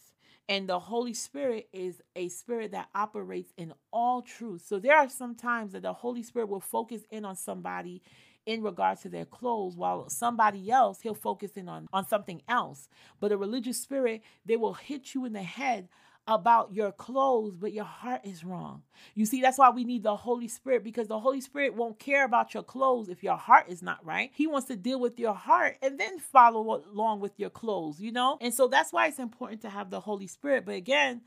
And 0.50 0.68
the 0.68 0.80
Holy 0.80 1.14
Spirit 1.14 1.70
is 1.72 2.02
a 2.16 2.28
spirit 2.30 2.72
that 2.72 2.90
operates 2.94 3.54
in 3.58 3.74
all 3.94 4.22
truth. 4.22 4.64
So 4.68 4.80
there 4.80 4.98
are 4.98 5.08
some 5.10 5.36
times 5.36 5.72
that 5.74 5.84
the 5.84 5.94
Holy 5.94 6.24
Spirit 6.24 6.50
will 6.50 6.60
focus 6.60 7.04
in 7.10 7.24
on 7.26 7.38
somebody 7.38 8.02
in 8.46 8.64
regards 8.64 9.02
to 9.02 9.10
their 9.10 9.26
clothes 9.26 9.76
while 9.76 10.10
somebody 10.10 10.72
else 10.72 11.02
he'll 11.02 11.14
focus 11.14 11.52
in 11.56 11.70
on 11.70 11.88
on 11.94 12.08
something 12.08 12.42
else 12.48 12.90
but 13.20 13.32
a 13.32 13.38
religious 13.38 13.80
spirit 13.80 14.22
they 14.46 14.56
will 14.56 14.74
hit 14.74 15.14
you 15.14 15.26
in 15.26 15.34
the 15.34 15.44
head 15.44 15.88
about 16.28 16.74
your 16.74 16.92
clothes, 16.92 17.56
but 17.56 17.74
your 17.74 17.86
heart 17.86 18.22
is 18.24 18.44
wrong. 18.44 18.84
You 19.16 19.26
see, 19.26 19.42
that's 19.42 19.58
why 19.58 19.70
we 19.70 19.84
need 19.84 20.04
the 20.04 20.16
Holy 20.16 20.48
Spirit 20.48 20.84
because 20.84 21.08
the 21.08 21.20
Holy 21.20 21.42
Spirit 21.42 21.76
won't 21.76 22.00
care 22.00 22.26
about 22.26 22.54
your 22.54 22.64
clothes 22.64 23.10
if 23.10 23.24
your 23.24 23.38
heart 23.38 23.66
is 23.70 23.82
not 23.82 24.06
right. 24.06 24.30
He 24.34 24.48
wants 24.48 24.68
to 24.68 24.76
deal 24.76 25.00
with 25.00 25.20
your 25.20 25.34
heart 25.34 25.78
and 25.82 26.00
then 26.00 26.20
follow 26.20 26.84
along 26.92 27.22
with 27.22 27.40
your 27.40 27.50
clothes, 27.50 28.00
you 28.00 28.12
know? 28.12 28.38
And 28.40 28.54
so 28.54 28.68
that's 28.68 28.94
why 28.94 29.08
it's 29.08 29.20
important 29.20 29.62
to 29.62 29.70
have 29.70 29.90
the 29.90 30.00
Holy 30.00 30.28
Spirit. 30.28 30.66
But 30.66 30.76
again, 30.76 31.22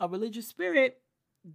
a 0.00 0.08
religious 0.08 0.48
spirit 0.48 1.00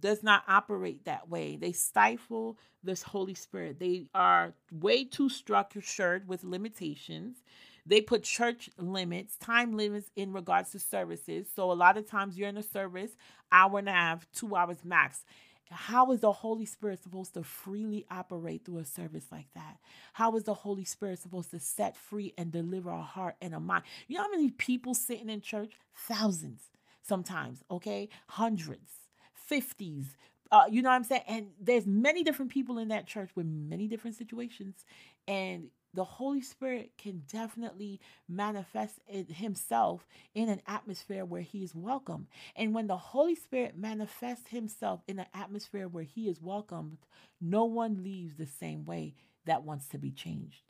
does 0.00 0.22
not 0.22 0.42
operate 0.48 1.04
that 1.04 1.28
way. 1.28 1.56
They 1.56 1.72
stifle 1.72 2.58
this 2.82 3.02
Holy 3.02 3.34
Spirit. 3.34 3.78
They 3.78 4.06
are 4.14 4.54
way 4.72 5.04
too 5.04 5.28
structured 5.28 6.28
with 6.28 6.44
limitations. 6.44 7.42
They 7.84 8.00
put 8.00 8.24
church 8.24 8.68
limits, 8.78 9.36
time 9.36 9.76
limits 9.76 10.10
in 10.16 10.32
regards 10.32 10.72
to 10.72 10.80
services. 10.80 11.46
So 11.54 11.70
a 11.70 11.74
lot 11.74 11.96
of 11.96 12.08
times 12.08 12.36
you're 12.36 12.48
in 12.48 12.56
a 12.56 12.62
service, 12.62 13.12
hour 13.52 13.78
and 13.78 13.88
a 13.88 13.92
half, 13.92 14.26
two 14.32 14.56
hours 14.56 14.78
max. 14.84 15.24
How 15.70 16.12
is 16.12 16.20
the 16.20 16.32
Holy 16.32 16.64
Spirit 16.64 17.02
supposed 17.02 17.34
to 17.34 17.42
freely 17.42 18.06
operate 18.10 18.64
through 18.64 18.78
a 18.78 18.84
service 18.84 19.26
like 19.32 19.48
that? 19.54 19.78
How 20.12 20.36
is 20.36 20.44
the 20.44 20.54
Holy 20.54 20.84
Spirit 20.84 21.18
supposed 21.18 21.50
to 21.50 21.60
set 21.60 21.96
free 21.96 22.32
and 22.38 22.52
deliver 22.52 22.90
a 22.90 23.02
heart 23.02 23.36
and 23.40 23.54
a 23.54 23.60
mind? 23.60 23.84
You 24.06 24.16
know 24.16 24.24
how 24.24 24.30
many 24.30 24.50
people 24.50 24.94
sitting 24.94 25.28
in 25.28 25.40
church? 25.40 25.72
Thousands 25.94 26.70
sometimes, 27.02 27.62
okay? 27.70 28.08
Hundreds 28.28 29.05
50s. 29.50 30.06
Uh, 30.50 30.64
you 30.70 30.82
know 30.82 30.90
what 30.90 30.96
I'm 30.96 31.04
saying? 31.04 31.22
And 31.26 31.46
there's 31.60 31.86
many 31.86 32.22
different 32.22 32.52
people 32.52 32.78
in 32.78 32.88
that 32.88 33.06
church 33.06 33.30
with 33.34 33.46
many 33.46 33.88
different 33.88 34.16
situations. 34.16 34.84
And 35.26 35.70
the 35.96 36.04
Holy 36.04 36.42
Spirit 36.42 36.92
can 36.98 37.22
definitely 37.26 38.00
manifest 38.28 39.00
himself 39.08 40.06
in 40.34 40.48
an 40.48 40.60
atmosphere 40.66 41.24
where 41.24 41.40
he 41.40 41.64
is 41.64 41.74
welcome. 41.74 42.28
And 42.54 42.74
when 42.74 42.86
the 42.86 42.98
Holy 42.98 43.34
Spirit 43.34 43.76
manifests 43.78 44.50
himself 44.50 45.00
in 45.08 45.18
an 45.18 45.26
atmosphere 45.34 45.88
where 45.88 46.04
he 46.04 46.28
is 46.28 46.40
welcomed, 46.40 46.98
no 47.40 47.64
one 47.64 48.04
leaves 48.04 48.34
the 48.34 48.46
same 48.46 48.84
way 48.84 49.14
that 49.46 49.64
wants 49.64 49.88
to 49.88 49.98
be 49.98 50.10
changed. 50.10 50.62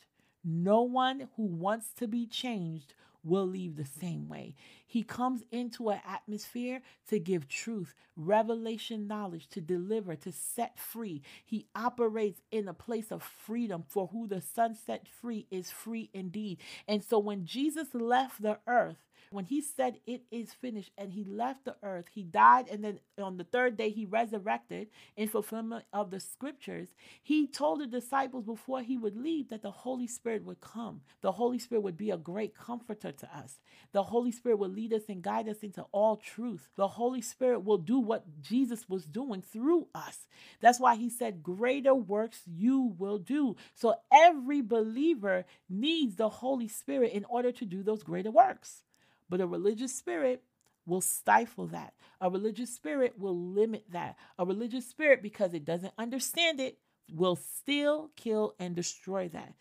No 0.45 0.83
one 0.83 1.29
who 1.37 1.45
wants 1.45 1.93
to 1.95 2.07
be 2.07 2.27
changed 2.27 2.95
will 3.27 3.47
leave 3.47 3.77
the 3.77 3.85
same 3.85 4.29
way. 4.29 4.55
He 4.87 5.03
comes 5.03 5.43
into 5.51 5.91
an 5.91 6.01
atmosphere 6.07 6.81
to 7.09 7.18
give 7.18 7.49
truth, 7.49 7.95
revelation 8.16 9.07
knowledge, 9.07 9.49
to 9.49 9.61
deliver, 9.61 10.14
to 10.16 10.33
set 10.33 10.79
free. 10.79 11.22
He 11.45 11.66
operates 11.74 12.41
in 12.51 12.68
a 12.68 12.74
place 12.74 13.11
of 13.11 13.22
freedom. 13.22 13.85
For 13.89 14.09
who 14.09 14.27
the 14.29 14.41
Son 14.41 14.74
set 14.74 15.09
free 15.09 15.47
is 15.51 15.70
free 15.70 16.11
indeed. 16.14 16.61
And 16.87 17.03
so 17.03 17.18
when 17.18 17.45
Jesus 17.45 17.89
left 17.95 18.41
the 18.41 18.59
earth, 18.66 19.06
when 19.31 19.45
he 19.45 19.61
said 19.61 19.99
it 20.07 20.23
is 20.31 20.53
finished 20.53 20.93
and 20.99 21.12
he 21.12 21.25
left 21.25 21.64
the 21.64 21.77
earth, 21.83 22.07
he 22.12 22.23
died 22.23 22.69
and 22.71 22.85
then 22.85 23.01
on 23.21 23.37
the 23.37 23.45
third 23.45 23.77
day 23.77 23.91
he 23.91 24.05
resurrected 24.05 24.89
in 25.17 25.29
fulfillment 25.29 25.85
of 25.93 26.11
the 26.11 26.21
scriptures. 26.21 26.89
He 27.23 27.47
told 27.47 27.81
the 27.81 27.87
disciples 27.87 28.45
before 28.45 28.83
he 28.83 28.97
would 28.99 29.17
leave 29.17 29.49
that 29.49 29.62
the 29.62 29.71
Holy 29.71 30.07
Spirit 30.07 30.45
would 30.45 30.61
come. 30.61 31.01
The 31.23 31.33
Holy 31.33 31.59
Spirit 31.59 31.83
would 31.83 31.97
be 31.97 32.11
a 32.11 32.17
great 32.17 32.55
comforter 32.57 33.12
to 33.12 33.37
us. 33.37 33.59
The 33.93 34.03
Holy 34.05 34.33
Spirit 34.33 34.59
will 34.59 34.69
lead 34.71 34.93
us 34.93 35.03
and 35.09 35.23
guide 35.23 35.49
us 35.49 35.59
into 35.62 35.85
all 35.93 36.17
truth. 36.17 36.69
The 36.77 36.89
Holy 36.89 37.23
Spirit 37.23 37.64
will 37.64 37.79
do 37.79 37.99
what 37.99 38.25
Jesus 38.43 38.89
was 38.89 39.07
doing 39.07 39.43
through 39.43 39.89
us. 39.95 40.27
That's 40.61 40.81
why 40.81 40.97
he 40.97 41.11
said, 41.11 41.43
Greater 41.43 41.95
works 41.95 42.43
you 42.47 42.95
will 42.99 43.19
do. 43.19 43.57
So 43.75 43.97
every 44.12 44.62
believer 44.62 45.45
needs 45.69 46.17
the 46.17 46.29
Holy 46.29 46.69
Spirit 46.69 47.12
in 47.12 47.25
order 47.27 47.53
to 47.53 47.64
do 47.64 47.83
those 47.83 48.03
greater 48.03 48.31
works. 48.31 48.83
But 49.29 49.41
a 49.41 49.47
religious 49.47 49.95
spirit 49.95 50.43
will 50.87 51.01
stifle 51.01 51.66
that. 51.68 51.95
A 52.20 52.31
religious 52.31 52.74
spirit 52.74 53.18
will 53.18 53.37
limit 53.37 53.85
that. 53.91 54.16
A 54.39 54.45
religious 54.45 54.87
spirit, 54.87 55.22
because 55.22 55.53
it 55.53 55.64
doesn't 55.64 55.93
understand 55.99 56.61
it, 56.61 56.79
will 57.12 57.37
still 57.37 58.11
kill 58.16 58.55
and 58.59 58.74
destroy 58.74 59.29
that. 59.29 59.55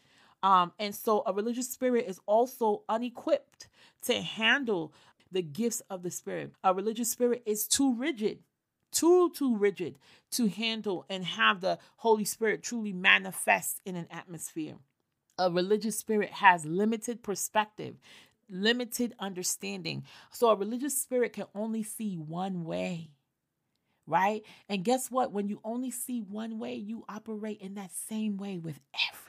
Um, 0.44 0.74
and 0.78 0.94
so 0.94 1.24
a 1.26 1.34
religious 1.34 1.70
spirit 1.70 2.06
is 2.08 2.20
also 2.28 2.84
unequipped 2.88 3.68
to 4.04 4.22
handle 4.22 4.94
the 5.32 5.42
gifts 5.42 5.82
of 5.90 6.04
the 6.04 6.12
spirit. 6.12 6.52
A 6.64 6.74
religious 6.74 7.10
spirit 7.10 7.42
is 7.46 7.68
too 7.68 7.96
rigid, 7.96 8.40
too, 8.92 9.32
too 9.32 9.58
rigid 9.58 9.98
to 10.32 10.48
handle 10.48 11.06
and 11.10 11.26
have 11.26 11.62
the 11.62 11.80
Holy 11.98 12.26
Spirit 12.26 12.62
truly 12.62 12.94
manifest 12.94 13.82
in 13.86 13.96
an 13.96 14.08
atmosphere. 14.12 14.76
A 15.38 15.52
religious 15.52 15.98
spirit 15.98 16.30
has 16.30 16.66
limited 16.66 17.24
perspective 17.24 17.96
limited 18.50 19.14
understanding. 19.20 20.04
So 20.32 20.50
a 20.50 20.56
religious 20.56 21.02
spirit 21.02 21.34
can 21.34 21.46
only 21.56 21.84
see 21.84 22.18
one 22.18 22.64
way. 22.64 23.12
Right? 24.08 24.44
And 24.70 24.84
guess 24.84 25.10
what? 25.10 25.32
When 25.32 25.48
you 25.48 25.60
only 25.64 25.90
see 25.90 26.22
one 26.22 26.60
way, 26.60 26.76
you 26.76 27.04
operate 27.10 27.60
in 27.60 27.74
that 27.74 27.92
same 27.92 28.38
way 28.38 28.60
with 28.60 28.80
every 29.10 29.25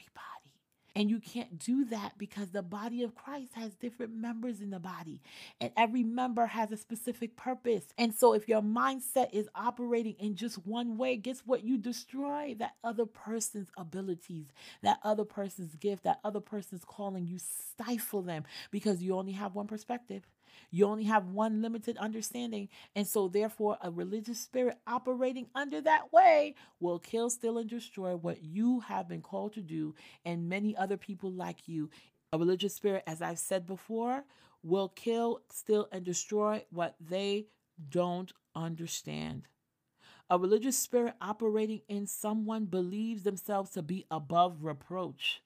and 0.96 1.10
you 1.10 1.20
can't 1.20 1.60
do 1.60 1.86
that 1.86 2.18
because 2.18 2.50
the 2.50 2.62
body 2.62 3.04
of 3.04 3.14
Christ 3.16 3.54
has 3.54 3.76
different 3.76 4.14
members 4.16 4.62
in 4.62 4.70
the 4.70 4.80
body, 4.80 5.22
and 5.60 5.72
every 5.78 6.04
member 6.04 6.46
has 6.46 6.72
a 6.72 6.78
specific 6.78 7.36
purpose. 7.36 7.84
And 7.98 8.14
so, 8.14 8.34
if 8.34 8.48
your 8.48 8.62
mindset 8.62 9.30
is 9.34 9.48
operating 9.56 10.16
in 10.20 10.36
just 10.36 10.66
one 10.66 10.98
way, 10.98 11.16
guess 11.18 11.42
what? 11.46 11.64
You 11.64 11.78
destroy 11.78 12.56
that 12.60 12.76
other 12.84 13.06
person's 13.06 13.70
abilities, 13.78 14.48
that 14.82 15.00
other 15.04 15.26
person's 15.26 15.76
gift, 15.76 16.04
that 16.04 16.20
other 16.24 16.40
person's 16.40 16.84
calling. 16.86 17.26
You 17.28 17.38
stifle 17.38 18.22
them 18.22 18.44
because 18.72 19.02
you 19.02 19.16
only 19.16 19.34
have 19.34 19.54
one 19.56 19.68
perspective. 19.68 20.24
You 20.70 20.86
only 20.86 21.04
have 21.04 21.26
one 21.28 21.62
limited 21.62 21.96
understanding. 21.98 22.68
And 22.94 23.06
so, 23.06 23.28
therefore, 23.28 23.78
a 23.82 23.90
religious 23.90 24.40
spirit 24.40 24.78
operating 24.86 25.46
under 25.54 25.80
that 25.82 26.12
way 26.12 26.54
will 26.80 26.98
kill, 26.98 27.30
steal, 27.30 27.58
and 27.58 27.68
destroy 27.68 28.16
what 28.16 28.42
you 28.42 28.80
have 28.80 29.08
been 29.08 29.22
called 29.22 29.54
to 29.54 29.62
do 29.62 29.94
and 30.24 30.48
many 30.48 30.76
other 30.76 30.96
people 30.96 31.30
like 31.30 31.68
you. 31.68 31.90
A 32.32 32.38
religious 32.38 32.74
spirit, 32.74 33.04
as 33.06 33.22
I've 33.22 33.38
said 33.38 33.66
before, 33.66 34.24
will 34.62 34.88
kill, 34.88 35.40
steal, 35.50 35.88
and 35.92 36.04
destroy 36.04 36.64
what 36.70 36.96
they 37.00 37.46
don't 37.88 38.32
understand. 38.54 39.46
A 40.28 40.38
religious 40.38 40.76
spirit 40.76 41.14
operating 41.20 41.82
in 41.88 42.08
someone 42.08 42.64
believes 42.64 43.22
themselves 43.22 43.70
to 43.70 43.82
be 43.82 44.06
above 44.10 44.64
reproach. 44.64 45.40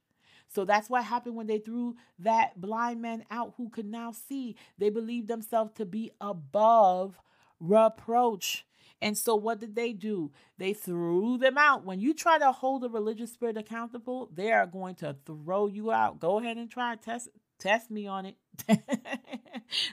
So 0.52 0.64
that's 0.64 0.90
what 0.90 1.04
happened 1.04 1.36
when 1.36 1.46
they 1.46 1.58
threw 1.58 1.96
that 2.18 2.60
blind 2.60 3.00
man 3.00 3.24
out 3.30 3.54
who 3.56 3.68
could 3.68 3.86
now 3.86 4.12
see. 4.12 4.56
They 4.78 4.90
believed 4.90 5.28
themselves 5.28 5.72
to 5.76 5.84
be 5.84 6.10
above 6.20 7.20
reproach. 7.60 8.66
And 9.02 9.16
so 9.16 9.34
what 9.34 9.60
did 9.60 9.76
they 9.76 9.92
do? 9.92 10.32
They 10.58 10.74
threw 10.74 11.38
them 11.38 11.56
out. 11.56 11.84
When 11.84 12.00
you 12.00 12.12
try 12.12 12.38
to 12.38 12.52
hold 12.52 12.84
a 12.84 12.88
religious 12.88 13.32
spirit 13.32 13.56
accountable, 13.56 14.28
they 14.34 14.52
are 14.52 14.66
going 14.66 14.96
to 14.96 15.16
throw 15.24 15.68
you 15.68 15.92
out. 15.92 16.20
Go 16.20 16.38
ahead 16.38 16.56
and 16.56 16.70
try 16.70 16.96
test 16.96 17.28
test 17.58 17.90
me 17.90 18.06
on 18.06 18.26
it. 18.26 18.36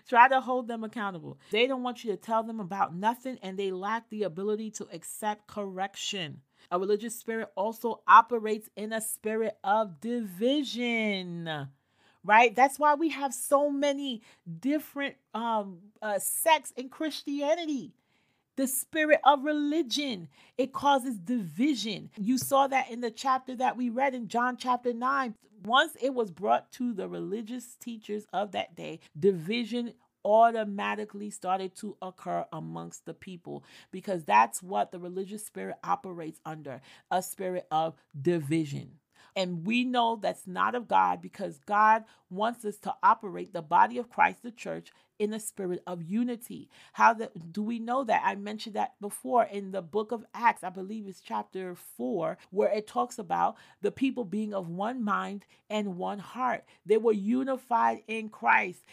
try 0.10 0.28
to 0.28 0.42
hold 0.42 0.68
them 0.68 0.84
accountable. 0.84 1.38
They 1.52 1.68
don't 1.68 1.84
want 1.84 2.04
you 2.04 2.12
to 2.12 2.18
tell 2.18 2.44
them 2.44 2.60
about 2.60 2.96
nothing 2.96 3.38
and 3.44 3.58
they 3.58 3.72
lack 3.72 4.10
the 4.10 4.24
ability 4.24 4.72
to 4.72 4.88
accept 4.92 5.48
correction. 5.48 6.42
A 6.72 6.80
religious 6.80 7.16
spirit 7.16 7.50
also 7.56 8.02
operates 8.08 8.70
in 8.76 8.94
a 8.94 9.02
spirit 9.02 9.58
of 9.64 10.00
division 10.02 11.68
right 12.24 12.56
that's 12.56 12.80
why 12.80 12.96
we 12.96 13.10
have 13.10 13.34
so 13.34 13.70
many 13.70 14.22
different 14.60 15.16
um 15.36 15.78
uh, 16.02 16.18
sects 16.18 16.72
in 16.76 16.90
christianity 16.90 17.94
the 18.58 18.68
spirit 18.68 19.22
of 19.24 19.46
religion. 19.46 20.28
It 20.58 20.74
causes 20.74 21.18
division. 21.18 22.10
You 22.18 22.38
saw 22.38 22.68
that 22.68 22.92
in 22.92 23.00
the 23.02 23.12
chapter 23.12 23.56
that 23.56 23.78
we 23.78 23.90
read 23.90 24.14
in 24.14 24.28
John 24.28 24.58
chapter 24.58 24.92
9. 24.92 25.36
Once 25.64 25.96
it 26.02 26.14
was 26.14 26.32
brought 26.32 26.72
to 26.74 26.94
the 26.94 27.08
religious 27.08 27.76
teachers 27.80 28.26
of 28.34 28.52
that 28.52 28.76
day, 28.76 29.00
division 29.18 29.94
automatically 30.28 31.32
started 31.32 31.76
to 31.78 31.98
occur 32.04 32.46
amongst 32.52 33.06
the 33.06 33.16
people 33.16 33.64
because 33.92 34.26
that's 34.26 34.62
what 34.62 34.92
the 34.92 35.00
religious 35.00 35.46
spirit 35.46 35.78
operates 35.86 36.42
under 36.46 36.82
a 37.10 37.24
spirit 37.24 37.66
of 37.72 37.96
division. 38.22 38.92
And 39.36 39.66
we 39.66 39.86
know 39.86 40.20
that's 40.22 40.48
not 40.48 40.76
of 40.76 40.88
God 40.88 41.22
because 41.22 41.60
God 41.66 42.04
wants 42.30 42.66
us 42.66 42.78
to 42.80 42.94
operate 43.04 43.54
the 43.54 43.62
body 43.62 43.98
of 44.00 44.10
Christ, 44.10 44.44
the 44.44 44.52
church, 44.52 44.92
in 45.20 45.34
a 45.34 45.40
spirit 45.40 45.82
of 45.88 46.04
unity. 46.04 46.70
How 46.94 47.14
the, 47.14 47.32
do 47.52 47.62
we 47.62 47.80
know 47.80 48.04
that? 48.04 48.22
I 48.26 48.36
mentioned 48.36 48.76
that 48.76 48.94
before 49.02 49.44
in 49.44 49.72
the 49.72 49.82
book 49.82 50.12
of 50.12 50.26
Acts, 50.34 50.64
I 50.64 50.70
believe 50.70 51.08
it's 51.08 51.22
chapter 51.22 51.76
4, 51.98 52.38
where 52.52 52.70
it 52.70 52.88
talks 52.88 53.20
about 53.20 53.56
the 53.82 53.92
people 53.92 54.26
being 54.26 54.54
of 54.54 54.70
one 54.70 55.04
mind 55.04 55.46
and 55.70 55.98
one 55.98 56.20
heart. 56.20 56.64
They 56.86 56.98
were 56.98 57.14
unified 57.14 58.04
in 58.08 58.30
Christ. 58.30 58.84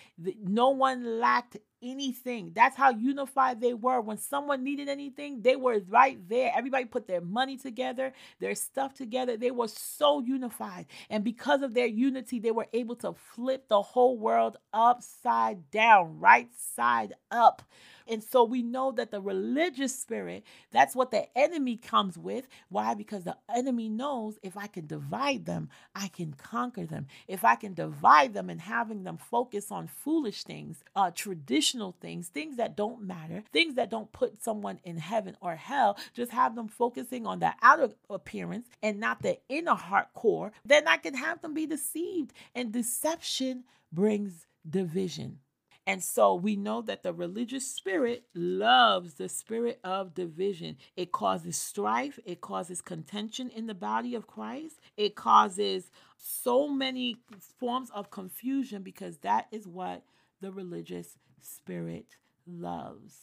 No 0.42 0.70
one 0.70 1.20
lacked 1.20 1.58
anything. 1.84 2.52
That's 2.54 2.76
how 2.76 2.90
unified 2.90 3.60
they 3.60 3.74
were. 3.74 4.00
When 4.00 4.16
someone 4.16 4.64
needed 4.64 4.88
anything, 4.88 5.42
they 5.42 5.56
were 5.56 5.80
right 5.88 6.18
there. 6.28 6.52
Everybody 6.54 6.86
put 6.86 7.06
their 7.06 7.20
money 7.20 7.56
together, 7.56 8.12
their 8.40 8.54
stuff 8.54 8.94
together. 8.94 9.36
They 9.36 9.50
were 9.50 9.68
so 9.68 10.20
unified. 10.20 10.86
And 11.10 11.22
because 11.22 11.62
of 11.62 11.74
their 11.74 11.86
unity, 11.86 12.38
they 12.38 12.50
were 12.50 12.66
able 12.72 12.96
to 12.96 13.14
flip 13.34 13.68
the 13.68 13.82
whole 13.82 14.18
world 14.18 14.56
upside 14.72 15.70
down, 15.70 16.13
right 16.18 16.48
side 16.54 17.14
up. 17.30 17.62
And 18.06 18.22
so 18.22 18.44
we 18.44 18.62
know 18.62 18.92
that 18.92 19.10
the 19.10 19.20
religious 19.20 19.98
spirit, 19.98 20.44
that's 20.72 20.94
what 20.94 21.10
the 21.10 21.26
enemy 21.36 21.76
comes 21.76 22.18
with. 22.18 22.46
Why? 22.68 22.94
Because 22.94 23.24
the 23.24 23.36
enemy 23.54 23.88
knows 23.88 24.38
if 24.42 24.56
I 24.56 24.66
can 24.66 24.86
divide 24.86 25.46
them, 25.46 25.70
I 25.94 26.08
can 26.08 26.34
conquer 26.34 26.84
them. 26.84 27.06
If 27.28 27.44
I 27.44 27.54
can 27.54 27.74
divide 27.74 28.34
them 28.34 28.50
and 28.50 28.60
having 28.60 29.04
them 29.04 29.16
focus 29.16 29.70
on 29.70 29.88
foolish 29.88 30.44
things, 30.44 30.84
uh, 30.94 31.10
traditional 31.12 31.96
things, 32.00 32.28
things 32.28 32.56
that 32.56 32.76
don't 32.76 33.02
matter, 33.02 33.42
things 33.52 33.76
that 33.76 33.90
don't 33.90 34.12
put 34.12 34.42
someone 34.42 34.80
in 34.84 34.98
heaven 34.98 35.36
or 35.40 35.56
hell, 35.56 35.96
just 36.12 36.32
have 36.32 36.54
them 36.54 36.68
focusing 36.68 37.26
on 37.26 37.38
the 37.38 37.52
outer 37.62 37.90
appearance 38.10 38.68
and 38.82 39.00
not 39.00 39.22
the 39.22 39.38
inner 39.48 39.74
heart 39.74 40.08
core, 40.14 40.52
then 40.64 40.86
I 40.86 40.98
can 40.98 41.14
have 41.14 41.40
them 41.40 41.54
be 41.54 41.66
deceived. 41.66 42.32
And 42.54 42.72
deception 42.72 43.64
brings 43.92 44.46
division. 44.68 45.38
And 45.86 46.02
so 46.02 46.34
we 46.34 46.56
know 46.56 46.80
that 46.82 47.02
the 47.02 47.12
religious 47.12 47.70
spirit 47.70 48.24
loves 48.34 49.14
the 49.14 49.28
spirit 49.28 49.80
of 49.84 50.14
division. 50.14 50.76
It 50.96 51.12
causes 51.12 51.58
strife, 51.58 52.18
it 52.24 52.40
causes 52.40 52.80
contention 52.80 53.50
in 53.50 53.66
the 53.66 53.74
body 53.74 54.14
of 54.14 54.26
Christ, 54.26 54.80
it 54.96 55.14
causes 55.14 55.90
so 56.16 56.68
many 56.68 57.18
forms 57.60 57.90
of 57.90 58.10
confusion 58.10 58.82
because 58.82 59.18
that 59.18 59.46
is 59.52 59.68
what 59.68 60.02
the 60.40 60.50
religious 60.50 61.18
spirit 61.42 62.16
loves. 62.46 63.14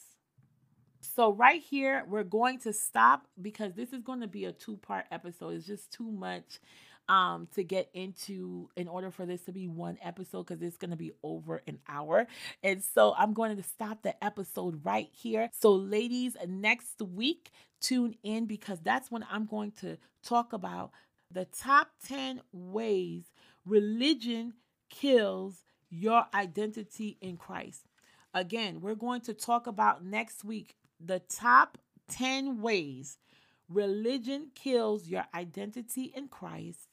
So, 1.01 1.33
right 1.33 1.61
here, 1.61 2.05
we're 2.07 2.23
going 2.23 2.59
to 2.59 2.71
stop 2.71 3.25
because 3.41 3.73
this 3.73 3.91
is 3.91 4.03
going 4.03 4.21
to 4.21 4.27
be 4.27 4.45
a 4.45 4.51
two 4.51 4.77
part 4.77 5.05
episode. 5.11 5.55
It's 5.55 5.65
just 5.65 5.91
too 5.91 6.11
much 6.11 6.59
um, 7.11 7.49
to 7.55 7.63
get 7.65 7.89
into 7.93 8.69
in 8.77 8.87
order 8.87 9.11
for 9.11 9.25
this 9.25 9.41
to 9.41 9.51
be 9.51 9.67
one 9.67 9.97
episode 10.01 10.43
because 10.47 10.61
it's 10.61 10.77
going 10.77 10.91
to 10.91 10.97
be 10.97 11.11
over 11.23 11.61
an 11.67 11.77
hour. 11.89 12.25
And 12.63 12.81
so 12.81 13.13
I'm 13.17 13.33
going 13.33 13.57
to 13.57 13.63
stop 13.63 14.01
the 14.01 14.23
episode 14.23 14.79
right 14.85 15.09
here. 15.11 15.49
So, 15.59 15.73
ladies, 15.73 16.37
next 16.47 17.01
week, 17.01 17.51
tune 17.81 18.15
in 18.23 18.45
because 18.45 18.79
that's 18.79 19.11
when 19.11 19.25
I'm 19.29 19.45
going 19.45 19.73
to 19.81 19.97
talk 20.23 20.53
about 20.53 20.91
the 21.29 21.43
top 21.45 21.89
10 22.07 22.41
ways 22.53 23.25
religion 23.65 24.53
kills 24.89 25.65
your 25.89 26.25
identity 26.33 27.17
in 27.19 27.35
Christ. 27.35 27.87
Again, 28.33 28.79
we're 28.79 28.95
going 28.95 29.19
to 29.21 29.33
talk 29.33 29.67
about 29.67 30.05
next 30.05 30.45
week 30.45 30.75
the 31.05 31.19
top 31.19 31.77
10 32.07 32.61
ways 32.61 33.17
religion 33.67 34.51
kills 34.55 35.09
your 35.09 35.25
identity 35.33 36.13
in 36.15 36.29
Christ 36.29 36.87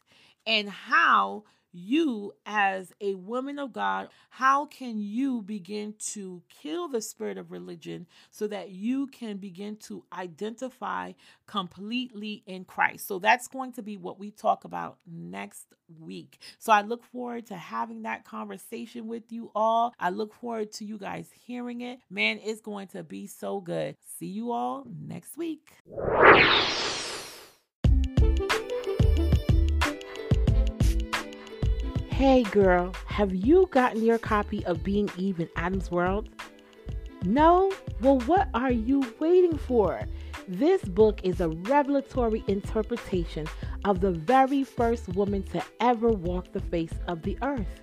and 0.49 0.69
how 0.71 1.45
you 1.71 2.33
as 2.47 2.93
a 3.01 3.15
woman 3.15 3.59
of 3.59 3.73
God, 3.73 4.09
how 4.31 4.65
can 4.65 4.99
you 4.99 5.43
begin 5.43 5.95
to 6.13 6.43
kill 6.49 6.89
the 6.89 7.03
spirit 7.03 7.37
of 7.37 7.51
religion 7.51 8.07
so 8.31 8.47
that 8.47 8.71
you 8.71 9.07
can 9.09 9.37
begin 9.37 9.77
to 9.77 10.03
identify 10.13 11.13
completely 11.47 12.43
in 12.47 12.65
Christ? 12.65 13.07
So 13.07 13.19
that's 13.19 13.47
going 13.49 13.73
to 13.75 13.83
be 13.83 13.99
what 13.99 14.19
we 14.19 14.31
talk 14.31 14.65
about 14.65 14.97
next 15.07 15.67
week. 16.01 16.39
So 16.59 16.73
I 16.73 16.81
look 16.81 17.05
forward 17.05 17.47
to 17.47 17.57
having 17.57 18.03
that 18.03 18.25
conversation 18.25 19.07
with 19.07 19.31
you 19.31 19.51
all. 19.55 19.93
I 20.01 20.09
look 20.09 20.35
forward 20.35 20.73
to 20.73 20.87
you 20.87 20.97
guys 20.97 21.29
hearing 21.47 21.83
it. 21.83 22.01
Man, 22.11 22.41
it's 22.43 22.63
going 22.63 22.89
to 22.89 23.03
be 23.03 23.27
so 23.27 23.61
good. 23.61 23.97
See 24.19 24.27
you 24.27 24.53
all 24.53 24.87
next 25.07 25.37
week. 25.37 25.71
Hey 32.19 32.43
girl, 32.43 32.93
have 33.07 33.33
you 33.33 33.69
gotten 33.71 34.05
your 34.05 34.19
copy 34.19 34.67
of 34.67 34.83
Being 34.83 35.09
Eve 35.17 35.39
in 35.39 35.49
Adam's 35.55 35.89
World? 35.89 36.29
No? 37.23 37.73
Well, 38.01 38.19
what 38.23 38.49
are 38.55 38.73
you 38.73 39.05
waiting 39.21 39.57
for? 39.57 40.03
This 40.49 40.83
book 40.83 41.21
is 41.23 41.41
a 41.41 41.51
revelatory 41.51 42.43
interpretation 42.49 43.47
of 43.85 44.01
the 44.01 44.11
very 44.11 44.65
first 44.65 45.09
woman 45.11 45.45
to 45.45 45.63
ever 45.79 46.09
walk 46.09 46.51
the 46.51 46.59
face 46.59 46.91
of 47.07 47.23
the 47.23 47.39
earth. 47.41 47.83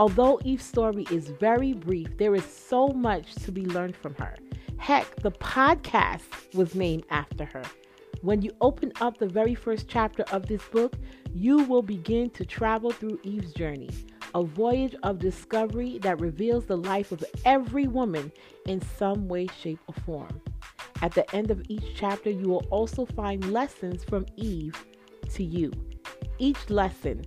Although 0.00 0.40
Eve's 0.42 0.64
story 0.64 1.06
is 1.08 1.28
very 1.28 1.72
brief, 1.72 2.18
there 2.18 2.34
is 2.34 2.44
so 2.44 2.88
much 2.88 3.36
to 3.36 3.52
be 3.52 3.66
learned 3.66 3.94
from 3.94 4.16
her. 4.16 4.34
Heck, 4.78 5.14
the 5.22 5.30
podcast 5.30 6.56
was 6.56 6.74
named 6.74 7.04
after 7.10 7.44
her. 7.44 7.62
When 8.22 8.42
you 8.42 8.50
open 8.60 8.92
up 9.00 9.18
the 9.18 9.28
very 9.28 9.54
first 9.54 9.86
chapter 9.86 10.24
of 10.32 10.46
this 10.46 10.62
book, 10.72 10.96
you 11.34 11.64
will 11.64 11.82
begin 11.82 12.30
to 12.30 12.44
travel 12.44 12.90
through 12.90 13.20
Eve's 13.22 13.52
journey, 13.52 13.90
a 14.34 14.42
voyage 14.42 14.94
of 15.02 15.18
discovery 15.18 15.98
that 15.98 16.20
reveals 16.20 16.66
the 16.66 16.76
life 16.76 17.12
of 17.12 17.24
every 17.44 17.86
woman 17.86 18.32
in 18.66 18.80
some 18.80 19.28
way, 19.28 19.46
shape, 19.60 19.78
or 19.86 19.94
form. 20.04 20.40
At 21.02 21.14
the 21.14 21.34
end 21.34 21.50
of 21.50 21.62
each 21.68 21.94
chapter, 21.94 22.30
you 22.30 22.48
will 22.48 22.66
also 22.70 23.06
find 23.06 23.52
lessons 23.52 24.04
from 24.04 24.26
Eve 24.36 24.74
to 25.30 25.42
you. 25.44 25.72
Each 26.38 26.68
lesson, 26.68 27.24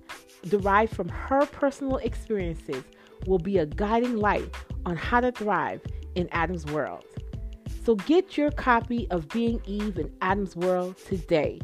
derived 0.47 0.95
from 0.95 1.09
her 1.09 1.45
personal 1.45 1.97
experiences, 1.97 2.83
will 3.25 3.39
be 3.39 3.57
a 3.57 3.65
guiding 3.65 4.17
light 4.17 4.53
on 4.85 4.95
how 4.95 5.21
to 5.21 5.31
thrive 5.31 5.81
in 6.15 6.27
Adam's 6.31 6.65
world. 6.67 7.05
So 7.83 7.95
get 7.95 8.37
your 8.37 8.51
copy 8.51 9.07
of 9.09 9.27
Being 9.29 9.61
Eve 9.65 9.97
in 9.97 10.11
Adam's 10.21 10.55
World 10.55 10.97
today. 11.05 11.59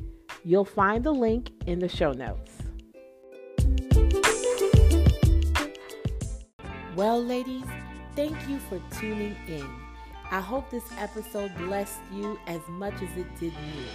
You'll 0.46 0.66
find 0.66 1.04
the 1.04 1.12
link 1.12 1.52
in 1.66 1.80
the 1.80 1.90
show 1.90 2.14
notes. 2.14 2.52
Well, 6.96 7.22
ladies, 7.24 7.66
thank 8.16 8.36
you 8.48 8.60
for 8.60 8.82
tuning 9.00 9.36
in. 9.48 9.68
I 10.32 10.40
hope 10.40 10.70
this 10.70 10.84
episode 10.98 11.56
blessed 11.58 12.00
you 12.14 12.40
as 12.48 12.62
much 12.70 12.94
as 12.96 13.18
it 13.18 13.28
did 13.40 13.54
me. 13.54 13.86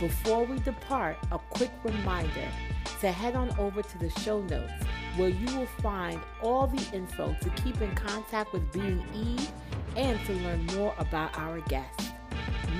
Before 0.00 0.44
we 0.44 0.58
depart, 0.58 1.18
a 1.30 1.38
quick 1.38 1.70
reminder 1.84 2.48
to 3.00 3.12
head 3.12 3.36
on 3.36 3.54
over 3.58 3.82
to 3.82 3.98
the 3.98 4.10
show 4.20 4.40
notes 4.42 4.72
where 5.16 5.28
you 5.28 5.46
will 5.56 5.68
find 5.82 6.20
all 6.42 6.66
the 6.66 6.96
info 6.96 7.36
to 7.40 7.50
keep 7.62 7.80
in 7.80 7.94
contact 7.94 8.52
with 8.52 8.70
Being 8.72 9.04
Eve 9.14 9.50
and 9.96 10.18
to 10.26 10.32
learn 10.34 10.66
more 10.66 10.94
about 10.98 11.38
our 11.38 11.60
guests. 11.62 12.10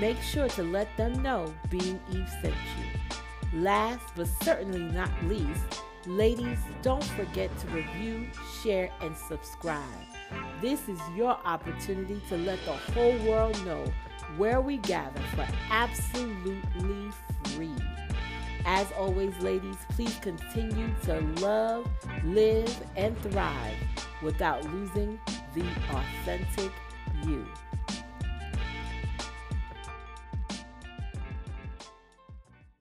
Make 0.00 0.20
sure 0.20 0.48
to 0.50 0.62
let 0.62 0.94
them 0.96 1.22
know 1.22 1.54
Being 1.70 2.00
Eve 2.12 2.28
sent 2.42 2.54
you. 2.54 2.95
Last 3.56 4.06
but 4.14 4.28
certainly 4.42 4.82
not 4.92 5.10
least, 5.24 5.82
Ladies, 6.06 6.60
don't 6.82 7.02
forget 7.02 7.50
to 7.58 7.66
review, 7.68 8.28
share, 8.62 8.90
and 9.00 9.16
subscribe. 9.16 9.82
This 10.60 10.88
is 10.88 11.00
your 11.16 11.36
opportunity 11.44 12.22
to 12.28 12.36
let 12.36 12.64
the 12.64 12.74
whole 12.94 13.18
world 13.28 13.60
know 13.66 13.84
where 14.36 14.60
we 14.60 14.76
gather 14.76 15.20
for 15.34 15.44
absolutely 15.68 17.10
free. 17.44 17.74
As 18.64 18.86
always, 18.92 19.36
ladies, 19.40 19.78
please 19.88 20.16
continue 20.20 20.94
to 21.04 21.20
love, 21.40 21.88
live, 22.22 22.84
and 22.94 23.18
thrive 23.22 23.74
without 24.22 24.64
losing 24.72 25.18
the 25.54 25.66
authentic 25.90 26.70
you. 27.24 27.44